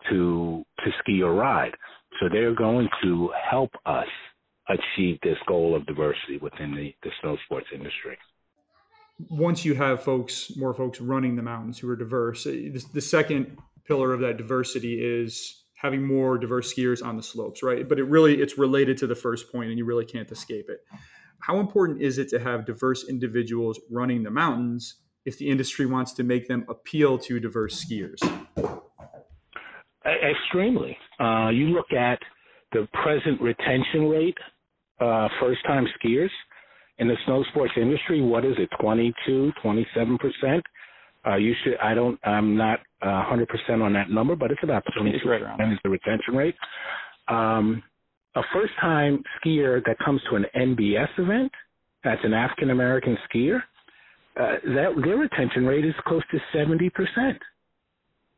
to 0.10 0.64
to 0.84 0.92
ski 1.00 1.22
or 1.22 1.34
ride. 1.34 1.76
So 2.20 2.30
they're 2.32 2.56
going 2.56 2.88
to 3.04 3.32
help 3.50 3.72
us 3.86 4.08
achieve 4.70 5.20
this 5.22 5.38
goal 5.48 5.76
of 5.76 5.86
diversity 5.86 6.38
within 6.42 6.74
the, 6.74 6.94
the 7.04 7.12
snow 7.22 7.38
sports 7.46 7.68
industry. 7.74 8.18
Once 9.30 9.64
you 9.64 9.76
have 9.76 10.04
folks, 10.04 10.52
more 10.58 10.74
folks 10.74 11.00
running 11.00 11.36
the 11.36 11.42
mountains 11.42 11.80
who 11.80 11.90
are 11.90 11.96
diverse, 11.96 12.46
eh, 12.46 12.70
the, 12.72 12.84
the 12.94 13.02
second 13.02 13.58
pillar 13.86 14.14
of 14.14 14.20
that 14.22 14.38
diversity 14.38 15.00
is 15.02 15.64
having 15.76 16.06
more 16.06 16.38
diverse 16.38 16.74
skiers 16.74 17.06
on 17.06 17.16
the 17.16 17.24
slopes, 17.24 17.62
right? 17.62 17.88
But 17.88 18.00
it 18.00 18.06
really 18.06 18.42
it's 18.42 18.58
related 18.58 18.98
to 19.00 19.08
the 19.08 19.16
first 19.16 19.52
point, 19.52 19.70
and 19.70 19.78
you 19.78 19.86
really 19.86 20.06
can't 20.06 20.32
escape 20.32 20.66
it. 20.70 20.80
How 21.40 21.60
important 21.60 22.02
is 22.02 22.18
it 22.18 22.30
to 22.30 22.40
have 22.40 22.66
diverse 22.66 23.08
individuals 23.08 23.80
running 23.92 24.24
the 24.24 24.32
mountains 24.32 24.96
if 25.26 25.38
the 25.38 25.50
industry 25.50 25.86
wants 25.86 26.14
to 26.14 26.24
make 26.24 26.48
them 26.48 26.66
appeal 26.70 27.18
to 27.18 27.40
diverse 27.40 27.84
skiers? 27.84 28.20
Extremely. 30.06 30.98
Uh, 31.20 31.50
you 31.50 31.68
look 31.68 31.92
at 31.92 32.20
the 32.72 32.88
present 32.94 33.42
retention 33.42 34.08
rate, 34.08 34.38
uh, 35.00 35.28
first 35.40 35.66
time 35.66 35.88
skiers 36.00 36.30
in 37.00 37.08
the 37.08 37.16
snow 37.26 37.44
sports 37.50 37.74
industry. 37.76 38.22
What 38.22 38.46
is 38.46 38.54
it, 38.58 38.70
22, 38.80 39.52
27 39.62 40.18
percent? 40.18 40.64
Uh, 41.26 41.38
you 41.38 41.54
should. 41.64 41.78
I 41.82 41.96
don't. 41.96 42.20
I'm 42.24 42.56
not 42.56 42.80
uh, 43.02 43.26
100 43.26 43.48
percent 43.48 43.82
on 43.82 43.94
that 43.94 44.12
number, 44.12 44.36
but 44.36 44.52
it's 44.52 44.62
about 44.64 44.84
22 44.96 45.18
percent 45.26 45.74
is 45.74 45.80
the 45.84 45.90
retention 45.90 46.36
rate. 46.36 46.56
Um, 47.28 47.82
a 48.36 48.42
first 48.54 48.74
time 48.80 49.24
skier 49.40 49.84
that 49.86 49.98
comes 50.04 50.22
to 50.30 50.36
an 50.36 50.46
NBS 50.56 51.08
event, 51.18 51.52
that's 52.04 52.22
an 52.24 52.34
African 52.34 52.70
American 52.70 53.18
skier, 53.28 53.60
uh, 54.40 54.56
that 54.64 54.90
their 55.04 55.18
retention 55.18 55.66
rate 55.66 55.86
is 55.86 55.94
close 56.06 56.24
to 56.32 56.40
70 56.54 56.90
percent 56.92 57.42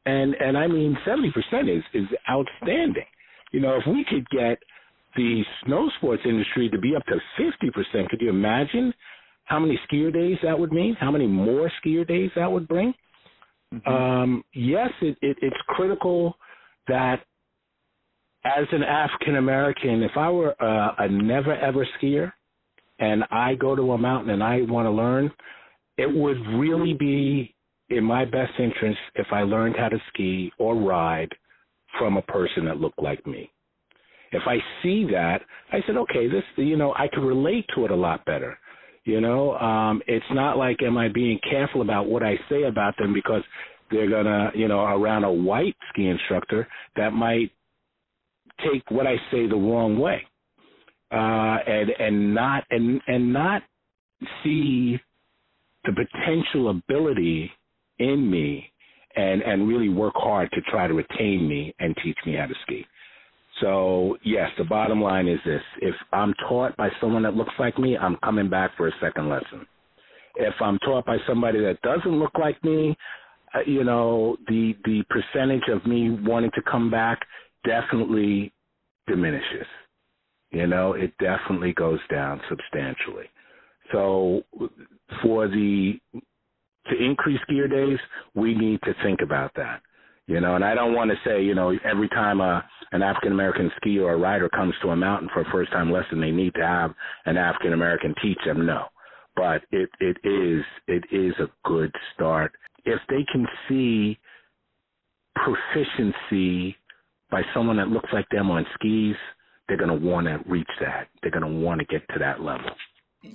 and 0.07 0.35
and 0.35 0.57
I 0.57 0.67
mean 0.67 0.97
seventy 1.05 1.31
percent 1.31 1.69
is 1.69 1.83
is 1.93 2.07
outstanding. 2.29 3.05
You 3.51 3.59
know, 3.59 3.77
if 3.77 3.83
we 3.85 4.05
could 4.09 4.27
get 4.29 4.57
the 5.15 5.43
snow 5.65 5.89
sports 5.97 6.23
industry 6.25 6.69
to 6.69 6.77
be 6.77 6.95
up 6.95 7.05
to 7.05 7.19
fifty 7.37 7.69
percent, 7.69 8.09
could 8.09 8.21
you 8.21 8.29
imagine 8.29 8.93
how 9.43 9.59
many 9.59 9.79
skier 9.87 10.11
days 10.11 10.37
that 10.43 10.57
would 10.57 10.71
mean? 10.71 10.95
How 10.99 11.11
many 11.11 11.27
more 11.27 11.69
skier 11.83 12.07
days 12.07 12.31
that 12.35 12.51
would 12.51 12.67
bring? 12.67 12.93
Mm-hmm. 13.73 13.93
Um, 13.93 14.43
yes, 14.53 14.89
it, 15.01 15.17
it, 15.21 15.37
it's 15.41 15.57
critical 15.67 16.37
that 16.87 17.19
as 18.45 18.65
an 18.71 18.83
African 18.83 19.35
American, 19.35 20.03
if 20.03 20.11
I 20.15 20.29
were 20.29 20.51
a, 20.51 20.95
a 20.99 21.09
never 21.09 21.53
ever 21.53 21.85
skier 21.99 22.31
and 22.99 23.25
I 23.29 23.55
go 23.55 23.75
to 23.75 23.91
a 23.91 23.97
mountain 23.97 24.31
and 24.31 24.41
I 24.41 24.61
want 24.61 24.85
to 24.85 24.91
learn, 24.91 25.31
it 25.97 26.13
would 26.13 26.37
really 26.57 26.93
be 26.93 27.53
in 27.89 28.03
my 28.03 28.25
best 28.25 28.53
interest 28.59 28.99
if 29.15 29.27
I 29.31 29.41
learned 29.41 29.75
how 29.77 29.89
to 29.89 29.97
ski 30.09 30.51
or 30.57 30.75
ride 30.75 31.29
from 31.97 32.17
a 32.17 32.21
person 32.23 32.65
that 32.65 32.77
looked 32.77 33.01
like 33.01 33.25
me. 33.25 33.51
If 34.31 34.43
I 34.45 34.57
see 34.83 35.05
that, 35.11 35.41
I 35.71 35.79
said, 35.87 35.95
okay, 35.95 36.27
this, 36.27 36.43
you 36.57 36.75
know, 36.75 36.93
I 36.97 37.07
can 37.07 37.23
relate 37.23 37.65
to 37.75 37.85
it 37.85 37.91
a 37.91 37.95
lot 37.95 38.25
better. 38.25 38.57
You 39.05 39.21
know, 39.21 39.53
um, 39.57 40.01
it's 40.05 40.25
not 40.31 40.57
like 40.57 40.83
am 40.83 40.97
I 40.97 41.07
being 41.07 41.39
careful 41.49 41.81
about 41.81 42.07
what 42.09 42.23
I 42.23 42.35
say 42.49 42.63
about 42.63 42.97
them 42.97 43.13
because 43.13 43.41
they're 43.89 44.09
gonna, 44.09 44.51
you 44.53 44.67
know, 44.67 44.81
around 44.81 45.23
a 45.23 45.31
white 45.31 45.77
ski 45.89 46.07
instructor 46.07 46.67
that 46.97 47.11
might 47.13 47.51
take 48.59 48.83
what 48.89 49.07
I 49.07 49.15
say 49.31 49.47
the 49.47 49.55
wrong 49.55 49.97
way, 49.97 50.21
uh, 51.11 51.15
and 51.65 51.89
and 51.97 52.35
not 52.35 52.65
and 52.69 52.99
and 53.07 53.31
not 53.31 53.61
see 54.43 54.99
the 55.87 55.93
potential 55.93 56.69
ability 56.69 57.51
in 57.99 58.29
me 58.29 58.71
and 59.15 59.41
and 59.41 59.67
really 59.67 59.89
work 59.89 60.13
hard 60.15 60.51
to 60.51 60.61
try 60.69 60.87
to 60.87 60.93
retain 60.93 61.47
me 61.47 61.73
and 61.79 61.95
teach 62.03 62.17
me 62.25 62.35
how 62.35 62.45
to 62.45 62.53
ski. 62.63 62.85
So 63.61 64.17
yes, 64.23 64.49
the 64.57 64.63
bottom 64.65 65.01
line 65.01 65.27
is 65.27 65.39
this: 65.45 65.61
if 65.81 65.95
I'm 66.13 66.33
taught 66.47 66.77
by 66.77 66.89
someone 67.01 67.23
that 67.23 67.35
looks 67.35 67.53
like 67.57 67.79
me, 67.79 67.97
I'm 67.97 68.17
coming 68.17 68.49
back 68.49 68.71
for 68.77 68.87
a 68.87 68.91
second 69.01 69.29
lesson. 69.29 69.65
If 70.35 70.53
I'm 70.61 70.77
taught 70.79 71.05
by 71.05 71.17
somebody 71.27 71.59
that 71.61 71.81
doesn't 71.81 72.19
look 72.19 72.37
like 72.39 72.63
me, 72.63 72.95
uh, 73.55 73.59
you 73.65 73.83
know, 73.83 74.37
the 74.47 74.75
the 74.85 75.03
percentage 75.09 75.67
of 75.69 75.85
me 75.87 76.11
wanting 76.11 76.51
to 76.53 76.61
come 76.69 76.91
back 76.91 77.19
definitely 77.65 78.53
diminishes. 79.07 79.65
You 80.51 80.67
know, 80.67 80.93
it 80.93 81.11
definitely 81.19 81.73
goes 81.73 81.99
down 82.09 82.39
substantially. 82.49 83.25
So 83.91 84.43
for 85.21 85.47
the 85.47 85.99
to 86.89 87.03
increase 87.03 87.39
skier 87.49 87.69
days, 87.69 87.99
we 88.33 88.53
need 88.55 88.79
to 88.83 88.93
think 89.03 89.21
about 89.21 89.51
that. 89.55 89.81
You 90.27 90.41
know, 90.41 90.55
and 90.55 90.63
I 90.63 90.75
don't 90.75 90.93
want 90.93 91.11
to 91.11 91.17
say, 91.25 91.41
you 91.41 91.55
know, 91.55 91.73
every 91.85 92.09
time 92.09 92.41
a 92.41 92.63
an 92.91 93.01
African 93.01 93.31
American 93.31 93.71
skier 93.81 94.03
or 94.03 94.17
rider 94.17 94.49
comes 94.49 94.73
to 94.81 94.89
a 94.89 94.95
mountain 94.95 95.29
for 95.33 95.41
a 95.41 95.51
first 95.51 95.71
time 95.71 95.91
lesson, 95.91 96.21
they 96.21 96.31
need 96.31 96.53
to 96.55 96.65
have 96.65 96.93
an 97.25 97.37
African 97.37 97.73
American 97.73 98.13
teach 98.21 98.37
them. 98.45 98.65
No, 98.65 98.85
but 99.35 99.63
it 99.71 99.89
it 99.99 100.17
is 100.23 100.63
it 100.87 101.03
is 101.11 101.33
a 101.39 101.49
good 101.67 101.91
start 102.13 102.53
if 102.85 102.99
they 103.09 103.25
can 103.31 103.45
see 103.67 104.17
proficiency 105.35 106.75
by 107.29 107.41
someone 107.53 107.77
that 107.77 107.89
looks 107.89 108.09
like 108.11 108.27
them 108.29 108.49
on 108.49 108.65
skis. 108.75 109.15
They're 109.67 109.77
going 109.77 109.99
to 109.99 110.07
want 110.07 110.27
to 110.27 110.39
reach 110.49 110.69
that. 110.79 111.09
They're 111.21 111.31
going 111.31 111.43
to 111.43 111.59
want 111.59 111.79
to 111.79 111.85
get 111.85 112.01
to 112.13 112.19
that 112.19 112.41
level. 112.41 112.69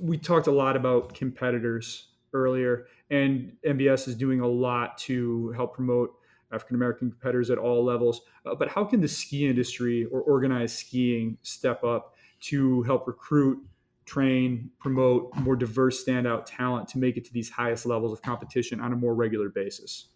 We 0.01 0.18
talked 0.18 0.47
a 0.47 0.53
lot 0.53 0.76
about 0.76 1.14
competitors 1.14 2.09
earlier, 2.33 2.87
and 3.11 3.53
NBS 3.66 4.09
is 4.09 4.14
doing 4.14 4.41
a 4.41 4.47
lot 4.47 4.99
to 4.99 5.51
help 5.53 5.74
promote 5.74 6.14
African 6.53 6.76
American 6.76 7.11
competitors 7.11 7.51
at 7.51 7.59
all 7.59 7.85
levels. 7.85 8.20
Uh, 8.45 8.55
but 8.55 8.68
how 8.68 8.85
can 8.85 9.01
the 9.01 9.09
ski 9.09 9.49
industry 9.49 10.05
or 10.07 10.20
organized 10.20 10.76
skiing 10.78 11.39
step 11.43 11.83
up 11.83 12.14
to 12.41 12.83
help 12.83 13.07
recruit, 13.07 13.59
train, 14.05 14.70
promote 14.78 15.35
more 15.37 15.57
diverse 15.57 16.05
standout 16.05 16.45
talent 16.47 16.89
to 16.89 16.99
make 16.99 17.16
it 17.16 17.24
to 17.24 17.33
these 17.33 17.49
highest 17.51 17.87
levels 17.87 18.12
of 18.12 18.22
competition 18.22 18.80
on 18.80 18.93
a 18.93 18.97
more 18.97 19.14
regular 19.14 19.49
basis? 19.49 20.09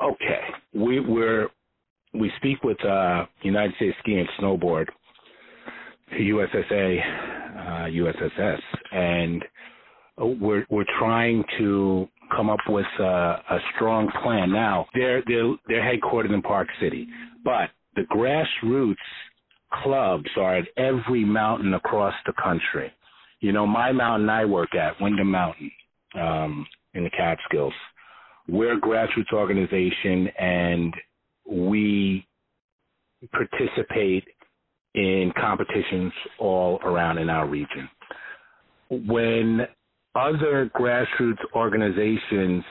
Okay, 0.00 0.40
we 0.74 1.00
we're 1.00 1.48
we 2.14 2.30
speak 2.36 2.62
with 2.62 2.82
uh, 2.84 3.24
United 3.42 3.74
States 3.76 3.96
Ski 4.00 4.18
and 4.18 4.28
Snowboard, 4.38 4.88
USSA, 6.20 6.98
uh, 7.58 7.86
USSS, 7.88 8.60
and 8.92 9.44
we're 10.18 10.66
we're 10.70 10.84
trying 10.98 11.44
to 11.58 12.08
come 12.34 12.50
up 12.50 12.60
with 12.68 12.86
a, 12.98 13.02
a 13.02 13.58
strong 13.74 14.10
plan. 14.22 14.52
Now 14.52 14.86
they're 14.94 15.22
they're 15.26 15.54
they're 15.68 15.82
headquartered 15.82 16.32
in 16.32 16.42
Park 16.42 16.68
City, 16.80 17.06
but 17.44 17.70
the 17.96 18.02
grassroots 18.02 18.96
clubs 19.82 20.28
are 20.36 20.56
at 20.56 20.66
every 20.76 21.24
mountain 21.24 21.74
across 21.74 22.14
the 22.26 22.32
country. 22.42 22.92
You 23.40 23.52
know, 23.52 23.66
my 23.66 23.92
mountain 23.92 24.28
I 24.28 24.44
work 24.44 24.74
at, 24.74 25.00
Windham 25.00 25.30
Mountain, 25.30 25.70
um, 26.14 26.66
in 26.94 27.04
the 27.04 27.10
Catskills. 27.10 27.72
We're 28.48 28.76
a 28.76 28.80
grassroots 28.80 29.32
organization 29.32 30.28
and 30.38 30.94
we 31.48 32.26
participate 33.32 34.24
in 34.94 35.32
competitions 35.38 36.12
all 36.38 36.78
around 36.84 37.18
in 37.18 37.30
our 37.30 37.48
region. 37.48 37.88
When 38.90 39.62
other 40.14 40.70
grassroots 40.76 41.38
organizations 41.54 42.62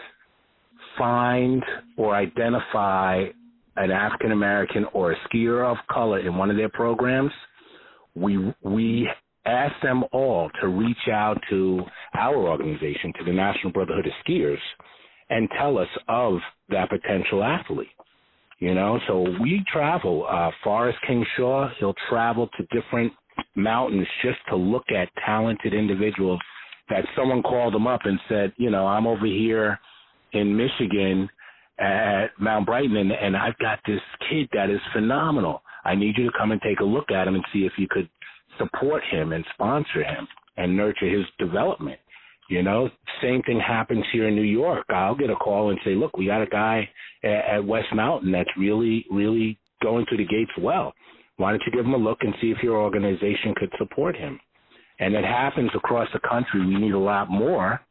find 0.98 1.64
or 1.98 2.16
identify 2.16 3.26
an 3.78 3.92
African 3.92 4.32
American 4.32 4.86
or 4.94 5.14
a 5.14 5.16
skier 5.28 5.70
of 5.70 5.78
color 5.90 6.20
in 6.20 6.36
one 6.38 6.52
of 6.52 6.58
their 6.58 6.70
programs, 6.70 7.32
we 8.16 8.54
we 8.62 9.10
ask 9.46 9.74
them 9.82 10.04
all 10.12 10.52
to 10.62 10.68
reach 10.68 11.08
out 11.12 11.38
to 11.50 11.82
our 12.14 12.36
organization, 12.36 13.12
to 13.18 13.24
the 13.26 13.32
National 13.32 13.72
Brotherhood 13.72 14.06
of 14.06 14.14
Skiers, 14.28 14.60
and 15.30 15.50
tell 15.58 15.78
us 15.78 15.88
of 16.08 16.36
that 16.70 16.90
potential 16.90 17.44
athlete. 17.44 17.88
You 18.62 18.76
know, 18.76 19.00
so 19.08 19.26
we 19.42 19.64
travel. 19.74 20.28
Uh, 20.30 20.52
Forrest 20.64 21.00
King 21.08 21.26
Shaw, 21.36 21.70
he'll 21.80 21.96
travel 22.08 22.48
to 22.56 22.64
different 22.80 23.12
mountains 23.56 24.06
just 24.24 24.38
to 24.50 24.56
look 24.56 24.84
at 24.96 25.10
talented 25.26 25.74
individuals 25.74 26.40
that 26.88 27.04
someone 27.16 27.42
called 27.42 27.74
him 27.74 27.88
up 27.88 28.02
and 28.04 28.20
said, 28.30 28.54
you 28.58 28.70
know, 28.70 28.86
I'm 28.86 29.08
over 29.08 29.26
here 29.26 29.80
in 30.34 30.56
Michigan 30.56 31.28
at 31.80 32.28
Mount 32.40 32.68
Brighton 32.68 32.98
and, 32.98 33.12
and 33.12 33.36
I've 33.36 33.58
got 33.58 33.80
this 33.88 34.00
kid 34.30 34.48
that 34.54 34.70
is 34.70 34.80
phenomenal. 34.94 35.64
I 35.84 35.96
need 35.96 36.16
you 36.16 36.26
to 36.26 36.38
come 36.38 36.52
and 36.52 36.62
take 36.62 36.82
a 36.82 36.86
look 36.86 37.10
at 37.10 37.28
him 37.28 37.34
and 37.34 37.44
see 37.52 37.66
if 37.66 37.74
you 37.80 37.88
could 37.90 38.08
support 38.60 39.02
him 39.10 39.32
and 39.32 39.44
sponsor 39.56 40.04
him 40.04 40.28
and 40.58 40.78
nurture 40.78 41.10
his 41.10 41.26
development. 41.40 42.00
You 42.48 42.62
know, 42.62 42.90
same 43.24 43.42
thing 43.44 43.60
happens 43.60 44.06
here 44.12 44.28
in 44.28 44.36
New 44.36 44.42
York. 44.42 44.86
I'll 44.90 45.16
get 45.16 45.32
a 45.32 45.36
call 45.36 45.72
and 45.72 45.80
say, 45.84 45.96
look, 45.96 46.16
we 46.16 46.28
got 46.28 46.44
a 46.44 46.48
guy 46.48 46.88
at, 47.24 47.64
West 47.66 47.88
Mountain 47.94 48.32
that's 48.32 48.50
really, 48.58 49.06
really 49.12 49.58
going 49.82 50.06
through 50.08 50.18
the 50.18 50.26
gates 50.26 50.52
well. 50.60 50.94
Why 51.38 51.52
don't 51.52 51.62
you 51.66 51.72
give 51.72 51.86
him 51.86 51.94
a 51.94 51.98
look 51.98 52.20
and 52.22 52.34
see 52.42 52.52
if 52.52 52.62
your 52.62 52.78
organization 52.78 53.56
could 53.56 53.72
support 53.78 54.16
him? 54.16 54.40
and 55.02 55.16
it 55.16 55.26
happens 55.26 55.72
across 55.76 56.08
the 56.14 56.20
country. 56.20 56.64
We 56.66 56.76
need 56.76 56.94
a 56.94 57.00
lot 57.00 57.30
more, 57.30 57.82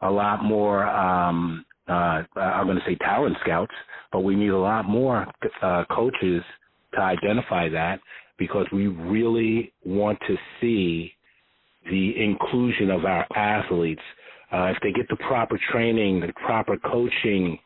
a 0.00 0.10
lot 0.10 0.42
more 0.42 0.86
um, 0.88 1.64
uh, 1.86 2.22
I'm 2.34 2.66
going 2.66 2.78
to 2.78 2.84
say 2.84 2.96
talent 2.96 3.36
scouts, 3.44 3.74
but 4.10 4.20
we 4.20 4.34
need 4.34 4.48
a 4.48 4.58
lot 4.58 4.86
more 4.86 5.26
uh, 5.62 5.84
coaches 5.90 6.42
to 6.94 7.00
identify 7.00 7.68
that 7.68 8.00
because 8.38 8.66
we 8.72 8.88
really 8.88 9.72
want 9.84 10.18
to 10.26 10.36
see 10.60 11.12
the 11.90 12.12
inclusion 12.20 12.90
of 12.90 13.04
our 13.04 13.26
athletes. 13.36 14.02
Uh, 14.50 14.72
if 14.74 14.78
they 14.82 14.92
get 14.92 15.08
the 15.08 15.16
proper 15.28 15.58
training, 15.70 16.20
the 16.20 16.32
proper 16.44 16.76
coaching, 16.78 17.58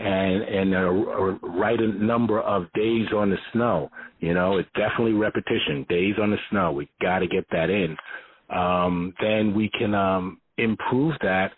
and 0.00 0.42
and 0.42 0.74
a, 0.74 0.86
a 0.86 1.32
right 1.42 1.78
number 1.80 2.40
of 2.40 2.72
days 2.72 3.08
on 3.14 3.30
the 3.30 3.36
snow, 3.52 3.90
you 4.20 4.32
know, 4.32 4.58
it's 4.58 4.68
definitely 4.74 5.12
repetition. 5.12 5.84
Days 5.88 6.14
on 6.20 6.30
the 6.30 6.38
snow, 6.50 6.72
we 6.72 6.88
got 7.02 7.18
to 7.18 7.26
get 7.26 7.44
that 7.52 7.68
in. 7.68 7.96
Um, 8.54 9.14
then 9.20 9.54
we 9.54 9.70
can 9.78 9.94
um, 9.94 10.40
improve 10.56 11.14
that 11.20 11.52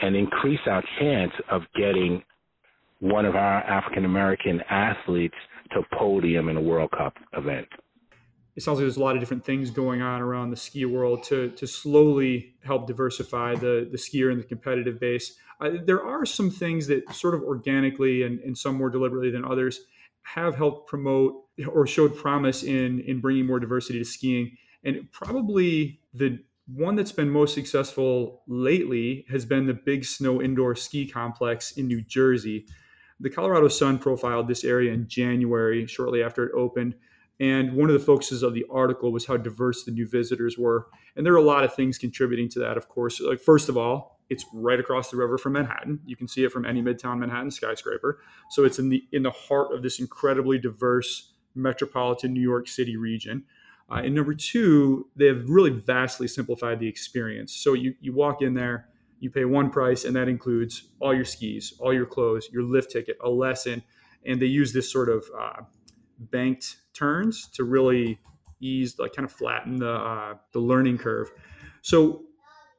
and 0.00 0.14
increase 0.14 0.60
our 0.66 0.82
chance 1.00 1.32
of 1.50 1.62
getting 1.76 2.22
one 3.00 3.24
of 3.24 3.34
our 3.34 3.62
African 3.62 4.04
American 4.04 4.60
athletes 4.70 5.34
to 5.72 5.82
podium 5.92 6.48
in 6.48 6.56
a 6.56 6.60
World 6.60 6.90
Cup 6.92 7.14
event. 7.36 7.66
It 8.54 8.62
sounds 8.62 8.78
like 8.78 8.84
there's 8.84 8.96
a 8.96 9.00
lot 9.00 9.14
of 9.14 9.20
different 9.20 9.44
things 9.44 9.70
going 9.70 10.02
on 10.02 10.20
around 10.20 10.50
the 10.50 10.56
ski 10.56 10.84
world 10.84 11.24
to 11.24 11.50
to 11.50 11.66
slowly 11.66 12.54
help 12.64 12.86
diversify 12.86 13.56
the 13.56 13.88
the 13.90 13.98
skier 13.98 14.30
and 14.30 14.40
the 14.40 14.46
competitive 14.46 15.00
base. 15.00 15.36
There 15.60 16.02
are 16.02 16.24
some 16.24 16.50
things 16.50 16.86
that 16.86 17.12
sort 17.14 17.34
of 17.34 17.42
organically 17.42 18.22
and, 18.22 18.38
and 18.40 18.56
some 18.56 18.76
more 18.76 18.90
deliberately 18.90 19.30
than 19.30 19.44
others 19.44 19.80
have 20.22 20.54
helped 20.54 20.88
promote 20.88 21.34
or 21.66 21.86
showed 21.86 22.16
promise 22.16 22.62
in 22.62 23.00
in 23.00 23.20
bringing 23.20 23.46
more 23.46 23.58
diversity 23.58 23.98
to 23.98 24.04
skiing. 24.04 24.56
And 24.84 25.10
probably 25.10 26.00
the 26.14 26.38
one 26.66 26.96
that's 26.96 27.12
been 27.12 27.30
most 27.30 27.54
successful 27.54 28.42
lately 28.46 29.24
has 29.30 29.44
been 29.44 29.66
the 29.66 29.74
Big 29.74 30.04
Snow 30.04 30.42
Indoor 30.42 30.74
Ski 30.74 31.08
Complex 31.08 31.72
in 31.72 31.88
New 31.88 32.02
Jersey. 32.02 32.66
The 33.20 33.30
Colorado 33.30 33.68
Sun 33.68 33.98
profiled 33.98 34.48
this 34.48 34.64
area 34.64 34.92
in 34.92 35.08
January, 35.08 35.86
shortly 35.86 36.22
after 36.22 36.46
it 36.46 36.52
opened. 36.54 36.94
And 37.40 37.74
one 37.74 37.88
of 37.88 37.94
the 37.94 38.04
focuses 38.04 38.42
of 38.42 38.52
the 38.54 38.66
article 38.70 39.12
was 39.12 39.26
how 39.26 39.36
diverse 39.36 39.84
the 39.84 39.92
new 39.92 40.06
visitors 40.06 40.58
were. 40.58 40.88
And 41.14 41.24
there 41.24 41.32
are 41.32 41.36
a 41.36 41.42
lot 41.42 41.64
of 41.64 41.74
things 41.74 41.96
contributing 41.96 42.48
to 42.50 42.58
that, 42.60 42.76
of 42.76 42.88
course. 42.88 43.20
Like, 43.20 43.40
first 43.40 43.68
of 43.68 43.76
all, 43.76 44.20
it's 44.28 44.44
right 44.52 44.78
across 44.78 45.10
the 45.10 45.16
river 45.16 45.38
from 45.38 45.54
Manhattan. 45.54 46.00
You 46.04 46.16
can 46.16 46.28
see 46.28 46.44
it 46.44 46.52
from 46.52 46.66
any 46.66 46.82
Midtown 46.82 47.18
Manhattan 47.18 47.50
skyscraper. 47.50 48.20
So 48.50 48.64
it's 48.64 48.78
in 48.78 48.88
the 48.88 49.02
in 49.12 49.22
the 49.22 49.30
heart 49.30 49.72
of 49.72 49.82
this 49.82 50.00
incredibly 50.00 50.58
diverse 50.58 51.32
metropolitan 51.54 52.32
New 52.32 52.42
York 52.42 52.68
City 52.68 52.96
region. 52.96 53.44
Uh, 53.90 54.02
and 54.04 54.14
number 54.14 54.34
two, 54.34 55.08
they 55.16 55.26
have 55.26 55.48
really 55.48 55.70
vastly 55.70 56.28
simplified 56.28 56.78
the 56.78 56.86
experience. 56.86 57.54
So 57.54 57.72
you, 57.72 57.94
you 58.00 58.12
walk 58.12 58.42
in 58.42 58.52
there, 58.52 58.88
you 59.18 59.30
pay 59.30 59.46
one 59.46 59.70
price, 59.70 60.04
and 60.04 60.14
that 60.14 60.28
includes 60.28 60.90
all 61.00 61.14
your 61.14 61.24
skis, 61.24 61.72
all 61.80 61.94
your 61.94 62.04
clothes, 62.04 62.50
your 62.52 62.62
lift 62.64 62.90
ticket, 62.90 63.16
a 63.22 63.30
lesson. 63.30 63.82
And 64.26 64.42
they 64.42 64.46
use 64.46 64.74
this 64.74 64.92
sort 64.92 65.08
of 65.08 65.24
uh, 65.38 65.62
banked 66.18 66.76
turns 66.98 67.48
to 67.54 67.64
really 67.64 68.18
ease, 68.60 68.98
like 68.98 69.14
kind 69.14 69.24
of 69.24 69.32
flatten 69.32 69.76
the, 69.76 69.92
uh, 69.92 70.34
the 70.52 70.60
learning 70.60 70.98
curve. 70.98 71.30
So, 71.82 72.24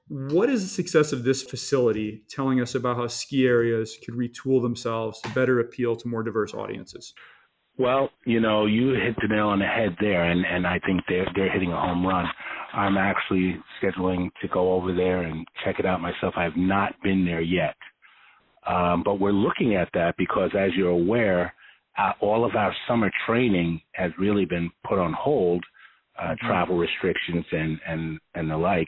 what 0.08 0.50
is 0.50 0.64
the 0.64 0.70
success 0.70 1.14
of 1.14 1.24
this 1.24 1.44
facility 1.44 2.24
telling 2.30 2.60
us 2.60 2.74
about 2.74 2.98
how 2.98 3.06
ski 3.06 3.46
areas 3.46 3.96
could 4.04 4.16
retool 4.16 4.60
themselves 4.60 5.22
to 5.22 5.30
better 5.30 5.60
appeal 5.60 5.96
to 5.98 6.08
more 6.08 6.24
diverse 6.24 6.52
audiences? 6.54 7.14
Well, 7.78 8.10
you 8.26 8.42
know, 8.42 8.66
you 8.66 8.90
hit 8.90 9.16
the 9.22 9.30
nail 9.30 9.48
on 9.48 9.60
the 9.60 9.66
head 9.66 9.96
there, 10.02 10.26
and 10.26 10.46
and 10.46 10.68
I 10.68 10.80
think 10.86 11.02
they're 11.08 11.28
they're 11.34 11.52
hitting 11.52 11.72
a 11.72 11.80
home 11.80 12.06
run. 12.06 12.26
I'm 12.74 12.98
actually 12.98 13.56
scheduling 13.82 14.30
to 14.42 14.48
go 14.50 14.74
over 14.74 14.94
there 14.94 15.22
and 15.22 15.48
check 15.64 15.80
it 15.80 15.86
out 15.86 16.02
myself. 16.02 16.34
I 16.36 16.44
have 16.44 16.58
not 16.58 16.94
been 17.04 17.24
there 17.24 17.42
yet, 17.42 17.76
um, 18.68 19.04
but 19.04 19.20
we're 19.20 19.32
looking 19.32 19.76
at 19.76 19.90
that 19.94 20.16
because, 20.18 20.52
as 20.60 20.72
you're 20.76 20.90
aware, 20.90 21.54
uh, 22.00 22.14
all 22.22 22.46
of 22.46 22.56
our 22.56 22.74
summer 22.88 23.12
training 23.26 23.82
has 23.94 24.12
really 24.18 24.46
been 24.46 24.72
put 24.88 25.00
on 25.00 25.14
hold, 25.14 25.64
uh, 26.18 26.30
mm-hmm. 26.30 26.48
travel 26.48 26.78
restrictions 26.78 27.46
and 27.52 27.80
and 27.88 28.20
and 28.36 28.50
the 28.50 28.58
like. 28.58 28.88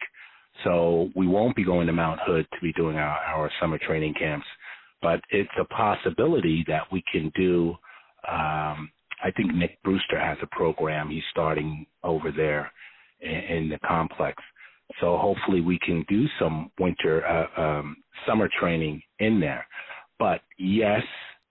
So 0.64 1.10
we 1.16 1.28
won't 1.28 1.56
be 1.56 1.64
going 1.64 1.88
to 1.88 1.94
Mount 1.94 2.20
Hood 2.26 2.46
to 2.54 2.58
be 2.62 2.74
doing 2.74 2.98
our, 2.98 3.18
our 3.18 3.52
summer 3.60 3.80
training 3.80 4.14
camps, 4.20 4.46
but 5.02 5.22
it's 5.30 5.50
a 5.60 5.66
possibility 5.66 6.64
that 6.68 6.84
we 6.92 7.04
can 7.12 7.32
do 7.36 7.76
um, 8.28 8.92
I 9.24 9.32
think 9.32 9.54
Nick 9.54 9.82
Brewster 9.84 10.20
has 10.20 10.38
a 10.42 10.48
program 10.48 11.10
he's 11.10 11.24
starting 11.32 11.86
over 12.04 12.32
there 12.32 12.72
in, 13.22 13.30
in 13.30 13.70
the 13.70 13.80
complex. 13.88 14.42
So 15.00 15.18
hopefully 15.18 15.62
we 15.62 15.80
can 15.80 16.06
do 16.10 16.26
some 16.40 16.72
winter, 16.80 17.26
uh, 17.26 17.62
um, 17.62 17.98
summer 18.28 18.50
training 18.60 19.02
in 19.20 19.40
there. 19.40 19.66
But 20.20 20.42
yes, 20.58 21.02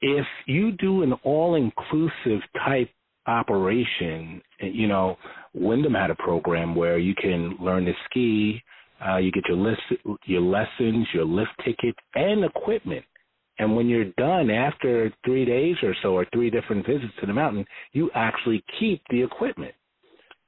if 0.02 0.26
you 0.46 0.72
do 0.72 1.02
an 1.02 1.12
all-inclusive 1.24 2.40
type 2.64 2.90
operation, 3.26 4.40
you 4.60 4.88
know, 4.88 5.16
Windham 5.54 5.94
had 5.94 6.10
a 6.10 6.14
program 6.14 6.74
where 6.74 6.98
you 6.98 7.14
can 7.14 7.56
learn 7.60 7.84
to 7.84 7.92
ski, 8.06 8.62
uh, 9.06 9.16
you 9.16 9.30
get 9.32 9.44
your 9.48 9.56
list, 9.56 9.80
your 10.24 10.40
lessons, 10.40 11.06
your 11.14 11.24
lift 11.24 11.52
ticket, 11.64 11.94
and 12.14 12.44
equipment 12.44 13.04
and 13.60 13.76
when 13.76 13.88
you're 13.88 14.06
done 14.16 14.50
after 14.50 15.12
three 15.22 15.44
days 15.44 15.76
or 15.82 15.94
so, 16.02 16.14
or 16.14 16.26
three 16.32 16.48
different 16.48 16.86
visits 16.86 17.12
to 17.20 17.26
the 17.26 17.34
mountain, 17.34 17.66
you 17.92 18.10
actually 18.14 18.64
keep 18.80 19.02
the 19.10 19.22
equipment. 19.22 19.74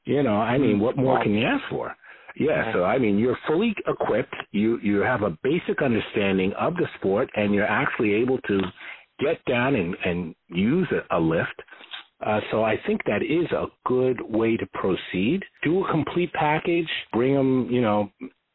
You 0.06 0.22
know, 0.22 0.36
I 0.36 0.56
mean, 0.56 0.80
what 0.80 0.96
more 0.96 1.22
can 1.22 1.34
you 1.34 1.46
ask 1.46 1.62
for? 1.68 1.94
Yeah, 2.36 2.72
so 2.72 2.84
I 2.84 2.98
mean, 2.98 3.18
you're 3.18 3.38
fully 3.46 3.74
equipped. 3.86 4.34
You 4.52 4.78
you 4.82 5.00
have 5.00 5.22
a 5.22 5.36
basic 5.42 5.82
understanding 5.82 6.54
of 6.58 6.74
the 6.74 6.86
sport, 6.96 7.28
and 7.36 7.54
you're 7.54 7.66
actually 7.66 8.14
able 8.14 8.38
to 8.38 8.60
get 9.22 9.44
down 9.46 9.74
and 9.74 9.96
and 10.04 10.34
use 10.48 10.88
a, 10.92 11.16
a 11.16 11.20
lift. 11.20 11.62
Uh, 12.24 12.40
so 12.50 12.62
I 12.62 12.76
think 12.86 13.00
that 13.04 13.22
is 13.22 13.50
a 13.50 13.66
good 13.84 14.20
way 14.22 14.56
to 14.56 14.66
proceed. 14.74 15.42
Do 15.64 15.84
a 15.84 15.90
complete 15.90 16.32
package. 16.34 16.88
Bring 17.12 17.34
them, 17.34 17.68
you 17.70 17.80
know, 17.80 18.10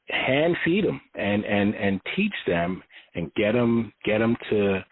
hand 0.09 0.55
feed 0.63 0.85
them 0.85 1.01
and 1.15 1.43
and 1.43 1.75
and 1.75 1.99
teach 2.15 2.33
them 2.45 2.81
and 3.15 3.31
get 3.35 3.53
them 3.53 3.91
get 4.05 4.19
them 4.19 4.35
to 4.49 4.83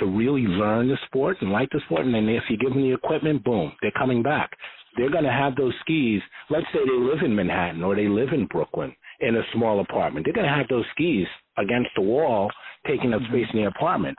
to 0.00 0.06
really 0.06 0.42
learn 0.42 0.88
the 0.88 0.98
sport 1.06 1.36
and 1.40 1.50
like 1.50 1.70
the 1.70 1.80
sport. 1.86 2.04
And 2.04 2.14
then 2.14 2.28
if 2.28 2.44
you 2.48 2.56
give 2.56 2.70
them 2.70 2.82
the 2.82 2.94
equipment, 2.94 3.44
boom, 3.44 3.72
they're 3.80 3.92
coming 3.92 4.22
back. 4.22 4.50
They're 4.96 5.10
going 5.10 5.24
to 5.24 5.32
have 5.32 5.56
those 5.56 5.72
skis. 5.80 6.20
Let's 6.50 6.66
say 6.72 6.80
they 6.84 7.04
live 7.04 7.22
in 7.24 7.34
Manhattan 7.34 7.82
or 7.82 7.96
they 7.96 8.08
live 8.08 8.28
in 8.32 8.46
Brooklyn 8.46 8.94
in 9.20 9.36
a 9.36 9.42
small 9.52 9.80
apartment. 9.80 10.24
They're 10.24 10.34
going 10.34 10.48
to 10.48 10.54
have 10.54 10.68
those 10.68 10.84
skis 10.92 11.26
against 11.58 11.90
the 11.96 12.02
wall, 12.02 12.50
taking 12.86 13.12
up 13.12 13.22
space 13.28 13.46
in 13.52 13.62
the 13.62 13.68
apartment. 13.68 14.16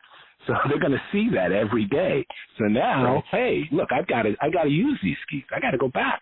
So 0.48 0.54
they're 0.70 0.80
going 0.80 0.92
to 0.92 1.02
see 1.12 1.30
that 1.34 1.52
every 1.52 1.86
day. 1.86 2.26
So 2.58 2.66
now, 2.66 3.16
right. 3.16 3.24
hey, 3.32 3.62
look, 3.72 3.90
I've 3.92 4.08
got 4.08 4.24
to, 4.24 4.36
I 4.42 4.50
got 4.50 4.64
to 4.64 4.70
use 4.70 5.00
these 5.04 5.18
skis. 5.28 5.44
I 5.56 5.60
got 5.60 5.72
to 5.72 5.78
go 5.78 5.90
back. 5.90 6.22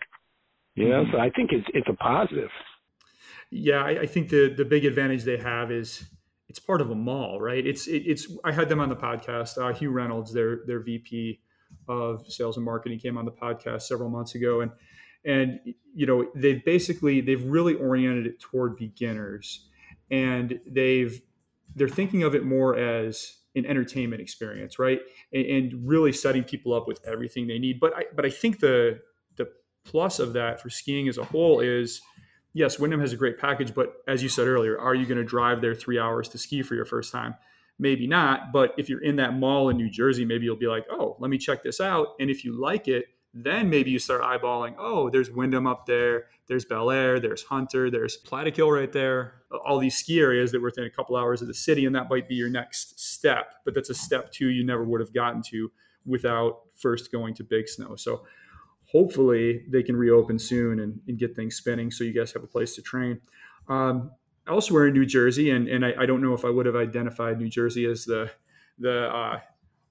You 0.76 0.90
know, 0.90 1.04
mm-hmm. 1.04 1.12
so 1.12 1.20
I 1.20 1.30
think 1.30 1.52
it's 1.52 1.68
it's 1.74 1.88
a 1.88 1.94
positive. 1.94 2.50
Yeah, 3.52 3.84
I, 3.84 4.02
I 4.02 4.06
think 4.08 4.30
the 4.30 4.54
the 4.58 4.66
big 4.66 4.86
advantage 4.86 5.24
they 5.24 5.38
have 5.38 5.72
is 5.72 6.04
it's 6.50 6.60
part 6.60 6.82
of 6.82 6.90
a 6.90 6.96
mall, 6.96 7.40
right? 7.40 7.66
It's 7.66 7.88
it, 7.88 8.04
it's. 8.08 8.32
I 8.44 8.52
had 8.52 8.70
them 8.70 8.80
on 8.80 8.90
the 8.90 8.96
podcast. 8.96 9.58
Uh, 9.58 9.72
Hugh 9.74 9.92
Reynolds, 9.92 10.34
their 10.34 10.62
their 10.66 10.80
VP 10.80 11.42
of 11.88 12.26
sales 12.28 12.58
and 12.58 12.66
marketing, 12.66 12.98
came 12.98 13.18
on 13.18 13.26
the 13.26 13.32
podcast 13.32 13.84
several 13.84 14.10
months 14.10 14.34
ago, 14.34 14.62
and 14.62 14.72
and 15.26 15.60
you 15.94 16.08
know 16.08 16.26
they've 16.34 16.66
basically 16.66 17.22
they've 17.22 17.44
really 17.44 17.76
oriented 17.76 18.26
it 18.26 18.40
toward 18.40 18.78
beginners, 18.78 19.68
and 20.10 20.60
they've 20.66 21.22
they're 21.76 21.88
thinking 21.88 22.24
of 22.24 22.34
it 22.34 22.44
more 22.44 22.76
as 22.76 23.38
an 23.56 23.66
entertainment 23.66 24.22
experience, 24.22 24.80
right? 24.80 25.00
And, 25.32 25.46
and 25.46 25.88
really 25.88 26.12
setting 26.12 26.44
people 26.44 26.74
up 26.74 26.88
with 26.88 27.00
everything 27.06 27.48
they 27.48 27.60
need. 27.60 27.80
But 27.80 27.96
I 27.96 28.06
but 28.16 28.26
I 28.26 28.30
think 28.30 28.60
the 28.60 29.00
the 29.36 29.50
plus 29.86 30.20
of 30.20 30.34
that 30.34 30.62
for 30.62 30.70
skiing 30.70 31.08
as 31.08 31.18
a 31.18 31.24
whole 31.24 31.60
is 31.60 32.02
yes, 32.54 32.80
Windham 32.80 33.02
has 33.02 33.14
a 33.14 33.18
great 33.18 33.40
package, 33.40 33.74
but 33.74 33.96
as 34.08 34.22
you 34.24 34.30
said 34.30 34.48
earlier, 34.48 34.80
are 34.80 34.96
you 34.96 35.06
going 35.06 35.18
to 35.18 35.24
drive 35.24 35.62
there 35.62 35.76
three 35.76 36.00
hours 36.00 36.30
to 36.30 36.38
ski 36.38 36.62
for 36.62 36.76
your 36.76 36.86
first 36.86 37.12
time? 37.12 37.36
Maybe 37.80 38.08
not. 38.08 38.52
But 38.54 38.74
if 38.78 38.90
you're 38.90 39.04
in 39.04 39.16
that 39.18 39.34
mall 39.34 39.70
in 39.70 39.78
New 39.78 39.90
Jersey, 39.90 40.26
maybe 40.26 40.46
you'll 40.46 40.56
be 40.56 40.68
like, 40.68 40.86
oh, 40.92 41.18
let 41.20 41.30
me 41.30 41.38
check 41.38 41.64
this 41.64 41.82
out. 41.82 42.10
And 42.20 42.30
if 42.30 42.46
you 42.46 42.60
like 42.60 42.88
it, 42.88 43.06
then 43.34 43.70
maybe 43.70 43.90
you 43.90 43.98
start 43.98 44.22
eyeballing, 44.22 44.76
oh, 44.78 45.10
there's 45.10 45.32
Windham 45.32 45.66
up 45.66 45.86
there, 45.86 46.26
there's 46.48 46.66
Belleayre 46.66 47.20
there's 47.20 47.44
Hunter, 47.44 47.90
there's 47.90 48.18
Plattekill 48.22 48.72
right 48.72 48.92
there, 48.92 49.42
all 49.66 49.80
these 49.80 49.98
ski 49.98 50.20
areas 50.20 50.52
that 50.52 50.62
were 50.62 50.68
within 50.68 50.84
a 50.84 50.90
couple 50.90 51.16
hours 51.16 51.42
of 51.42 51.48
the 51.48 51.54
city, 51.54 51.86
and 51.86 51.96
that 51.96 52.10
might 52.10 52.28
be 52.28 52.36
your 52.36 52.50
next 52.50 53.00
step. 53.00 53.56
But 53.66 53.74
that's 53.74 53.90
a 53.90 53.96
step 53.96 54.32
two 54.32 54.50
you 54.50 54.64
never 54.64 54.84
would 54.84 55.00
have 55.00 55.14
gotten 55.14 55.42
to 55.44 55.72
without 56.06 56.62
first 56.76 57.12
going 57.12 57.34
to 57.36 57.44
Big 57.44 57.68
Snow. 57.68 57.96
So 57.96 58.24
hopefully 58.86 59.66
they 59.70 59.82
can 59.82 59.96
reopen 59.96 60.38
soon 60.38 60.82
and, 60.82 61.00
and, 61.08 61.18
get 61.18 61.36
things 61.36 61.56
spinning 61.56 61.90
so 61.90 62.04
you 62.04 62.14
guys 62.14 62.32
have 62.34 62.44
a 62.44 62.48
place 62.48 62.76
to 62.76 62.82
train. 62.82 63.20
Um, 63.68 64.12
elsewhere 64.48 64.88
in 64.88 64.94
New 64.94 65.06
Jersey, 65.06 65.52
and, 65.52 65.68
and 65.68 65.86
I, 65.86 65.94
I, 66.00 66.06
don't 66.06 66.22
know 66.22 66.34
if 66.34 66.46
I 66.46 66.50
would 66.50 66.66
have 66.66 66.76
identified 66.76 67.40
New 67.40 67.50
Jersey 67.50 67.86
as 67.86 68.06
the, 68.06 68.30
the 68.78 69.08
uh, 69.08 69.40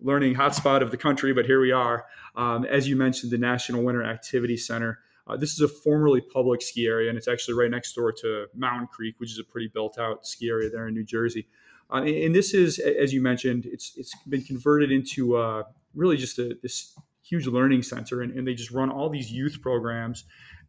learning 0.02 0.34
hotspot 0.34 0.82
of 0.82 0.90
the 0.90 0.96
country, 0.96 1.32
but 1.32 1.46
here 1.46 1.60
we 1.60 1.72
are. 1.72 2.04
Um, 2.34 2.64
as 2.64 2.88
you 2.88 2.96
mentioned, 2.96 3.32
the 3.32 3.38
National 3.38 3.82
Winter 3.82 4.02
Activity 4.02 4.56
Center. 4.56 4.98
Uh, 5.26 5.36
this 5.36 5.52
is 5.52 5.60
a 5.60 5.68
formerly 5.68 6.20
public 6.20 6.60
ski 6.62 6.86
area, 6.86 7.08
and 7.08 7.16
it's 7.16 7.28
actually 7.28 7.54
right 7.54 7.70
next 7.70 7.94
door 7.94 8.12
to 8.12 8.46
Mountain 8.54 8.88
Creek, 8.88 9.14
which 9.18 9.30
is 9.30 9.38
a 9.38 9.44
pretty 9.44 9.68
built 9.68 9.98
out 9.98 10.26
ski 10.26 10.48
area 10.48 10.68
there 10.68 10.88
in 10.88 10.94
New 10.94 11.04
Jersey. 11.04 11.46
Uh, 11.92 12.02
and 12.02 12.34
this 12.34 12.54
is, 12.54 12.78
as 12.78 13.12
you 13.12 13.20
mentioned, 13.20 13.66
it's 13.66 13.92
it's 13.96 14.14
been 14.28 14.42
converted 14.42 14.90
into 14.90 15.36
uh, 15.36 15.62
really 15.94 16.16
just 16.16 16.38
a, 16.38 16.56
this 16.62 16.96
huge 17.22 17.46
learning 17.46 17.82
center, 17.82 18.22
and, 18.22 18.36
and 18.36 18.46
they 18.46 18.54
just 18.54 18.70
run 18.70 18.90
all 18.90 19.08
these 19.08 19.30
youth 19.30 19.60
programs. 19.62 20.24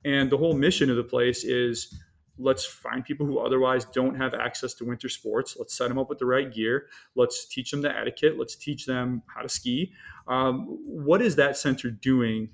And 0.06 0.30
the 0.30 0.38
whole 0.38 0.54
mission 0.54 0.90
of 0.90 0.98
the 0.98 1.04
place 1.04 1.44
is 1.44 1.98
let's 2.38 2.66
find 2.66 3.06
people 3.06 3.26
who 3.26 3.40
otherwise 3.40 3.86
don't 3.86 4.16
have 4.16 4.34
access 4.34 4.74
to 4.76 4.86
winter 4.86 5.10
sports. 5.10 5.56
Let's 5.58 5.78
set 5.78 5.90
them 5.90 6.00
up 6.00 6.10
with 6.10 6.20
the 6.20 6.26
right 6.26 6.52
gear. 6.52 6.88
Let's 7.16 7.46
teach 7.46 7.72
them 7.72 7.82
the 7.82 7.96
etiquette. 7.96 8.38
Let's 8.38 8.56
teach 8.56 8.86
them 8.86 9.22
how 9.28 9.42
to 9.42 9.50
ski. 9.50 9.94
Um, 10.28 10.80
what 10.86 11.22
is 11.22 11.36
that 11.36 11.58
center 11.58 11.92
doing 11.92 12.50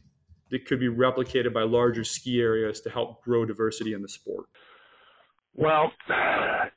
that 0.52 0.66
could 0.66 0.80
be 0.80 0.90
replicated 0.90 1.54
by 1.54 1.64
larger 1.64 2.04
ski 2.04 2.42
areas 2.42 2.82
to 2.82 2.90
help 2.90 3.24
grow 3.24 3.46
diversity 3.46 3.94
in 3.94 4.02
the 4.02 4.10
sport? 4.10 4.46
Well, 5.56 5.92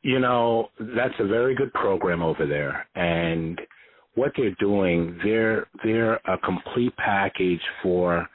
you 0.02 0.18
know, 0.18 0.68
that's 0.78 1.14
a 1.18 1.26
very 1.26 1.54
good 1.54 1.72
program 1.72 2.22
over 2.22 2.46
there. 2.46 2.86
And 2.94 3.60
what 4.14 4.32
they're 4.36 4.54
doing, 4.58 5.18
they're 5.24 5.66
they're 5.84 6.14
a 6.26 6.38
complete 6.44 6.94
package 6.96 7.62
for 7.82 8.28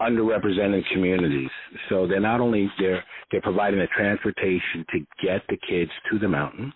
underrepresented 0.00 0.82
communities. 0.92 1.50
So 1.88 2.06
they're 2.06 2.20
not 2.20 2.40
only 2.40 2.70
they're 2.78 3.04
they're 3.30 3.40
providing 3.40 3.80
the 3.80 3.88
transportation 3.88 4.84
to 4.92 4.98
get 5.22 5.42
the 5.48 5.58
kids 5.68 5.90
to 6.10 6.18
the 6.18 6.28
mountain. 6.28 6.72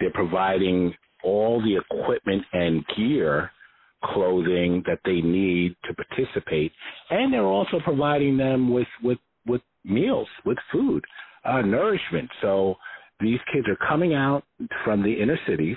They're 0.00 0.12
providing 0.12 0.94
all 1.22 1.60
the 1.62 1.76
equipment 1.76 2.44
and 2.52 2.84
gear, 2.96 3.50
clothing 4.04 4.82
that 4.86 5.00
they 5.04 5.20
need 5.20 5.76
to 5.84 5.94
participate, 5.94 6.72
and 7.10 7.32
they're 7.32 7.44
also 7.44 7.80
providing 7.84 8.36
them 8.36 8.72
with 8.72 8.88
with 9.02 9.18
with 9.46 9.62
meals, 9.84 10.28
with 10.44 10.58
food, 10.72 11.04
uh, 11.44 11.60
nourishment. 11.62 12.30
So 12.40 12.76
these 13.20 13.38
kids 13.52 13.66
are 13.68 13.88
coming 13.88 14.14
out 14.14 14.44
from 14.84 15.02
the 15.02 15.12
inner 15.12 15.38
cities 15.46 15.76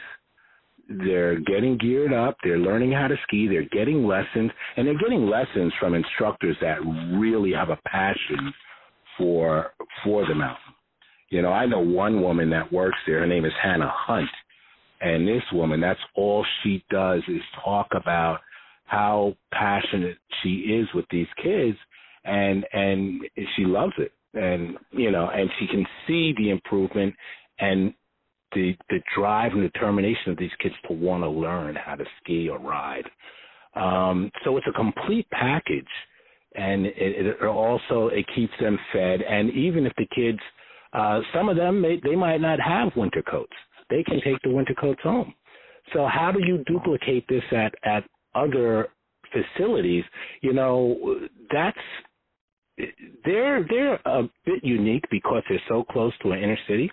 they're 0.90 1.40
getting 1.40 1.78
geared 1.78 2.14
up, 2.14 2.38
they're 2.44 2.58
learning 2.58 2.92
how 2.92 3.08
to 3.08 3.16
ski, 3.24 3.48
they're 3.48 3.70
getting 3.70 4.06
lessons, 4.06 4.52
and 4.76 4.88
they're 4.88 4.98
getting 4.98 5.28
lessons 5.28 5.74
from 5.80 5.94
instructors 5.94 6.56
that 6.62 6.78
really 7.18 7.52
have 7.52 7.70
a 7.70 7.80
passion 7.88 8.54
for 9.18 9.72
for 10.04 10.26
the 10.28 10.36
mountain. 10.36 10.74
You 11.30 11.42
know, 11.42 11.52
I 11.52 11.66
know 11.66 11.80
one 11.80 12.22
woman 12.22 12.50
that 12.52 12.72
works 12.72 12.98
there. 13.06 13.20
Her 13.20 13.28
name 13.28 13.46
is 13.46 13.52
Hannah 13.62 13.92
Hunt, 13.94 14.30
and 15.02 15.28
this 15.28 15.44
woman, 15.52 15.82
that's 15.82 16.00
all 16.16 16.46
she 16.64 16.84
does 16.90 17.22
is 17.28 17.42
talk 17.64 17.88
about 17.94 18.40
how 18.86 19.36
passionate 19.52 20.18
she 20.42 20.50
is 20.50 20.88
with 20.96 21.06
these 21.12 21.28
kids, 21.44 21.78
and 22.24 22.66
and 22.72 23.22
she 23.56 23.66
loves 23.66 23.94
it, 23.98 24.14
and 24.34 24.78
you 24.92 25.12
know, 25.12 25.30
and 25.30 25.50
she 25.60 25.68
can 25.68 25.86
see 26.08 26.34
the 26.38 26.50
improvement, 26.50 27.14
and 27.60 27.94
the 28.54 28.76
the 28.90 29.00
drive 29.16 29.54
and 29.54 29.62
determination 29.62 30.32
of 30.32 30.38
these 30.38 30.52
kids 30.62 30.76
to 30.88 30.94
want 30.94 31.24
to 31.24 31.30
learn 31.30 31.76
how 31.76 31.96
to 31.96 32.06
ski 32.22 32.50
or 32.50 32.60
ride. 32.60 33.06
Um, 33.76 34.32
so 34.44 34.58
it's 34.58 34.68
a 34.68 34.74
complete 34.74 35.30
package, 35.32 35.86
and 36.56 36.86
it, 36.86 36.96
it 36.98 37.44
also 37.44 38.08
it 38.08 38.26
keeps 38.36 38.54
them 38.60 38.78
fed. 38.92 39.22
And 39.22 39.52
even 39.52 39.86
if 39.86 39.94
the 39.98 40.08
kids, 40.16 40.40
uh, 40.94 41.22
some 41.34 41.50
of 41.50 41.58
them 41.58 41.82
they, 41.82 42.00
they 42.04 42.16
might 42.16 42.42
not 42.42 42.60
have 42.60 42.96
winter 42.96 43.22
coats, 43.22 43.54
they 43.90 44.04
can 44.04 44.22
take 44.24 44.42
the 44.44 44.50
winter 44.52 44.74
coats 44.74 45.02
home. 45.04 45.34
So 45.94 46.08
how 46.08 46.32
do 46.32 46.40
you 46.46 46.64
duplicate 46.66 47.28
this 47.28 47.44
at 47.52 47.74
at 47.84 48.04
other 48.36 48.90
facilities? 49.32 50.04
You 50.42 50.54
know, 50.54 51.20
that's 51.52 51.78
they're 53.26 53.66
they're 53.70 54.00
a 54.06 54.24
bit 54.46 54.64
unique 54.64 55.06
because 55.10 55.44
they're 55.50 55.62
so 55.68 55.84
close 55.84 56.14
to 56.24 56.32
an 56.32 56.40
inner 56.40 56.58
city. 56.68 56.92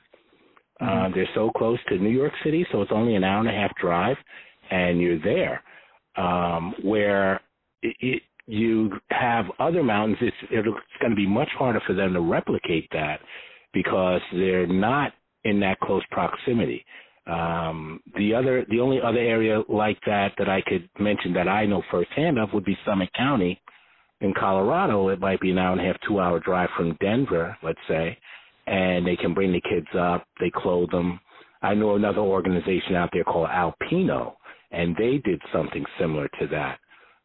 Mm-hmm. 0.83 1.13
Uh, 1.13 1.15
they're 1.15 1.29
so 1.35 1.51
close 1.57 1.79
to 1.89 1.99
New 1.99 2.11
York 2.11 2.33
City, 2.43 2.67
so 2.73 2.83
it's 2.83 2.93
only 2.93 3.15
an 3.15 3.25
hour 3.25 3.41
and 3.41 3.49
a 3.49 3.53
half 3.53 3.73
drive, 3.81 4.17
and 4.71 5.01
you're 5.01 5.21
there. 5.21 5.63
Um, 6.17 6.75
where 6.83 7.41
it, 7.83 7.97
it, 8.01 8.23
you 8.47 8.91
have 9.11 9.47
other 9.59 9.83
mountains, 9.83 10.19
it's, 10.21 10.37
it's 10.51 10.67
going 11.01 11.11
to 11.11 11.17
be 11.17 11.27
much 11.27 11.49
harder 11.59 11.81
for 11.87 11.95
them 11.95 12.13
to 12.13 12.21
replicate 12.21 12.89
that 12.93 13.21
because 13.73 14.21
they're 14.33 14.67
not 14.67 15.13
in 15.45 15.61
that 15.61 15.81
close 15.81 16.03
proximity. 16.11 16.85
Um, 17.27 18.01
the 18.17 18.35
other, 18.35 18.67
the 18.69 18.81
only 18.81 19.01
other 19.01 19.19
area 19.19 19.63
like 19.69 19.99
that 20.07 20.33
that 20.39 20.49
I 20.49 20.61
could 20.67 20.89
mention 21.01 21.33
that 21.35 21.49
I 21.49 21.67
know 21.67 21.83
firsthand 21.91 22.39
of 22.39 22.53
would 22.53 22.65
be 22.65 22.77
Summit 22.85 23.11
County 23.17 23.61
in 24.21 24.35
Colorado. 24.39 25.09
It 25.09 25.21
might 25.21 25.41
be 25.41 25.51
an 25.51 25.59
hour 25.59 25.73
and 25.73 25.81
a 25.81 25.85
half, 25.85 25.97
two 26.07 26.21
hour 26.21 26.39
drive 26.39 26.69
from 26.77 26.97
Denver, 27.01 27.57
let's 27.63 27.79
say 27.89 28.19
and 28.67 29.07
they 29.07 29.17
can 29.17 29.35
bring 29.35 29.53
the 29.53 29.61
kids 29.61 29.87
up. 29.99 30.27
They 30.41 30.51
clothe 30.55 30.91
them. 30.91 31.21
I 31.63 31.75
know 31.75 31.97
another 31.97 32.21
organization 32.21 32.95
out 32.95 33.11
there 33.13 33.25
called 33.25 33.49
Alpino, 33.49 34.35
and 34.71 34.95
they 34.97 35.19
did 35.19 35.41
something 35.53 35.85
similar 35.99 36.29
to 36.41 36.47
that. 36.49 36.79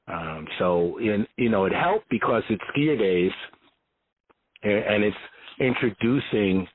Um, 0.07 0.47
so, 0.57 0.97
in, 0.99 1.27
you 1.37 1.49
know, 1.49 1.65
it 1.65 1.73
helped 1.73 2.09
because 2.09 2.43
it's 2.49 2.63
skier 2.75 2.97
days, 2.97 3.31
and 4.63 5.03
it's 5.03 5.17
introducing 5.59 6.67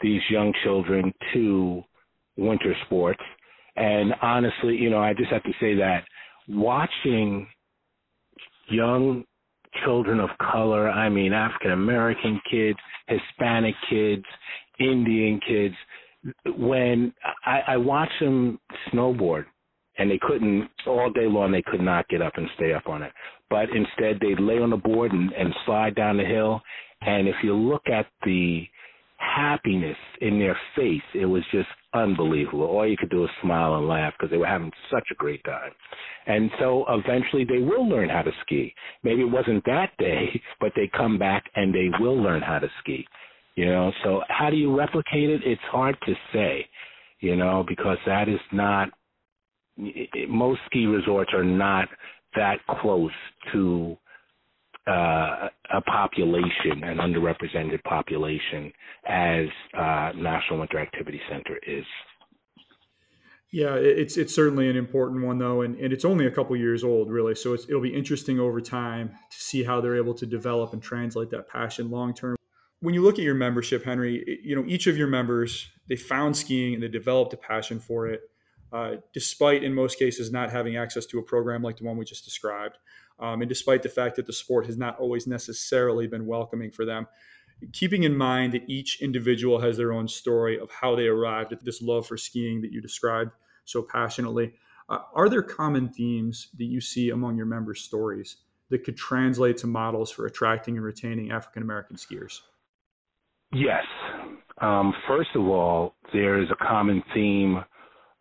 these 0.00 0.20
young 0.30 0.52
children 0.62 1.12
to 1.32 1.82
winter 2.36 2.74
sports. 2.84 3.22
And 3.76 4.14
honestly, 4.22 4.76
you 4.76 4.90
know, 4.90 4.98
I 4.98 5.14
just 5.14 5.30
have 5.30 5.42
to 5.42 5.52
say 5.60 5.74
that 5.76 6.04
watching 6.48 7.46
young 8.68 9.24
children 9.84 10.20
of 10.20 10.30
color, 10.52 10.88
I 10.90 11.08
mean 11.08 11.32
African 11.32 11.72
American 11.72 12.40
kids, 12.50 12.78
Hispanic 13.08 13.74
kids, 13.90 14.24
Indian 14.78 15.40
kids. 15.46 15.74
When 16.58 17.12
I, 17.44 17.60
I 17.68 17.76
watched 17.76 18.20
them 18.20 18.58
snowboard, 18.92 19.44
and 19.98 20.10
they 20.10 20.18
couldn't 20.20 20.68
all 20.86 21.10
day 21.10 21.26
long. 21.26 21.52
They 21.52 21.62
could 21.62 21.80
not 21.80 22.08
get 22.08 22.22
up 22.22 22.34
and 22.36 22.48
stay 22.56 22.72
up 22.72 22.86
on 22.88 23.02
it, 23.02 23.12
but 23.50 23.66
instead 23.70 24.20
they'd 24.20 24.40
lay 24.40 24.58
on 24.58 24.70
the 24.70 24.76
board 24.76 25.12
and, 25.12 25.32
and 25.32 25.54
slide 25.64 25.94
down 25.94 26.16
the 26.16 26.24
hill. 26.24 26.60
And 27.00 27.28
if 27.28 27.36
you 27.42 27.54
look 27.54 27.88
at 27.88 28.06
the 28.24 28.64
happiness 29.18 29.96
in 30.20 30.38
their 30.38 30.58
face, 30.74 31.02
it 31.14 31.26
was 31.26 31.42
just 31.52 31.68
unbelievable. 31.96 32.66
All 32.66 32.86
you 32.86 32.96
could 32.96 33.10
do 33.10 33.20
was 33.20 33.30
smile 33.42 33.76
and 33.76 33.88
laugh 33.88 34.14
because 34.18 34.30
they 34.30 34.36
were 34.36 34.46
having 34.46 34.72
such 34.90 35.08
a 35.10 35.14
great 35.14 35.42
time. 35.44 35.72
And 36.26 36.50
so 36.58 36.84
eventually 36.88 37.44
they 37.44 37.58
will 37.58 37.88
learn 37.88 38.08
how 38.08 38.22
to 38.22 38.32
ski. 38.42 38.74
Maybe 39.02 39.22
it 39.22 39.30
wasn't 39.30 39.64
that 39.64 39.90
day, 39.98 40.40
but 40.60 40.72
they 40.76 40.90
come 40.96 41.18
back 41.18 41.44
and 41.54 41.74
they 41.74 41.88
will 42.00 42.20
learn 42.20 42.42
how 42.42 42.58
to 42.58 42.68
ski. 42.80 43.06
You 43.54 43.66
know, 43.66 43.90
so 44.04 44.20
how 44.28 44.50
do 44.50 44.56
you 44.56 44.76
replicate 44.76 45.30
it? 45.30 45.40
It's 45.44 45.62
hard 45.70 45.96
to 46.06 46.14
say, 46.32 46.68
you 47.20 47.36
know, 47.36 47.64
because 47.66 47.96
that 48.06 48.28
is 48.28 48.40
not 48.52 48.90
most 50.28 50.60
ski 50.66 50.86
resorts 50.86 51.32
are 51.34 51.44
not 51.44 51.88
that 52.34 52.58
close 52.80 53.12
to 53.52 53.96
uh, 54.86 55.48
a 55.72 55.80
population, 55.80 56.84
an 56.84 56.98
underrepresented 56.98 57.82
population, 57.84 58.72
as 59.06 59.46
uh, 59.76 60.12
National 60.16 60.60
Winter 60.60 60.78
Activity 60.78 61.20
Center 61.28 61.58
is. 61.66 61.84
Yeah, 63.52 63.74
it's 63.74 64.16
it's 64.16 64.34
certainly 64.34 64.68
an 64.68 64.76
important 64.76 65.24
one 65.24 65.38
though, 65.38 65.62
and, 65.62 65.76
and 65.76 65.92
it's 65.92 66.04
only 66.04 66.26
a 66.26 66.30
couple 66.30 66.56
years 66.56 66.84
old, 66.84 67.10
really. 67.10 67.34
So 67.34 67.54
it'll 67.54 67.80
be 67.80 67.94
interesting 67.94 68.38
over 68.38 68.60
time 68.60 69.08
to 69.08 69.36
see 69.36 69.62
how 69.62 69.80
they're 69.80 69.96
able 69.96 70.14
to 70.14 70.26
develop 70.26 70.72
and 70.72 70.82
translate 70.82 71.30
that 71.30 71.48
passion 71.48 71.90
long 71.90 72.12
term. 72.12 72.36
When 72.80 72.92
you 72.92 73.02
look 73.02 73.14
at 73.14 73.24
your 73.24 73.34
membership, 73.34 73.84
Henri, 73.84 74.40
you 74.42 74.54
know 74.54 74.64
each 74.66 74.86
of 74.86 74.98
your 74.98 75.06
members 75.06 75.68
they 75.88 75.96
found 75.96 76.36
skiing 76.36 76.74
and 76.74 76.82
they 76.82 76.88
developed 76.88 77.32
a 77.32 77.36
passion 77.36 77.78
for 77.78 78.08
it, 78.08 78.22
uh, 78.72 78.96
despite 79.14 79.62
in 79.62 79.72
most 79.72 79.98
cases 79.98 80.30
not 80.30 80.50
having 80.50 80.76
access 80.76 81.06
to 81.06 81.18
a 81.18 81.22
program 81.22 81.62
like 81.62 81.78
the 81.78 81.84
one 81.84 81.96
we 81.96 82.04
just 82.04 82.24
described, 82.24 82.76
um, 83.18 83.42
and 83.42 83.48
despite 83.48 83.82
the 83.82 83.88
fact 83.88 84.16
that 84.16 84.26
the 84.26 84.32
sport 84.32 84.66
has 84.66 84.76
not 84.76 84.98
always 84.98 85.26
necessarily 85.26 86.06
been 86.06 86.26
welcoming 86.26 86.70
for 86.70 86.84
them 86.84 87.06
keeping 87.72 88.02
in 88.02 88.16
mind 88.16 88.52
that 88.52 88.68
each 88.68 89.00
individual 89.00 89.60
has 89.60 89.76
their 89.76 89.92
own 89.92 90.08
story 90.08 90.58
of 90.58 90.70
how 90.70 90.94
they 90.94 91.06
arrived 91.06 91.52
at 91.52 91.64
this 91.64 91.80
love 91.80 92.06
for 92.06 92.16
skiing 92.16 92.60
that 92.60 92.72
you 92.72 92.80
described 92.80 93.32
so 93.64 93.82
passionately. 93.82 94.52
Uh, 94.88 94.98
are 95.14 95.28
there 95.28 95.42
common 95.42 95.88
themes 95.88 96.48
that 96.58 96.64
you 96.64 96.80
see 96.80 97.10
among 97.10 97.36
your 97.36 97.46
members' 97.46 97.80
stories 97.80 98.36
that 98.68 98.84
could 98.84 98.96
translate 98.96 99.56
to 99.56 99.66
models 99.66 100.10
for 100.10 100.26
attracting 100.26 100.76
and 100.76 100.84
retaining 100.84 101.30
African 101.30 101.62
American 101.62 101.96
skiers? 101.96 102.40
Yes. 103.52 103.84
Um, 104.60 104.92
first 105.08 105.30
of 105.34 105.42
all, 105.46 105.94
there 106.12 106.40
is 106.42 106.48
a 106.50 106.64
common 106.64 107.02
theme 107.14 107.64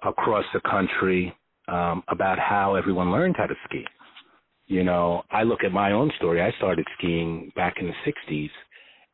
across 0.04 0.46
the 0.54 0.62
country 0.62 1.36
um, 1.68 2.04
about 2.08 2.40
how 2.40 2.76
everyone 2.76 3.12
learned 3.12 3.36
how 3.38 3.48
to 3.48 3.56
ski. 3.66 3.86
You 4.68 4.84
know, 4.84 5.24
I 5.32 5.44
look 5.44 5.64
at 5.64 5.72
my 5.72 5.92
own 5.92 6.12
story. 6.18 6.42
I 6.42 6.52
started 6.58 6.86
skiing 6.98 7.52
back 7.56 7.76
in 7.80 7.88
the 7.88 8.12
60s 8.12 8.50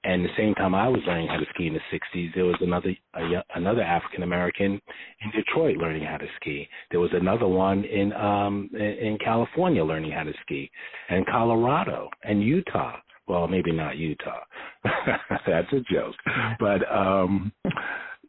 and 0.04 0.26
the 0.26 0.30
same 0.36 0.56
time 0.56 0.74
I 0.74 0.88
was 0.88 1.02
learning 1.06 1.28
how 1.28 1.38
to 1.38 1.46
ski 1.54 1.68
in 1.68 1.74
the 1.74 1.80
60s, 1.94 2.34
there 2.34 2.46
was 2.46 2.56
another 2.60 2.96
a, 3.16 3.44
another 3.56 3.84
African 3.84 4.24
American 4.24 4.82
in 5.22 5.32
Detroit 5.32 5.78
learning 5.78 6.04
how 6.04 6.18
to 6.18 6.26
ski. 6.38 6.68
There 6.90 7.00
was 7.00 7.12
another 7.14 7.48
one 7.48 7.84
in 7.84 8.12
um 8.14 8.70
in 8.74 9.18
California 9.24 9.84
learning 9.84 10.12
how 10.12 10.24
to 10.24 10.34
ski, 10.42 10.72
and 11.10 11.26
Colorado 11.28 12.10
and 12.24 12.42
Utah. 12.42 12.98
Well, 13.28 13.48
maybe 13.48 13.72
not 13.72 13.98
Utah. 13.98 14.40
That's 14.84 15.72
a 15.72 15.82
joke. 15.94 16.16
But 16.60 16.82
um 16.92 17.52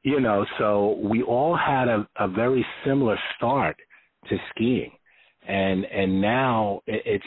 you 0.03 0.20
know, 0.20 0.45
so 0.59 0.99
we 1.03 1.23
all 1.23 1.57
had 1.57 1.89
a, 1.89 2.07
a 2.18 2.29
very 2.29 2.66
similar 2.85 3.16
start 3.37 3.77
to 4.29 4.37
skiing, 4.51 4.91
and 5.49 5.84
and 5.84 6.20
now 6.20 6.80
it's 6.86 7.24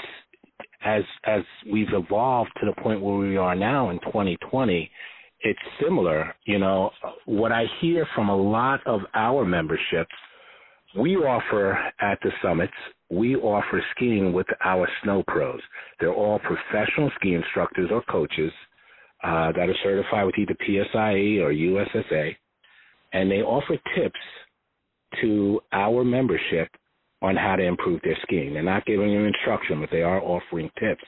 as 0.85 1.03
as 1.25 1.41
we've 1.71 1.93
evolved 1.93 2.51
to 2.59 2.65
the 2.65 2.81
point 2.81 3.01
where 3.01 3.17
we 3.17 3.37
are 3.37 3.55
now 3.55 3.89
in 3.89 3.99
2020 3.99 4.89
it's 5.41 5.59
similar 5.83 6.33
you 6.45 6.59
know. 6.59 6.91
What 7.25 7.51
i 7.51 7.65
hear 7.81 8.07
from 8.15 8.29
a 8.29 8.35
lot 8.35 8.85
of 8.85 9.01
our 9.13 9.45
memberships 9.45 10.15
we 10.97 11.15
offer 11.15 11.73
at 11.99 12.19
the 12.23 12.31
summits 12.41 12.73
we 13.09 13.35
offer 13.35 13.83
skiing 13.95 14.33
with 14.33 14.47
our 14.63 14.87
snow 15.03 15.23
pros. 15.27 15.59
They're 15.99 16.13
all 16.13 16.39
professional 16.39 17.11
ski 17.19 17.35
instructors 17.35 17.89
or 17.91 18.01
coaches 18.09 18.51
uh, 19.23 19.51
that 19.51 19.69
are 19.69 19.75
certified 19.83 20.25
with 20.25 20.35
either 20.39 20.55
PSIA 20.67 21.43
or 21.43 21.51
ussa 21.51 22.31
and 23.13 23.29
they 23.29 23.41
offer 23.41 23.77
tips 23.95 24.19
to 25.21 25.61
our 25.71 26.03
membership 26.03 26.69
on 27.21 27.35
how 27.35 27.55
to 27.55 27.63
improve 27.63 28.01
their 28.03 28.17
skiing. 28.23 28.53
They're 28.53 28.63
not 28.63 28.85
giving 28.85 29.13
them 29.13 29.25
instruction, 29.25 29.79
but 29.81 29.89
they 29.91 30.01
are 30.01 30.21
offering 30.21 30.69
tips. 30.79 31.03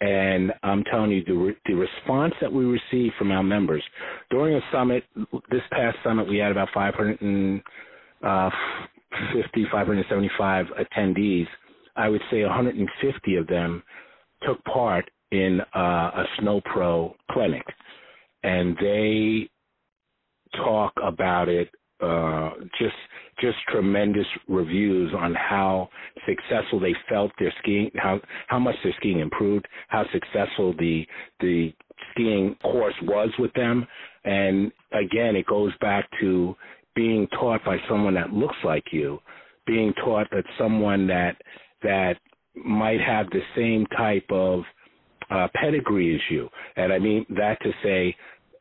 And 0.00 0.52
I'm 0.62 0.84
telling 0.84 1.10
you, 1.12 1.24
the, 1.24 1.32
re- 1.32 1.56
the 1.66 1.74
response 1.74 2.34
that 2.40 2.52
we 2.52 2.64
received 2.64 3.14
from 3.16 3.30
our 3.30 3.42
members 3.42 3.82
during 4.30 4.56
a 4.56 4.60
summit, 4.72 5.04
this 5.50 5.62
past 5.70 5.96
summit, 6.02 6.28
we 6.28 6.38
had 6.38 6.50
about 6.50 6.68
550, 6.74 7.62
575 9.70 10.66
attendees. 10.66 11.46
I 11.96 12.08
would 12.08 12.22
say 12.30 12.42
150 12.42 13.36
of 13.36 13.46
them 13.46 13.82
took 14.46 14.62
part 14.64 15.08
in 15.30 15.60
uh, 15.74 15.78
a 15.78 16.24
Snow 16.38 16.60
Pro 16.64 17.14
clinic, 17.30 17.64
and 18.42 18.76
they 18.80 19.48
talk 20.56 20.92
about 21.02 21.48
it 21.48 21.70
uh, 22.00 22.50
just 22.78 22.94
just 23.40 23.56
tremendous 23.68 24.26
reviews 24.48 25.12
on 25.16 25.34
how 25.34 25.88
successful 26.26 26.80
they 26.80 26.94
felt 27.08 27.32
their 27.38 27.52
skiing, 27.62 27.90
how 27.96 28.20
how 28.48 28.58
much 28.58 28.76
their 28.82 28.94
skiing 28.98 29.20
improved, 29.20 29.66
how 29.88 30.04
successful 30.12 30.74
the 30.78 31.06
the 31.40 31.72
skiing 32.12 32.56
course 32.62 32.94
was 33.02 33.30
with 33.38 33.52
them, 33.54 33.86
and 34.24 34.72
again, 34.92 35.36
it 35.36 35.46
goes 35.46 35.72
back 35.80 36.08
to 36.20 36.54
being 36.94 37.26
taught 37.28 37.64
by 37.64 37.76
someone 37.88 38.14
that 38.14 38.32
looks 38.32 38.56
like 38.64 38.84
you, 38.92 39.18
being 39.66 39.92
taught 40.04 40.28
that 40.30 40.44
someone 40.58 41.06
that 41.06 41.36
that 41.82 42.16
might 42.54 43.00
have 43.00 43.26
the 43.30 43.40
same 43.56 43.86
type 43.96 44.26
of 44.30 44.62
uh, 45.30 45.48
pedigree 45.54 46.14
as 46.14 46.20
you, 46.30 46.48
and 46.76 46.92
I 46.92 46.98
mean 46.98 47.26
that 47.30 47.60
to 47.62 47.70
say 47.82 48.16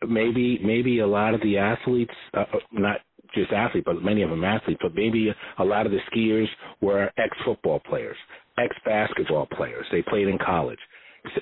maybe 0.07 0.59
maybe 0.63 0.99
a 0.99 1.07
lot 1.07 1.33
of 1.33 1.41
the 1.41 1.57
athletes, 1.57 2.13
uh, 2.33 2.45
not 2.71 2.97
just 3.33 3.51
athletes, 3.51 3.85
but 3.85 4.01
many 4.01 4.21
of 4.21 4.29
them 4.29 4.43
athletes, 4.43 4.79
but 4.81 4.95
maybe 4.95 5.33
a 5.59 5.63
lot 5.63 5.85
of 5.85 5.91
the 5.91 5.99
skiers 6.11 6.47
were 6.81 7.11
ex 7.17 7.35
football 7.45 7.79
players, 7.79 8.17
ex 8.57 8.75
basketball 8.85 9.47
players. 9.47 9.85
They 9.91 10.01
played 10.01 10.27
in 10.27 10.37
college. 10.37 10.79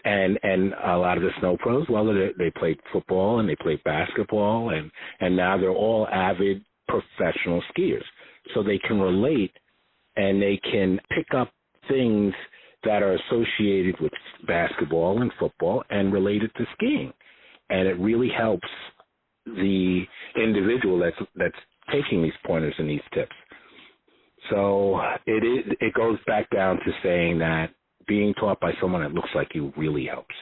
And 0.05 0.37
and 0.43 0.73
a 0.73 0.95
lot 0.97 1.17
of 1.17 1.23
the 1.23 1.31
snow 1.39 1.57
pros, 1.57 1.87
well, 1.89 2.05
they, 2.05 2.29
they 2.37 2.51
played 2.51 2.79
football 2.93 3.39
and 3.39 3.49
they 3.49 3.55
played 3.55 3.83
basketball, 3.83 4.69
and 4.69 4.91
and 5.19 5.35
now 5.35 5.57
they're 5.57 5.71
all 5.71 6.07
avid 6.07 6.63
professional 6.87 7.63
skiers, 7.75 8.03
so 8.53 8.61
they 8.61 8.77
can 8.77 8.99
relate 8.99 9.51
and 10.17 10.39
they 10.39 10.59
can 10.71 10.99
pick 11.09 11.33
up 11.35 11.51
things 11.87 12.31
that 12.83 13.01
are 13.01 13.15
associated 13.15 13.99
with 13.99 14.11
basketball 14.47 15.21
and 15.21 15.31
football 15.39 15.83
and 15.89 16.13
related 16.13 16.51
to 16.57 16.65
skiing, 16.75 17.11
and 17.71 17.87
it 17.87 17.97
really 17.99 18.29
helps 18.29 18.67
the 19.45 20.03
individual 20.35 20.99
that's 20.99 21.17
that's 21.35 21.55
taking 21.91 22.23
these 22.23 22.33
pointers 22.45 22.75
and 22.77 22.89
these 22.89 23.01
tips. 23.13 23.35
So 24.49 24.99
it 25.25 25.43
is, 25.43 25.73
it 25.79 25.93
goes 25.93 26.17
back 26.25 26.49
down 26.49 26.77
to 26.77 26.91
saying 27.03 27.39
that 27.39 27.71
being 28.07 28.33
taught 28.33 28.59
by 28.59 28.73
someone 28.81 29.01
that 29.01 29.13
looks 29.13 29.29
like 29.35 29.49
you 29.53 29.71
really 29.77 30.07
helps. 30.07 30.35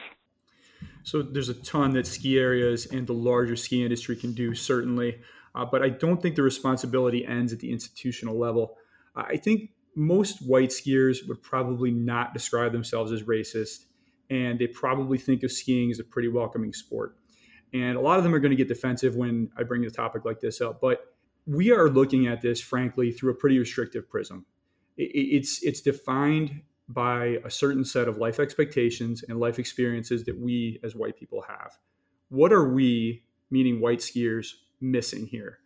So 1.02 1.22
there's 1.22 1.48
a 1.48 1.54
ton 1.54 1.92
that 1.92 2.06
ski 2.06 2.38
areas 2.38 2.86
and 2.86 3.06
the 3.06 3.12
larger 3.12 3.56
ski 3.56 3.82
industry 3.82 4.16
can 4.16 4.32
do, 4.32 4.54
certainly. 4.54 5.20
Uh, 5.54 5.64
but 5.64 5.82
I 5.82 5.88
don't 5.88 6.22
think 6.22 6.36
the 6.36 6.42
responsibility 6.42 7.26
ends 7.26 7.52
at 7.52 7.58
the 7.58 7.70
institutional 7.70 8.38
level. 8.38 8.76
I 9.14 9.36
think 9.36 9.70
most 9.96 10.46
white 10.46 10.70
skiers 10.70 11.26
would 11.28 11.42
probably 11.42 11.90
not 11.90 12.32
describe 12.32 12.72
themselves 12.72 13.12
as 13.12 13.24
racist, 13.24 13.84
and 14.30 14.58
they 14.58 14.68
probably 14.68 15.18
think 15.18 15.42
of 15.42 15.50
skiing 15.50 15.90
as 15.90 15.98
a 15.98 16.04
pretty 16.04 16.28
welcoming 16.28 16.72
sport. 16.72 17.16
And 17.72 17.96
a 17.96 18.00
lot 18.00 18.18
of 18.18 18.24
them 18.24 18.34
are 18.34 18.38
going 18.38 18.50
to 18.50 18.56
get 18.56 18.68
defensive 18.68 19.16
when 19.16 19.50
I 19.56 19.64
bring 19.64 19.84
a 19.84 19.90
topic 19.90 20.24
like 20.24 20.40
this 20.40 20.60
up. 20.60 20.80
But 20.80 21.09
we 21.50 21.72
are 21.72 21.90
looking 21.90 22.28
at 22.28 22.42
this, 22.42 22.60
frankly, 22.60 23.10
through 23.10 23.32
a 23.32 23.34
pretty 23.34 23.58
restrictive 23.58 24.08
prism. 24.08 24.46
It's 24.96 25.62
it's 25.62 25.80
defined 25.80 26.62
by 26.88 27.38
a 27.44 27.50
certain 27.50 27.84
set 27.84 28.06
of 28.06 28.18
life 28.18 28.38
expectations 28.38 29.24
and 29.28 29.40
life 29.40 29.58
experiences 29.58 30.24
that 30.24 30.38
we 30.38 30.78
as 30.84 30.94
white 30.94 31.18
people 31.18 31.42
have. 31.42 31.78
What 32.28 32.52
are 32.52 32.68
we, 32.68 33.24
meaning 33.50 33.80
white 33.80 33.98
skiers, 33.98 34.54
missing 34.80 35.26
here? 35.26 35.58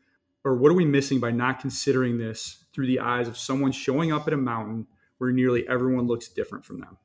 Or 0.44 0.54
what 0.54 0.70
are 0.70 0.74
we 0.74 0.84
missing 0.86 1.20
by 1.20 1.32
not 1.32 1.60
considering 1.60 2.18
this 2.18 2.64
through 2.72 2.86
the 2.86 3.00
eyes 3.00 3.28
of 3.28 3.36
someone 3.36 3.72
showing 3.72 4.12
up 4.12 4.26
at 4.26 4.32
a 4.32 4.38
mountain 4.38 4.86
where 5.18 5.32
nearly 5.32 5.66
everyone 5.68 6.06
looks 6.06 6.28
different 6.28 6.64
from 6.64 6.80
them? 6.80 6.96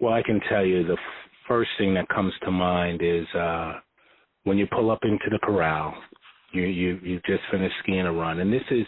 Well, 0.00 0.14
I 0.14 0.22
can 0.22 0.40
tell 0.48 0.64
you 0.64 0.84
the 0.84 0.98
first 1.46 1.70
thing 1.78 1.94
that 1.94 2.08
comes 2.08 2.32
to 2.44 2.50
mind 2.50 3.00
is 3.02 3.26
uh, 3.34 3.74
when 4.44 4.58
you 4.58 4.66
pull 4.66 4.90
up 4.90 5.00
into 5.02 5.28
the 5.30 5.38
corral, 5.38 5.94
you 6.52 6.62
you 6.62 6.98
you 7.02 7.20
just 7.26 7.42
finished 7.50 7.74
skiing 7.82 8.06
a 8.06 8.12
run, 8.12 8.40
and 8.40 8.52
this 8.52 8.62
is 8.70 8.86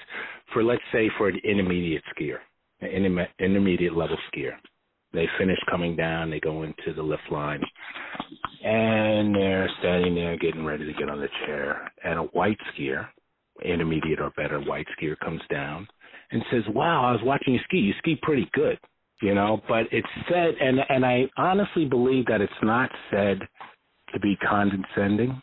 for 0.53 0.63
let's 0.63 0.83
say 0.93 1.11
for 1.17 1.29
an 1.29 1.39
intermediate 1.45 2.03
skier, 2.17 2.39
an 2.81 3.27
intermediate 3.39 3.97
level 3.97 4.17
skier. 4.33 4.53
They 5.13 5.27
finish 5.39 5.59
coming 5.71 5.95
down, 5.95 6.31
they 6.31 6.41
go 6.41 6.63
into 6.63 6.95
the 6.97 7.03
lift 7.03 7.31
line, 7.31 7.61
and 8.65 9.35
they're 9.35 9.69
standing 9.81 10.15
there 10.15 10.39
getting 10.39 10.65
ready 10.65 10.87
to 10.87 10.99
get 10.99 11.11
on 11.11 11.21
the 11.21 11.29
chair. 11.45 11.93
And 12.03 12.19
a 12.19 12.23
white 12.23 12.57
skier, 12.73 13.07
intermediate 13.63 14.21
or 14.21 14.31
better 14.31 14.59
white 14.61 14.87
skier, 14.99 15.19
comes 15.19 15.43
down 15.51 15.87
and 16.31 16.43
says, 16.51 16.63
"Wow, 16.69 17.05
I 17.05 17.13
was 17.13 17.23
watching 17.23 17.55
you 17.55 17.61
ski. 17.65 17.79
You 17.79 17.93
ski 17.99 18.17
pretty 18.23 18.49
good." 18.55 18.79
You 19.21 19.35
know, 19.35 19.63
but 19.69 19.87
it's 19.93 20.09
said, 20.29 20.55
and 20.61 20.81
and 20.89 21.05
I 21.05 21.29
honestly 21.37 21.85
believe 21.85 22.27
that 22.27 22.41
it's 22.41 22.53
not 22.63 22.91
said 23.11 23.39
to 24.13 24.21
be 24.21 24.37
condescending 24.37 25.41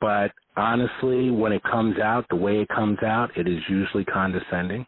but 0.00 0.32
honestly, 0.56 1.30
when 1.30 1.52
it 1.52 1.62
comes 1.62 1.98
out, 1.98 2.26
the 2.30 2.36
way 2.36 2.60
it 2.60 2.68
comes 2.68 2.98
out, 3.02 3.30
it 3.36 3.48
is 3.48 3.58
usually 3.68 4.04
condescending. 4.04 4.86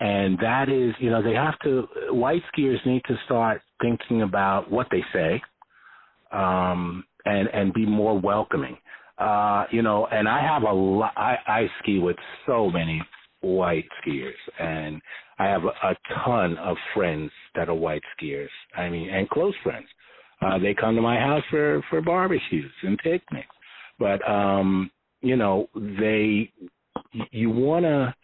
And 0.00 0.38
that 0.38 0.68
is, 0.68 0.94
you 0.98 1.10
know, 1.10 1.22
they 1.22 1.34
have 1.34 1.58
to, 1.60 1.88
white 2.10 2.42
skiers 2.54 2.84
need 2.84 3.02
to 3.06 3.16
start 3.24 3.62
thinking 3.80 4.22
about 4.22 4.70
what 4.70 4.88
they 4.90 5.02
say 5.12 5.42
um, 6.32 7.04
and, 7.24 7.48
and 7.48 7.72
be 7.72 7.86
more 7.86 8.18
welcoming. 8.18 8.76
Uh, 9.18 9.64
you 9.70 9.80
know, 9.80 10.06
and 10.12 10.28
I 10.28 10.42
have 10.42 10.62
a 10.62 10.72
lot, 10.72 11.12
I, 11.16 11.36
I 11.46 11.66
ski 11.82 11.98
with 11.98 12.16
so 12.46 12.70
many 12.70 13.00
white 13.40 13.86
skiers 14.02 14.34
and 14.58 15.00
I 15.38 15.46
have 15.46 15.62
a, 15.64 15.88
a 15.88 15.96
ton 16.24 16.58
of 16.58 16.76
friends 16.94 17.30
that 17.54 17.70
are 17.70 17.74
white 17.74 18.02
skiers. 18.20 18.48
I 18.76 18.90
mean, 18.90 19.08
and 19.08 19.28
close 19.30 19.54
friends. 19.62 19.86
Uh, 20.42 20.58
they 20.58 20.74
come 20.74 20.94
to 20.94 21.00
my 21.00 21.18
house 21.18 21.42
for, 21.50 21.82
for 21.88 22.02
barbecues 22.02 22.70
and 22.82 22.98
picnics 22.98 23.55
but 23.98 24.26
um, 24.28 24.90
you 25.22 25.36
know, 25.36 25.68
they 25.74 26.50
you 27.30 27.50
want 27.50 27.84
to 27.84 28.14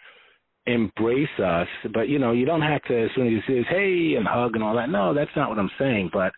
embrace 0.67 1.29
us, 1.43 1.69
but 1.93 2.09
you 2.09 2.19
know, 2.19 2.33
you 2.33 2.47
don't 2.47 2.63
have 2.63 2.83
to 2.85 3.05
as 3.05 3.11
soon 3.15 3.27
as 3.27 3.33
you 3.33 3.41
say 3.49 3.67
hey 3.69 4.15
and 4.17 4.27
hug 4.27 4.55
and 4.55 4.63
all 4.63 4.77
that. 4.77 4.91
No, 4.91 5.15
that's 5.15 5.31
not 5.37 5.49
what 5.49 5.59
I'm 5.59 5.71
saying. 5.79 6.11
But 6.13 6.33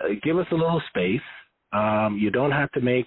uh, 0.00 0.08
give 0.22 0.38
us 0.38 0.46
a 0.52 0.54
little 0.54 0.82
space. 0.88 1.20
Um, 1.72 2.18
you 2.20 2.30
don't 2.30 2.52
have 2.52 2.70
to 2.72 2.80
make 2.80 3.06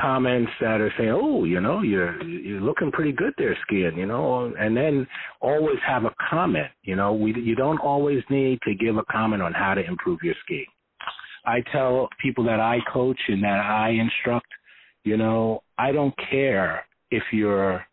comments 0.00 0.50
that 0.60 0.80
are 0.80 0.92
saying, 0.98 1.10
"Oh, 1.12 1.44
you 1.44 1.60
know, 1.60 1.82
you're 1.82 2.22
you're 2.22 2.60
looking 2.60 2.90
pretty 2.92 3.12
good 3.12 3.34
there, 3.38 3.56
skiing," 3.62 3.96
you 3.96 4.06
know, 4.06 4.52
and 4.58 4.76
then 4.76 5.06
always 5.40 5.78
have 5.86 6.04
a 6.04 6.14
comment. 6.30 6.70
You 6.82 6.96
know, 6.96 7.12
we 7.12 7.34
you 7.34 7.54
don't 7.54 7.80
always 7.80 8.22
need 8.30 8.58
to 8.62 8.74
give 8.74 8.96
a 8.96 9.04
comment 9.10 9.42
on 9.42 9.52
how 9.52 9.74
to 9.74 9.84
improve 9.84 10.20
your 10.22 10.34
skiing. 10.44 10.66
I 11.44 11.62
tell 11.72 12.08
people 12.22 12.44
that 12.44 12.60
I 12.60 12.78
coach 12.92 13.18
and 13.28 13.42
that 13.42 13.60
I 13.60 13.90
instruct, 13.90 14.46
you 15.04 15.16
know, 15.16 15.62
I 15.78 15.92
don't 15.92 16.14
care 16.30 16.84
if 17.10 17.22
you're 17.32 17.84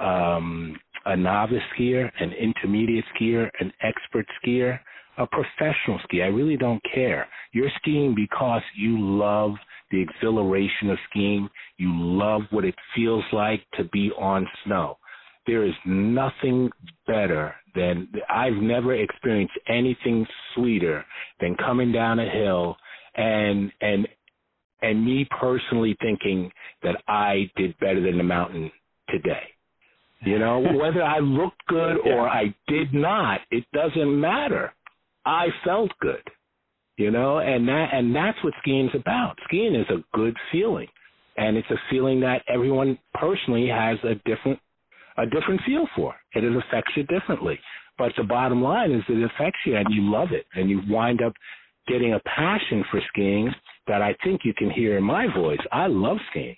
um, 0.00 0.76
a 1.06 1.16
novice 1.16 1.62
skier, 1.76 2.10
an 2.20 2.32
intermediate 2.32 3.04
skier, 3.14 3.48
an 3.60 3.72
expert 3.82 4.26
skier, 4.42 4.78
a 5.18 5.26
professional 5.26 5.98
skier. 6.08 6.24
I 6.24 6.28
really 6.28 6.56
don't 6.56 6.82
care. 6.94 7.26
You're 7.52 7.70
skiing 7.80 8.14
because 8.14 8.62
you 8.76 8.98
love 9.00 9.54
the 9.90 10.00
exhilaration 10.00 10.90
of 10.90 10.98
skiing. 11.10 11.48
You 11.76 11.90
love 11.94 12.42
what 12.50 12.64
it 12.64 12.74
feels 12.94 13.24
like 13.32 13.62
to 13.76 13.84
be 13.84 14.10
on 14.18 14.46
snow. 14.64 14.98
There 15.46 15.64
is 15.64 15.74
nothing 15.86 16.70
better 17.06 17.54
than 17.74 18.08
I've 18.28 18.54
never 18.54 18.94
experienced 18.94 19.54
anything 19.68 20.26
sweeter 20.54 21.04
than 21.40 21.56
coming 21.56 21.90
down 21.90 22.18
a 22.18 22.28
hill 22.28 22.76
and 23.16 23.72
and 23.80 24.06
and 24.82 25.04
me 25.04 25.26
personally 25.40 25.96
thinking 26.00 26.50
that 26.82 26.96
I 27.08 27.50
did 27.56 27.78
better 27.78 28.00
than 28.00 28.18
the 28.18 28.24
mountain 28.24 28.70
today. 29.08 29.42
You 30.20 30.38
know, 30.38 30.60
whether 30.80 31.02
I 31.02 31.18
looked 31.18 31.64
good 31.66 31.96
or 32.04 32.28
I 32.28 32.54
did 32.66 32.92
not, 32.92 33.40
it 33.50 33.64
doesn't 33.72 34.20
matter. 34.20 34.72
I 35.24 35.48
felt 35.64 35.90
good. 36.00 36.22
You 36.96 37.12
know, 37.12 37.38
and 37.38 37.68
that 37.68 37.90
and 37.92 38.14
that's 38.14 38.42
what 38.42 38.54
skiing's 38.60 38.90
about. 38.94 39.36
Skiing 39.44 39.76
is 39.76 39.86
a 39.88 40.02
good 40.16 40.36
feeling. 40.50 40.88
And 41.36 41.56
it's 41.56 41.70
a 41.70 41.78
feeling 41.88 42.18
that 42.20 42.42
everyone 42.52 42.98
personally 43.14 43.68
has 43.68 43.98
a 44.02 44.16
different 44.28 44.58
a 45.16 45.24
different 45.24 45.60
feel 45.64 45.86
for. 45.94 46.14
It 46.34 46.44
affects 46.44 46.92
you 46.96 47.04
differently. 47.04 47.58
But 47.98 48.12
the 48.16 48.24
bottom 48.24 48.62
line 48.62 48.90
is 48.90 49.02
it 49.08 49.22
affects 49.22 49.58
you 49.64 49.76
and 49.76 49.86
you 49.90 50.10
love 50.10 50.28
it 50.32 50.46
and 50.54 50.68
you 50.68 50.80
wind 50.88 51.22
up 51.22 51.32
getting 51.86 52.14
a 52.14 52.20
passion 52.20 52.84
for 52.90 53.00
skiing 53.08 53.52
that 53.88 54.02
I 54.02 54.14
think 54.24 54.42
you 54.44 54.54
can 54.54 54.70
hear 54.70 54.96
in 54.96 55.04
my 55.04 55.26
voice. 55.34 55.58
I 55.72 55.86
love 55.86 56.18
skiing, 56.30 56.56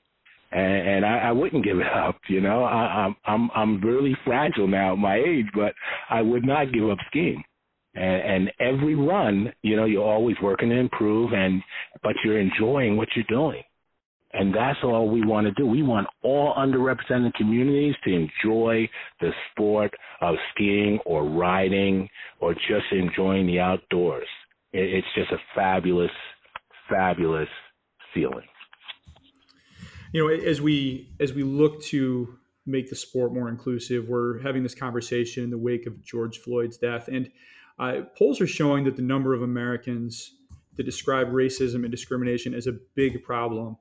and, 0.53 0.89
and 0.89 1.07
I, 1.07 1.19
I 1.19 1.33
wouldn't 1.33 1.65
give 1.65 1.79
it 1.81 1.87
up. 1.87 2.17
You 2.29 2.41
know, 2.41 2.65
I, 2.65 3.05
I'm 3.05 3.17
I'm 3.27 3.51
I'm 3.55 3.81
really 3.81 4.17
fragile 4.25 4.69
now 4.69 4.93
at 4.93 4.99
my 4.99 5.17
age, 5.17 5.47
but 5.55 5.73
I 6.09 6.23
would 6.23 6.45
not 6.45 6.73
give 6.73 6.89
up 6.89 6.99
skiing. 7.09 7.43
And, 7.93 8.05
and 8.05 8.53
every 8.61 8.95
run, 8.95 9.53
you 9.63 9.75
know, 9.75 9.85
you're 9.85 10.05
always 10.05 10.37
working 10.41 10.69
to 10.69 10.77
improve, 10.77 11.33
and 11.33 11.63
but 12.03 12.15
you're 12.25 12.39
enjoying 12.39 12.97
what 12.97 13.09
you're 13.17 13.25
doing. 13.29 13.63
And 14.33 14.55
that's 14.55 14.79
all 14.85 15.11
we 15.11 15.25
want 15.25 15.49
to 15.49 15.53
do. 15.55 15.67
We 15.67 15.83
want 15.83 16.07
all 16.23 16.55
underrepresented 16.55 17.35
communities 17.35 17.97
to 18.05 18.11
enjoy 18.11 18.89
the 19.21 19.31
sport 19.51 19.93
of 20.21 20.37
skiing 20.55 21.01
or 21.05 21.25
riding 21.25 22.09
or 22.39 22.55
just 22.55 22.93
enjoying 22.93 23.49
the 23.49 23.59
outdoors. 23.59 24.29
It's 24.73 25.07
just 25.17 25.33
a 25.33 25.39
fabulous 25.57 26.13
fabulous 26.91 27.49
feeling. 28.13 28.45
You 30.13 30.27
know, 30.27 30.35
as 30.35 30.61
we 30.61 31.15
as 31.21 31.33
we 31.33 31.43
look 31.43 31.83
to 31.85 32.37
make 32.67 32.91
the 32.91 32.97
sport 32.97 33.33
more 33.33 33.49
inclusive, 33.49 34.09
we're 34.09 34.41
having 34.41 34.63
this 34.63 34.75
conversation 34.75 35.45
in 35.45 35.51
the 35.51 35.59
wake 35.59 35.87
of 35.87 36.03
George 36.03 36.39
Floyd's 36.39 36.77
death, 36.77 37.09
and 37.09 37.31
uh, 37.79 38.03
polls 38.19 38.41
are 38.41 38.47
showing 38.47 38.85
that 38.85 38.97
the 38.97 39.03
number 39.03 39.33
of 39.33 39.43
Americans 39.43 40.35
that 40.77 40.85
describe 40.85 41.29
racism 41.29 41.77
and 41.77 41.91
discrimination 41.91 42.55
as 42.55 42.67
a 42.67 42.73
big 42.95 43.23
problem 43.23 43.77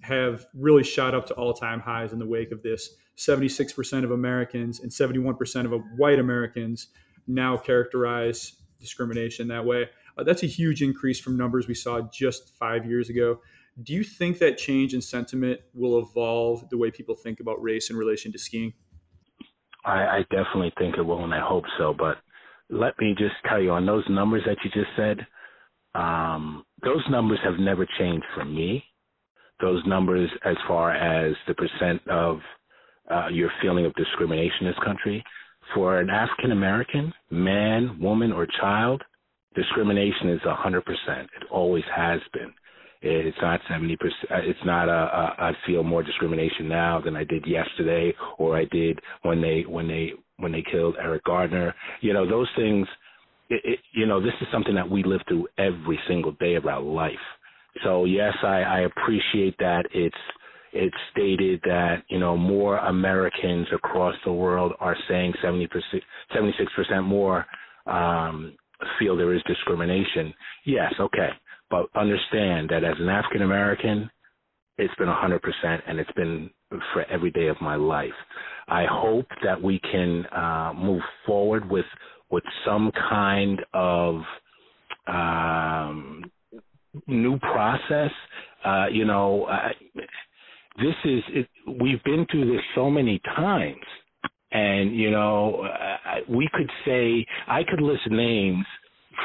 have 0.00 0.46
really 0.54 0.84
shot 0.84 1.14
up 1.14 1.26
to 1.26 1.34
all-time 1.34 1.80
highs 1.80 2.12
in 2.12 2.18
the 2.18 2.26
wake 2.26 2.52
of 2.52 2.62
this. 2.62 2.94
76% 3.16 4.04
of 4.04 4.12
Americans 4.12 4.80
and 4.80 4.90
71% 4.90 5.64
of 5.64 5.82
white 5.96 6.20
Americans 6.20 6.88
now 7.26 7.56
characterize 7.56 8.52
discrimination 8.80 9.48
that 9.48 9.64
way. 9.64 9.88
Uh, 10.18 10.24
that's 10.24 10.42
a 10.42 10.46
huge 10.46 10.82
increase 10.82 11.20
from 11.20 11.36
numbers 11.36 11.68
we 11.68 11.74
saw 11.74 12.00
just 12.12 12.50
five 12.58 12.84
years 12.84 13.08
ago. 13.08 13.40
Do 13.80 13.92
you 13.92 14.02
think 14.02 14.38
that 14.40 14.58
change 14.58 14.92
in 14.92 15.00
sentiment 15.00 15.60
will 15.72 15.98
evolve 16.00 16.68
the 16.68 16.76
way 16.76 16.90
people 16.90 17.14
think 17.14 17.38
about 17.38 17.62
race 17.62 17.90
in 17.90 17.96
relation 17.96 18.32
to 18.32 18.38
skiing? 18.38 18.72
I, 19.84 19.92
I 19.92 20.20
definitely 20.30 20.72
think 20.76 20.96
it 20.98 21.02
will, 21.02 21.22
and 21.22 21.32
I 21.32 21.40
hope 21.40 21.64
so. 21.78 21.94
But 21.96 22.16
let 22.68 22.98
me 22.98 23.14
just 23.16 23.34
tell 23.48 23.62
you 23.62 23.70
on 23.70 23.86
those 23.86 24.04
numbers 24.10 24.42
that 24.46 24.56
you 24.64 24.70
just 24.70 24.90
said, 24.96 25.24
um, 25.94 26.64
those 26.82 27.02
numbers 27.08 27.38
have 27.44 27.58
never 27.58 27.86
changed 27.98 28.26
for 28.34 28.44
me. 28.44 28.82
Those 29.60 29.82
numbers, 29.86 30.28
as 30.44 30.56
far 30.66 30.92
as 30.92 31.34
the 31.46 31.54
percent 31.54 32.02
of 32.08 32.38
uh, 33.10 33.28
your 33.28 33.50
feeling 33.62 33.86
of 33.86 33.94
discrimination 33.94 34.58
in 34.62 34.66
this 34.66 34.84
country, 34.84 35.24
for 35.74 36.00
an 36.00 36.10
African 36.10 36.52
American, 36.52 37.12
man, 37.30 37.98
woman, 38.00 38.32
or 38.32 38.46
child, 38.60 39.02
discrimination 39.58 40.30
is 40.30 40.40
hundred 40.44 40.84
percent. 40.84 41.28
It 41.36 41.46
always 41.50 41.84
has 41.94 42.20
been. 42.32 42.52
It's 43.00 43.36
not 43.40 43.60
seventy 43.70 43.96
percent. 43.96 44.30
Uh, 44.30 44.42
it's 44.42 44.64
not 44.64 44.88
a, 44.88 44.92
a. 44.92 45.36
I 45.38 45.52
feel 45.66 45.82
more 45.82 46.02
discrimination 46.02 46.68
now 46.68 47.00
than 47.00 47.16
I 47.16 47.24
did 47.24 47.46
yesterday, 47.46 48.12
or 48.38 48.56
I 48.56 48.64
did 48.66 48.98
when 49.22 49.40
they 49.40 49.64
when 49.68 49.88
they 49.88 50.12
when 50.38 50.52
they 50.52 50.64
killed 50.70 50.96
Eric 51.00 51.24
Gardner. 51.24 51.74
You 52.00 52.12
know 52.12 52.28
those 52.28 52.48
things. 52.56 52.86
It, 53.50 53.62
it, 53.64 53.78
you 53.94 54.06
know 54.06 54.20
this 54.20 54.34
is 54.40 54.46
something 54.52 54.74
that 54.74 54.88
we 54.88 55.02
live 55.02 55.20
through 55.28 55.48
every 55.58 55.98
single 56.08 56.32
day 56.32 56.54
of 56.54 56.66
our 56.66 56.82
life. 56.82 57.12
So 57.84 58.04
yes, 58.04 58.34
I, 58.42 58.62
I 58.62 58.80
appreciate 58.80 59.56
that 59.58 59.84
it's 59.92 60.16
it's 60.72 60.96
stated 61.12 61.60
that 61.64 62.02
you 62.08 62.18
know 62.18 62.36
more 62.36 62.78
Americans 62.78 63.68
across 63.74 64.14
the 64.24 64.32
world 64.32 64.72
are 64.80 64.96
saying 65.08 65.34
70 65.42 65.68
76 66.34 66.72
percent 66.74 67.04
more 67.04 67.46
um, 67.86 68.54
feel 68.98 69.16
there 69.16 69.34
is 69.34 69.42
discrimination, 69.46 70.32
yes, 70.64 70.92
okay. 71.00 71.30
But 71.70 71.86
understand 71.94 72.68
that 72.70 72.84
as 72.84 72.94
an 72.98 73.08
African 73.08 73.42
American, 73.42 74.10
it's 74.78 74.94
been 74.94 75.08
100% 75.08 75.40
and 75.86 75.98
it's 75.98 76.12
been 76.12 76.50
for 76.92 77.04
every 77.10 77.30
day 77.30 77.48
of 77.48 77.60
my 77.60 77.76
life. 77.76 78.10
I 78.68 78.84
hope 78.88 79.26
that 79.42 79.60
we 79.60 79.80
can 79.80 80.26
uh, 80.26 80.72
move 80.76 81.02
forward 81.26 81.68
with 81.70 81.86
with 82.30 82.44
some 82.66 82.92
kind 83.08 83.58
of 83.72 84.20
um, 85.06 86.30
new 87.06 87.38
process. 87.38 88.10
Uh, 88.64 88.86
you 88.92 89.06
know, 89.06 89.44
uh, 89.44 89.68
this 90.76 90.94
is 91.04 91.22
it, 91.30 91.48
we've 91.80 92.02
been 92.04 92.26
through 92.30 92.52
this 92.52 92.62
so 92.74 92.90
many 92.90 93.18
times 93.34 93.80
and, 94.50 94.96
you 94.96 95.10
know, 95.10 95.68
we 96.28 96.48
could 96.52 96.70
say, 96.86 97.26
I 97.46 97.62
could 97.64 97.82
list 97.82 98.10
names 98.10 98.64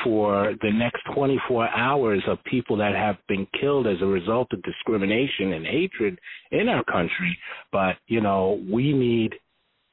for 0.04 0.54
the 0.62 0.72
next 0.72 1.02
24 1.14 1.70
hours 1.70 2.22
of 2.28 2.44
people 2.46 2.78
that 2.78 2.96
have 2.96 3.18
been 3.28 3.48
killed 3.60 3.88
as 3.88 4.02
a 4.02 4.06
result 4.06 4.48
of 4.54 4.62
discrimination 4.64 5.54
and 5.54 5.66
hatred 5.66 6.20
in 6.52 6.70
our 6.70 6.84
country. 6.86 7.38
But, 7.72 7.96
you 8.08 8.22
know, 8.22 8.62
we 8.72 8.94
need 8.94 9.34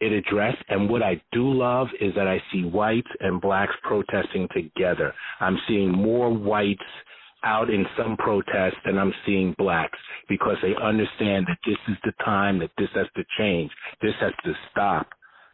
it 0.01 0.13
addressed. 0.13 0.63
And 0.69 0.89
what 0.89 1.03
I 1.03 1.21
do 1.33 1.53
love 1.53 1.89
is 2.01 2.15
that 2.15 2.27
I 2.27 2.43
see 2.53 2.63
whites 2.63 3.11
and 3.21 3.41
blacks 3.41 3.75
protesting 3.83 4.49
together. 4.53 5.13
I'm 5.41 5.59
seeing 5.69 5.91
more 5.91 6.33
whites 6.33 6.83
out 7.45 7.71
in 7.71 7.87
some 7.97 8.17
protests 8.17 8.77
than 8.85 8.99
I'm 8.99 9.13
seeing 9.25 9.55
blacks 9.57 9.99
because 10.29 10.57
they 10.63 10.75
understand 10.83 11.47
that 11.49 11.59
this 11.67 11.79
is 11.89 11.97
the 12.05 12.13
time 12.25 12.59
that 12.59 12.71
this 12.77 12.89
has 12.95 13.07
to 13.17 13.25
change. 13.39 13.71
This 14.03 14.15
has 14.21 14.33
to 14.45 14.53
stop. 14.71 15.09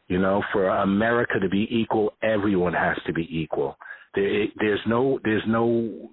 You 0.09 0.21
know, 0.21 0.43
for 0.53 0.69
America 0.69 1.41
to 1.41 1.49
be 1.49 1.67
equal, 1.71 2.15
everyone 2.23 2.75
has 2.75 2.97
to 3.07 3.13
be 3.13 3.29
equal. 3.31 3.77
There, 4.17 4.47
there's 4.59 4.81
no 4.87 5.21
there's 5.23 5.45
no 5.47 6.11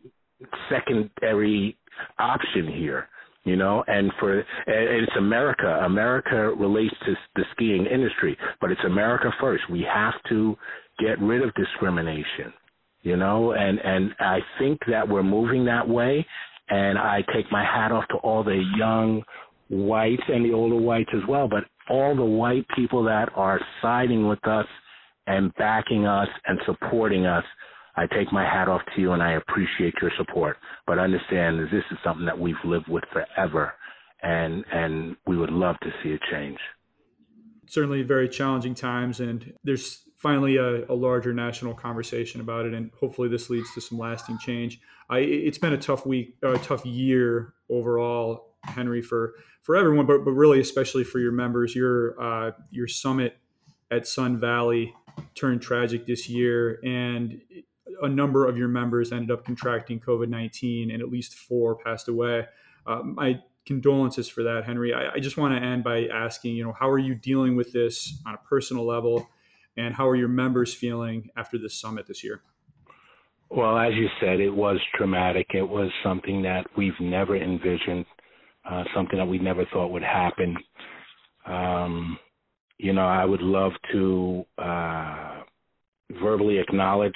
secondary 0.69 1.77
option 2.19 2.67
here. 2.67 3.07
You 3.45 3.57
know, 3.57 3.83
and 3.87 4.11
for 4.19 4.39
and 4.39 4.45
it's 4.67 5.11
America. 5.17 5.81
America 5.85 6.53
relates 6.57 6.95
to 7.05 7.13
the 7.35 7.43
skiing 7.53 7.85
industry, 7.85 8.37
but 8.61 8.71
it's 8.71 8.83
America 8.85 9.31
first. 9.41 9.63
We 9.69 9.85
have 9.91 10.13
to 10.29 10.55
get 10.99 11.19
rid 11.19 11.41
of 11.41 11.53
discrimination. 11.55 12.53
You 13.01 13.17
know, 13.17 13.51
and 13.51 13.79
and 13.79 14.11
I 14.19 14.39
think 14.59 14.79
that 14.89 15.07
we're 15.09 15.23
moving 15.23 15.65
that 15.65 15.87
way. 15.87 16.25
And 16.69 16.97
I 16.97 17.21
take 17.33 17.51
my 17.51 17.63
hat 17.63 17.91
off 17.91 18.07
to 18.09 18.15
all 18.17 18.43
the 18.43 18.63
young 18.77 19.23
whites 19.69 20.23
and 20.29 20.45
the 20.45 20.53
older 20.53 20.77
whites 20.77 21.09
as 21.13 21.21
well, 21.27 21.49
but 21.49 21.65
all 21.89 22.15
the 22.15 22.23
white 22.23 22.65
people 22.75 23.03
that 23.03 23.29
are 23.35 23.59
siding 23.81 24.27
with 24.27 24.45
us 24.47 24.65
and 25.27 25.53
backing 25.55 26.05
us 26.05 26.27
and 26.45 26.59
supporting 26.65 27.25
us. 27.25 27.43
I 27.95 28.07
take 28.07 28.31
my 28.31 28.43
hat 28.43 28.67
off 28.67 28.81
to 28.95 29.01
you 29.01 29.11
and 29.11 29.21
I 29.21 29.33
appreciate 29.33 29.93
your 30.01 30.11
support. 30.17 30.57
But 30.87 30.99
understand 30.99 31.59
that 31.59 31.69
this 31.71 31.83
is 31.91 31.97
something 32.03 32.25
that 32.25 32.39
we've 32.39 32.55
lived 32.63 32.87
with 32.87 33.03
forever 33.11 33.73
and 34.21 34.63
and 34.71 35.15
we 35.27 35.37
would 35.37 35.51
love 35.51 35.75
to 35.81 35.91
see 36.01 36.13
a 36.13 36.19
change. 36.31 36.59
Certainly 37.67 38.03
very 38.03 38.29
challenging 38.29 38.75
times 38.75 39.19
and 39.19 39.53
there's 39.63 40.03
finally 40.17 40.57
a, 40.57 40.89
a 40.89 40.95
larger 40.95 41.33
national 41.33 41.73
conversation 41.73 42.39
about 42.41 42.65
it 42.65 42.73
and 42.73 42.91
hopefully 42.99 43.27
this 43.27 43.49
leads 43.49 43.73
to 43.73 43.81
some 43.81 43.97
lasting 43.97 44.37
change. 44.39 44.79
I, 45.09 45.19
it's 45.19 45.57
been 45.57 45.73
a 45.73 45.77
tough 45.77 46.05
week, 46.05 46.37
a 46.41 46.57
tough 46.57 46.85
year 46.85 47.53
overall 47.69 48.53
Henri, 48.65 49.01
for 49.01 49.33
for 49.61 49.75
everyone, 49.75 50.05
but 50.05 50.23
but 50.25 50.31
really 50.31 50.59
especially 50.59 51.03
for 51.03 51.19
your 51.19 51.31
members. 51.31 51.75
Your 51.75 52.19
uh, 52.21 52.51
your 52.71 52.87
summit 52.87 53.37
at 53.91 54.07
Sun 54.07 54.39
Valley 54.39 54.93
turned 55.35 55.61
tragic 55.61 56.05
this 56.05 56.29
year, 56.29 56.79
and 56.83 57.41
a 58.01 58.09
number 58.09 58.47
of 58.47 58.57
your 58.57 58.67
members 58.67 59.11
ended 59.11 59.31
up 59.31 59.45
contracting 59.45 59.99
COVID 59.99 60.29
nineteen, 60.29 60.91
and 60.91 61.01
at 61.01 61.09
least 61.09 61.35
four 61.35 61.75
passed 61.75 62.07
away. 62.07 62.47
Uh, 62.85 63.01
my 63.03 63.39
condolences 63.65 64.27
for 64.27 64.43
that, 64.43 64.63
Henri. 64.65 64.93
I, 64.93 65.13
I 65.15 65.19
just 65.19 65.37
want 65.37 65.57
to 65.57 65.65
end 65.65 65.83
by 65.83 66.07
asking, 66.07 66.55
you 66.55 66.63
know, 66.65 66.73
how 66.77 66.89
are 66.89 66.99
you 66.99 67.15
dealing 67.15 67.55
with 67.55 67.71
this 67.71 68.19
on 68.25 68.33
a 68.33 68.37
personal 68.39 68.85
level, 68.85 69.29
and 69.77 69.93
how 69.93 70.07
are 70.07 70.15
your 70.15 70.27
members 70.27 70.73
feeling 70.73 71.29
after 71.37 71.57
this 71.57 71.79
summit 71.79 72.07
this 72.07 72.23
year? 72.23 72.41
Well, 73.49 73.77
as 73.77 73.93
you 73.93 74.07
said, 74.19 74.39
it 74.39 74.49
was 74.49 74.79
traumatic. 74.95 75.47
It 75.53 75.61
was 75.61 75.91
something 76.03 76.41
that 76.41 76.65
we've 76.75 76.99
never 76.99 77.37
envisioned 77.37 78.05
uh, 78.69 78.83
something 78.95 79.17
that 79.17 79.27
we 79.27 79.39
never 79.39 79.65
thought 79.71 79.91
would 79.91 80.03
happen. 80.03 80.57
Um, 81.45 82.17
you 82.77 82.93
know, 82.93 83.05
I 83.05 83.25
would 83.25 83.41
love 83.41 83.73
to 83.91 84.45
uh, 84.57 85.41
verbally 86.21 86.57
acknowledge 86.59 87.13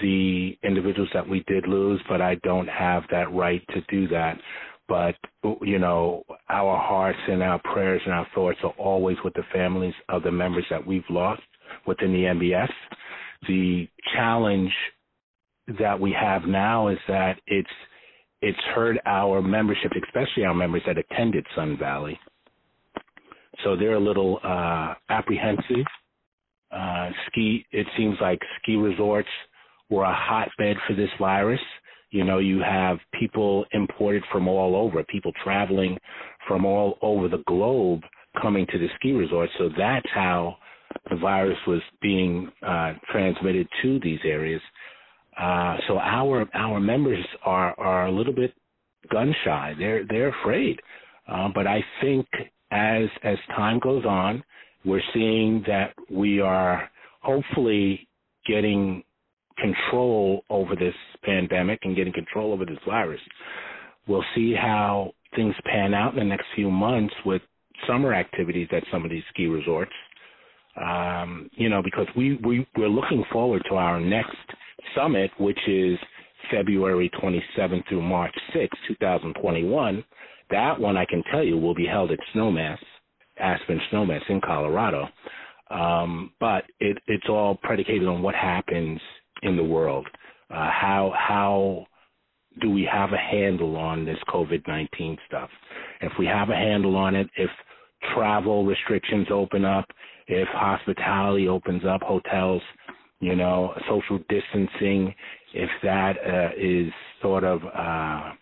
the 0.00 0.56
individuals 0.62 1.10
that 1.12 1.28
we 1.28 1.44
did 1.46 1.66
lose, 1.66 2.00
but 2.08 2.20
I 2.20 2.36
don't 2.36 2.68
have 2.68 3.02
that 3.10 3.32
right 3.32 3.62
to 3.74 3.80
do 3.88 4.08
that. 4.08 4.38
but 4.88 5.14
you 5.62 5.78
know, 5.78 6.22
our 6.50 6.76
hearts 6.76 7.18
and 7.28 7.42
our 7.42 7.58
prayers 7.60 8.02
and 8.04 8.12
our 8.12 8.26
thoughts 8.34 8.58
are 8.62 8.74
always 8.78 9.16
with 9.24 9.32
the 9.34 9.44
families 9.52 9.94
of 10.08 10.22
the 10.22 10.30
members 10.30 10.64
that 10.70 10.86
we've 10.86 11.08
lost 11.08 11.42
within 11.86 12.12
the 12.12 12.24
NBS. 12.24 12.70
The 13.48 13.88
challenge 14.14 14.72
that 15.78 15.98
we 15.98 16.12
have 16.12 16.42
now 16.44 16.88
is 16.88 16.98
that 17.08 17.38
it's 17.46 17.70
it's 18.42 18.58
hurt 18.74 18.98
our 19.06 19.40
membership, 19.40 19.92
especially 20.04 20.44
our 20.44 20.54
members 20.54 20.82
that 20.86 20.98
attended 20.98 21.46
Sun 21.54 21.78
Valley. 21.78 22.18
So 23.62 23.76
they're 23.76 23.94
a 23.94 24.00
little 24.00 24.40
uh, 24.42 24.94
apprehensive. 25.08 25.86
Uh, 26.72 27.10
ski, 27.26 27.64
it 27.70 27.86
seems 27.96 28.16
like 28.20 28.40
ski 28.60 28.76
resorts 28.76 29.28
were 29.92 30.04
a 30.04 30.14
hotbed 30.14 30.76
for 30.88 30.94
this 30.94 31.10
virus. 31.18 31.60
You 32.10 32.24
know, 32.24 32.38
you 32.38 32.60
have 32.60 32.98
people 33.18 33.64
imported 33.72 34.22
from 34.32 34.48
all 34.48 34.74
over, 34.74 35.04
people 35.04 35.32
traveling 35.44 35.98
from 36.48 36.64
all 36.64 36.98
over 37.02 37.28
the 37.28 37.42
globe 37.46 38.00
coming 38.40 38.66
to 38.72 38.78
the 38.78 38.88
ski 38.96 39.12
resorts. 39.12 39.52
So 39.58 39.68
that's 39.76 40.08
how 40.14 40.56
the 41.10 41.16
virus 41.16 41.58
was 41.66 41.82
being 42.00 42.50
uh, 42.66 42.94
transmitted 43.10 43.68
to 43.82 44.00
these 44.00 44.20
areas. 44.24 44.62
Uh, 45.38 45.76
so 45.88 45.98
our 45.98 46.46
our 46.54 46.80
members 46.80 47.24
are 47.44 47.78
are 47.78 48.06
a 48.06 48.12
little 48.12 48.34
bit 48.34 48.52
gun 49.10 49.34
shy. 49.44 49.74
They're 49.78 50.04
they're 50.08 50.34
afraid. 50.40 50.78
Uh, 51.28 51.48
but 51.54 51.66
I 51.66 51.84
think 52.00 52.26
as 52.70 53.04
as 53.22 53.38
time 53.56 53.78
goes 53.78 54.04
on, 54.04 54.42
we're 54.84 55.02
seeing 55.14 55.62
that 55.66 55.94
we 56.10 56.40
are 56.40 56.90
hopefully 57.20 58.06
getting 58.46 59.02
control 59.56 60.44
over 60.50 60.76
this 60.76 60.94
pandemic 61.24 61.80
and 61.82 61.96
getting 61.96 62.12
control 62.12 62.52
over 62.52 62.64
this 62.64 62.78
virus. 62.86 63.20
We'll 64.06 64.24
see 64.34 64.54
how 64.54 65.12
things 65.36 65.54
pan 65.64 65.94
out 65.94 66.12
in 66.14 66.18
the 66.18 66.24
next 66.24 66.46
few 66.54 66.70
months 66.70 67.14
with 67.24 67.42
summer 67.86 68.14
activities 68.14 68.68
at 68.72 68.82
some 68.92 69.04
of 69.04 69.10
these 69.10 69.22
ski 69.32 69.46
resorts. 69.46 69.92
Um, 70.80 71.50
you 71.52 71.68
know, 71.68 71.82
because 71.82 72.06
we, 72.16 72.38
we, 72.44 72.66
we're 72.76 72.88
looking 72.88 73.24
forward 73.30 73.62
to 73.68 73.76
our 73.76 74.00
next 74.00 74.36
summit, 74.96 75.30
which 75.38 75.58
is 75.68 75.98
February 76.50 77.10
27th 77.22 77.88
through 77.88 78.02
March 78.02 78.34
6th, 78.54 78.68
2021. 78.88 80.04
That 80.50 80.78
one, 80.78 80.96
I 80.96 81.04
can 81.04 81.22
tell 81.30 81.42
you, 81.42 81.58
will 81.58 81.74
be 81.74 81.86
held 81.86 82.10
at 82.10 82.18
Snowmass, 82.34 82.78
Aspen 83.38 83.80
Snowmass 83.92 84.22
in 84.28 84.40
Colorado. 84.40 85.08
Um, 85.70 86.32
but 86.40 86.64
it, 86.80 86.98
it's 87.06 87.28
all 87.28 87.58
predicated 87.62 88.06
on 88.06 88.22
what 88.22 88.34
happens 88.34 89.00
in 89.42 89.56
the 89.56 89.64
world. 89.64 90.06
Uh, 90.50 90.70
how 90.70 91.12
how 91.16 91.86
do 92.60 92.70
we 92.70 92.84
have 92.90 93.12
a 93.12 93.18
handle 93.18 93.76
on 93.76 94.04
this 94.04 94.18
COVID 94.28 94.66
nineteen 94.68 95.16
stuff? 95.26 95.50
If 96.00 96.12
we 96.18 96.26
have 96.26 96.50
a 96.50 96.56
handle 96.56 96.96
on 96.96 97.14
it, 97.14 97.28
if 97.36 97.50
travel 98.14 98.64
restrictions 98.66 99.28
open 99.30 99.64
up, 99.64 99.86
if 100.26 100.48
hospitality 100.48 101.48
opens 101.48 101.84
up, 101.84 102.02
hotels, 102.02 102.62
you 103.20 103.36
know, 103.36 103.74
social 103.88 104.18
distancing, 104.28 105.14
if 105.54 105.70
that 105.82 106.16
uh, 106.26 106.50
is 106.58 106.92
sort 107.22 107.44
of 107.44 107.62
uh, 107.64 108.32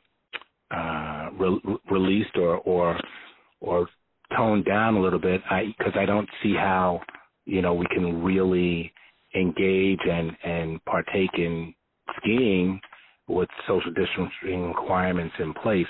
uh, 0.74 1.30
re- 1.38 1.78
released 1.90 2.36
or 2.36 2.56
or 2.58 2.98
or 3.60 3.88
toned 4.36 4.64
down 4.64 4.96
a 4.96 5.00
little 5.00 5.18
bit, 5.18 5.42
because 5.78 5.92
I, 5.94 6.02
I 6.02 6.06
don't 6.06 6.28
see 6.42 6.54
how 6.54 7.00
you 7.44 7.62
know 7.62 7.74
we 7.74 7.86
can 7.86 8.22
really 8.22 8.92
engage 9.34 10.00
and 10.08 10.36
and 10.44 10.84
partake 10.84 11.34
in 11.34 11.74
skiing 12.18 12.80
with 13.28 13.48
social 13.66 13.92
distancing 13.92 14.68
requirements 14.68 15.34
in 15.38 15.54
place. 15.54 15.86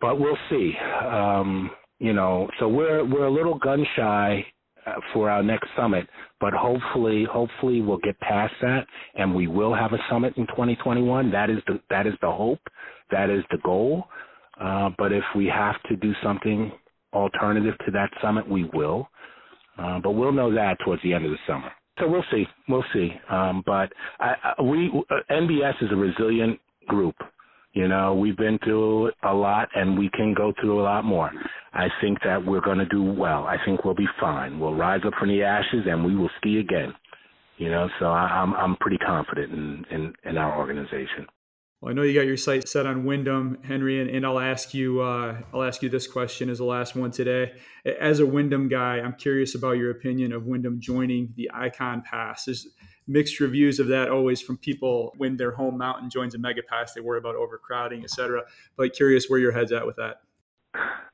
But 0.00 0.20
we'll 0.20 0.38
see. 0.50 0.74
Um, 1.04 1.70
you 1.98 2.12
know, 2.12 2.48
so 2.58 2.68
we're 2.68 3.04
we're 3.04 3.26
a 3.26 3.30
little 3.30 3.58
gun 3.58 3.84
shy 3.96 4.44
uh, 4.86 4.92
for 5.12 5.30
our 5.30 5.42
next 5.42 5.68
summit, 5.76 6.06
but 6.40 6.52
hopefully, 6.52 7.24
hopefully 7.24 7.80
we'll 7.80 7.98
get 7.98 8.18
past 8.20 8.52
that, 8.60 8.86
and 9.14 9.34
we 9.34 9.46
will 9.46 9.74
have 9.74 9.92
a 9.92 9.98
summit 10.10 10.36
in 10.36 10.46
2021. 10.48 11.30
That 11.30 11.48
is 11.50 11.58
the 11.66 11.80
that 11.90 12.06
is 12.06 12.14
the 12.20 12.30
hope, 12.30 12.60
that 13.10 13.30
is 13.30 13.44
the 13.50 13.58
goal. 13.64 14.04
Uh, 14.60 14.90
but 14.98 15.12
if 15.12 15.24
we 15.34 15.46
have 15.46 15.82
to 15.88 15.96
do 15.96 16.12
something 16.22 16.70
alternative 17.12 17.74
to 17.86 17.90
that 17.92 18.10
summit, 18.20 18.48
we 18.48 18.64
will. 18.74 19.08
Uh, 19.78 19.98
but 20.00 20.12
we'll 20.12 20.32
know 20.32 20.54
that 20.54 20.76
towards 20.84 21.02
the 21.02 21.12
end 21.12 21.24
of 21.24 21.30
the 21.30 21.38
summer. 21.46 21.70
So 21.98 22.08
we'll 22.08 22.24
see. 22.30 22.46
We'll 22.68 22.84
see. 22.92 23.12
Um, 23.30 23.62
but 23.66 23.92
I, 24.20 24.34
I, 24.58 24.62
we 24.62 24.90
uh, 25.10 25.14
NBS 25.30 25.82
is 25.82 25.92
a 25.92 25.96
resilient 25.96 26.58
group. 26.88 27.16
You 27.72 27.88
know, 27.88 28.14
we've 28.14 28.36
been 28.36 28.58
through 28.64 29.10
a 29.24 29.34
lot, 29.34 29.68
and 29.74 29.98
we 29.98 30.08
can 30.10 30.34
go 30.34 30.52
through 30.60 30.80
a 30.80 30.84
lot 30.84 31.04
more. 31.04 31.30
I 31.72 31.88
think 32.00 32.18
that 32.24 32.44
we're 32.44 32.60
going 32.60 32.78
to 32.78 32.86
do 32.86 33.02
well. 33.02 33.44
I 33.46 33.56
think 33.64 33.84
we'll 33.84 33.94
be 33.94 34.08
fine. 34.20 34.60
We'll 34.60 34.74
rise 34.74 35.00
up 35.04 35.12
from 35.18 35.28
the 35.28 35.42
ashes, 35.42 35.84
and 35.86 36.04
we 36.04 36.14
will 36.16 36.30
ski 36.38 36.58
again. 36.58 36.94
You 37.58 37.70
know, 37.70 37.88
so 38.00 38.06
I, 38.06 38.26
I'm 38.26 38.54
I'm 38.54 38.76
pretty 38.76 38.98
confident 38.98 39.52
in 39.52 39.84
in, 39.90 40.12
in 40.24 40.38
our 40.38 40.58
organization. 40.58 41.26
Well, 41.84 41.90
I 41.90 41.94
know 41.94 42.00
you 42.00 42.14
got 42.14 42.26
your 42.26 42.38
sights 42.38 42.72
set 42.72 42.86
on 42.86 43.04
Windham, 43.04 43.58
Henri, 43.62 44.00
and, 44.00 44.08
and 44.08 44.24
I'll 44.24 44.38
ask 44.38 44.72
you. 44.72 45.02
Uh, 45.02 45.42
I'll 45.52 45.62
ask 45.62 45.82
you 45.82 45.90
this 45.90 46.06
question 46.06 46.48
as 46.48 46.56
the 46.56 46.64
last 46.64 46.96
one 46.96 47.10
today. 47.10 47.52
As 48.00 48.20
a 48.20 48.26
Windham 48.26 48.68
guy, 48.68 49.00
I'm 49.00 49.12
curious 49.12 49.54
about 49.54 49.72
your 49.72 49.90
opinion 49.90 50.32
of 50.32 50.46
Windham 50.46 50.80
joining 50.80 51.34
the 51.36 51.50
Ikon 51.54 52.02
Pass. 52.02 52.46
There's 52.46 52.68
mixed 53.06 53.38
reviews 53.38 53.80
of 53.80 53.88
that 53.88 54.08
always 54.08 54.40
from 54.40 54.56
people 54.56 55.12
when 55.18 55.36
their 55.36 55.50
home 55.50 55.76
mountain 55.76 56.08
joins 56.08 56.34
a 56.34 56.38
mega 56.38 56.62
pass. 56.62 56.94
They 56.94 57.02
worry 57.02 57.18
about 57.18 57.36
overcrowding, 57.36 58.02
etc. 58.02 58.44
But 58.78 58.94
curious 58.94 59.26
where 59.28 59.38
your 59.38 59.52
head's 59.52 59.70
at 59.70 59.84
with 59.84 59.96
that. 59.96 60.22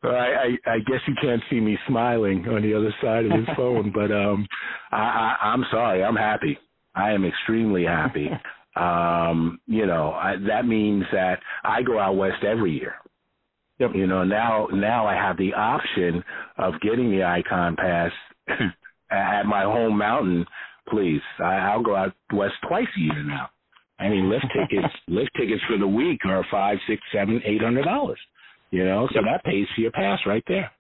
Well, 0.05 0.15
I, 0.15 0.55
I, 0.67 0.75
I 0.75 0.79
guess 0.87 1.01
you 1.09 1.15
can't 1.21 1.43
see 1.51 1.59
me 1.59 1.79
smiling 1.89 2.47
on 2.47 2.63
the 2.63 2.75
other 2.75 2.95
side 3.03 3.25
of 3.25 3.33
this 3.33 3.49
phone, 3.57 3.91
but 3.93 4.13
um, 4.13 4.47
I, 4.93 4.97
I, 4.97 5.37
I'm 5.49 5.65
sorry. 5.73 6.05
I'm 6.05 6.15
happy. 6.15 6.57
I 6.95 7.11
am 7.11 7.25
extremely 7.25 7.83
happy. 7.83 8.29
Um, 8.81 9.61
you 9.67 9.85
know, 9.85 10.13
I, 10.13 10.37
that 10.49 10.67
means 10.67 11.05
that 11.13 11.41
I 11.65 11.83
go 11.83 11.99
out 11.99 12.17
west 12.17 12.43
every 12.45 12.73
year. 12.73 12.95
Yep. 13.79 13.91
You 13.95 14.07
know, 14.07 14.25
now 14.25 14.69
now 14.73 15.07
I 15.07 15.15
have 15.15 15.37
the 15.37 15.53
option 15.55 16.23
of 16.59 16.75
getting 16.81 17.11
the 17.11 17.19
Ikon 17.19 17.77
Pass 17.77 18.11
at 19.11 19.45
my 19.45 19.63
home 19.63 19.99
mountain. 19.99 20.47
Please, 20.89 21.21
I, 21.39 21.57
I'll 21.57 21.83
go 21.83 21.95
out 21.95 22.13
west 22.33 22.55
twice 22.67 22.87
a 22.97 23.01
year 23.01 23.23
now. 23.23 23.51
I 23.99 24.09
mean, 24.09 24.31
lift 24.31 24.47
tickets 24.55 24.95
lift 25.09 25.31
tickets 25.37 25.63
for 25.69 25.79
the 25.79 25.87
week 25.87 26.21
are 26.25 26.45
five, 26.51 26.79
six, 26.89 27.03
seven, 27.13 27.41
eight 27.45 27.63
hundred 27.63 27.85
dollars. 27.85 28.19
You 28.71 28.85
know, 28.85 29.09
so 29.13 29.21
that 29.23 29.45
pays 29.45 29.67
for 29.75 29.81
your 29.83 29.91
pass 29.91 30.21
right 30.27 30.45
there. 30.47 30.71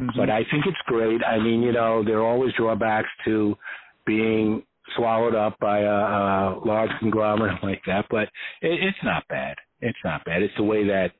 Mm-hmm. 0.00 0.18
But 0.18 0.30
I 0.30 0.40
think 0.50 0.66
it's 0.66 0.76
great. 0.86 1.22
I 1.24 1.38
mean, 1.38 1.62
you 1.62 1.72
know, 1.72 2.04
there 2.04 2.18
are 2.18 2.26
always 2.26 2.52
drawbacks 2.54 3.08
to 3.24 3.56
being 4.04 4.62
swallowed 4.96 5.34
up 5.34 5.58
by 5.58 5.80
a, 5.80 5.84
a 5.84 6.60
large 6.64 6.90
conglomerate 7.00 7.62
like 7.62 7.82
that, 7.86 8.06
but 8.10 8.28
it, 8.62 8.82
it's 8.82 8.98
not 9.04 9.26
bad. 9.28 9.56
It's 9.80 9.98
not 10.04 10.24
bad. 10.24 10.42
It's 10.42 10.54
the 10.56 10.64
way 10.64 10.84
that 10.84 11.12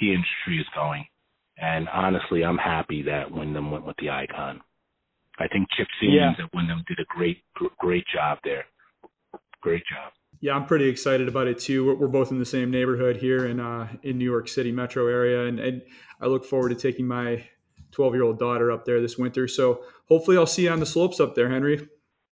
the 0.00 0.10
industry 0.10 0.58
is 0.58 0.66
going. 0.74 1.04
And 1.58 1.88
honestly, 1.88 2.44
I'm 2.44 2.58
happy 2.58 3.02
that 3.02 3.30
Windham 3.30 3.70
went 3.70 3.86
with 3.86 3.96
the 3.98 4.06
Ikon. 4.06 4.58
I 5.38 5.48
think 5.48 5.68
Chip 5.76 5.86
Seamans 6.02 6.38
yeah. 6.38 6.44
at 6.44 6.54
Windham 6.54 6.84
did 6.86 6.98
a 7.00 7.04
great, 7.08 7.42
great 7.78 8.04
job 8.12 8.38
there. 8.44 8.64
Great 9.60 9.82
job. 9.90 10.12
Yeah, 10.40 10.54
I'm 10.54 10.66
pretty 10.66 10.88
excited 10.88 11.26
about 11.28 11.46
it 11.46 11.58
too. 11.58 11.86
We're, 11.86 11.94
we're 11.94 12.08
both 12.08 12.30
in 12.30 12.38
the 12.38 12.44
same 12.44 12.70
neighborhood 12.70 13.16
here 13.16 13.46
in 13.46 13.60
uh, 13.60 13.88
in 14.02 14.18
New 14.18 14.24
York 14.24 14.48
City 14.48 14.72
metro 14.72 15.06
area, 15.06 15.46
and, 15.46 15.58
and 15.58 15.82
I 16.20 16.26
look 16.26 16.44
forward 16.44 16.68
to 16.70 16.74
taking 16.74 17.06
my 17.06 17.44
12 17.92 18.14
year 18.14 18.24
old 18.24 18.38
daughter 18.38 18.70
up 18.70 18.84
there 18.84 19.00
this 19.00 19.16
winter. 19.16 19.48
So 19.48 19.82
hopefully, 20.06 20.36
I'll 20.36 20.46
see 20.46 20.64
you 20.64 20.70
on 20.70 20.80
the 20.80 20.86
slopes 20.86 21.18
up 21.18 21.34
there, 21.34 21.50
Henri. 21.50 21.88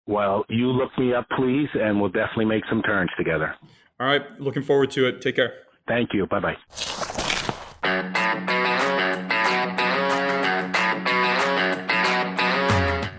Well, 0.09 0.43
you 0.49 0.71
look 0.71 0.89
me 0.97 1.13
up, 1.13 1.27
please, 1.37 1.69
and 1.75 2.01
we'll 2.01 2.09
definitely 2.09 2.45
make 2.45 2.63
some 2.67 2.81
turns 2.81 3.11
together. 3.15 3.53
All 3.99 4.07
right. 4.07 4.23
Looking 4.39 4.63
forward 4.63 4.89
to 4.91 5.07
it. 5.07 5.21
Take 5.21 5.35
care. 5.35 5.53
Thank 5.87 6.15
you. 6.15 6.25
Bye 6.25 6.39
bye. 6.39 6.57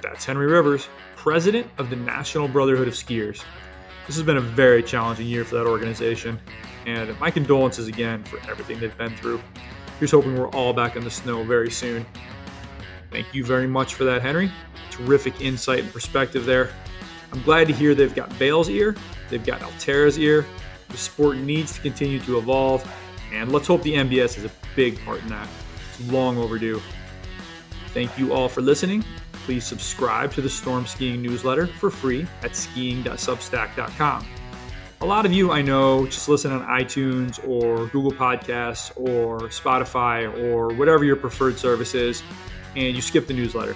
That's 0.02 0.24
Henri 0.24 0.48
Rivers, 0.48 0.88
president 1.14 1.68
of 1.78 1.90
the 1.90 1.96
National 1.96 2.48
Brotherhood 2.48 2.88
of 2.88 2.94
Skiers. 2.94 3.44
This 4.08 4.16
has 4.16 4.24
been 4.24 4.38
a 4.38 4.40
very 4.40 4.82
challenging 4.82 5.28
year 5.28 5.44
for 5.44 5.54
that 5.54 5.68
organization, 5.68 6.40
and 6.86 7.16
my 7.20 7.30
condolences 7.30 7.86
again 7.86 8.24
for 8.24 8.40
everything 8.50 8.80
they've 8.80 8.98
been 8.98 9.14
through. 9.16 9.40
Here's 10.00 10.10
hoping 10.10 10.36
we're 10.36 10.48
all 10.48 10.72
back 10.72 10.96
in 10.96 11.04
the 11.04 11.10
snow 11.10 11.44
very 11.44 11.70
soon. 11.70 12.04
Thank 13.10 13.34
you 13.34 13.44
very 13.44 13.66
much 13.66 13.94
for 13.94 14.04
that, 14.04 14.22
Henri 14.22 14.50
terrific 15.00 15.40
insight 15.40 15.80
and 15.80 15.92
perspective 15.92 16.44
there. 16.44 16.70
I'm 17.32 17.42
glad 17.42 17.68
to 17.68 17.72
hear 17.72 17.94
they've 17.94 18.14
got 18.14 18.32
Vail's 18.34 18.68
ear, 18.68 18.96
they've 19.28 19.44
got 19.44 19.62
Alterra's 19.62 20.18
ear. 20.18 20.44
The 20.88 20.96
sport 20.96 21.36
needs 21.36 21.74
to 21.74 21.80
continue 21.80 22.18
to 22.20 22.38
evolve, 22.38 22.86
and 23.32 23.52
let's 23.52 23.68
hope 23.68 23.82
the 23.82 23.94
NBS 23.94 24.38
is 24.38 24.44
a 24.44 24.50
big 24.74 25.02
part 25.04 25.22
in 25.22 25.28
that. 25.28 25.48
It's 25.88 26.10
long 26.10 26.36
overdue. 26.36 26.82
Thank 27.94 28.18
you 28.18 28.32
all 28.32 28.48
for 28.48 28.60
listening. 28.60 29.04
Please 29.44 29.64
subscribe 29.64 30.32
to 30.32 30.40
the 30.40 30.48
Storm 30.48 30.86
Skiing 30.86 31.22
newsletter 31.22 31.66
for 31.66 31.90
free 31.90 32.26
at 32.42 32.56
skiing.substack.com. 32.56 34.26
A 35.02 35.06
lot 35.06 35.24
of 35.24 35.32
you 35.32 35.50
I 35.50 35.62
know 35.62 36.06
just 36.06 36.28
listen 36.28 36.52
on 36.52 36.66
iTunes 36.66 37.38
or 37.48 37.86
Google 37.86 38.12
Podcasts 38.12 38.92
or 38.96 39.38
Spotify 39.48 40.28
or 40.44 40.74
whatever 40.74 41.04
your 41.04 41.16
preferred 41.16 41.58
service 41.58 41.94
is, 41.94 42.22
and 42.76 42.94
you 42.94 43.02
skip 43.02 43.26
the 43.26 43.34
newsletter. 43.34 43.74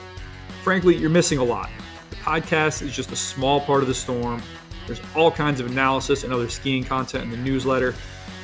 Frankly, 0.63 0.97
you're 0.97 1.11
missing 1.11 1.39
a 1.39 1.45
lot. 1.45 1.71
The 2.11 2.17
podcast 2.17 2.83
is 2.83 2.95
just 2.95 3.13
a 3.13 3.17
small 3.17 3.61
part 3.61 3.83
of 3.83 3.89
the 3.89 3.95
storm. 3.95 4.43
There's 4.87 5.01
all 5.15 5.31
kinds 5.31 5.61
of 5.61 5.67
analysis 5.67 6.25
and 6.25 6.33
other 6.33 6.49
skiing 6.49 6.85
content 6.85 7.25
in 7.25 7.31
the 7.31 7.37
newsletter. 7.37 7.95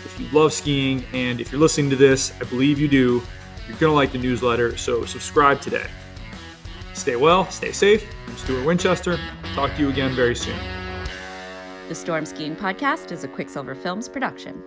If 0.05 0.16
you 0.18 0.26
love 0.28 0.53
skiing 0.53 1.05
and 1.12 1.40
if 1.40 1.53
you're 1.53 1.61
listening 1.61 1.90
to 1.90 1.96
this, 1.96 2.32
I 2.40 2.44
believe 2.44 2.78
you 2.78 2.88
do, 2.88 3.22
you're 3.68 3.78
going 3.78 3.90
to 3.90 3.94
like 3.94 4.12
the 4.12 4.18
newsletter, 4.18 4.76
so 4.76 5.05
subscribe 5.05 5.61
today. 5.61 5.86
Stay 6.94 7.16
well, 7.16 7.51
stay 7.51 7.72
safe. 7.72 8.07
I'm 8.26 8.36
Stuart 8.36 8.66
Winchester. 8.66 9.18
Talk 9.55 9.74
to 9.76 9.80
you 9.80 9.88
again 9.88 10.14
very 10.14 10.34
soon. 10.34 10.59
The 11.88 11.94
Storm 11.94 12.24
Skiing 12.24 12.57
Podcast 12.57 13.12
is 13.12 13.24
a 13.24 13.28
Quicksilver 13.28 13.74
Films 13.74 14.09
production. 14.09 14.62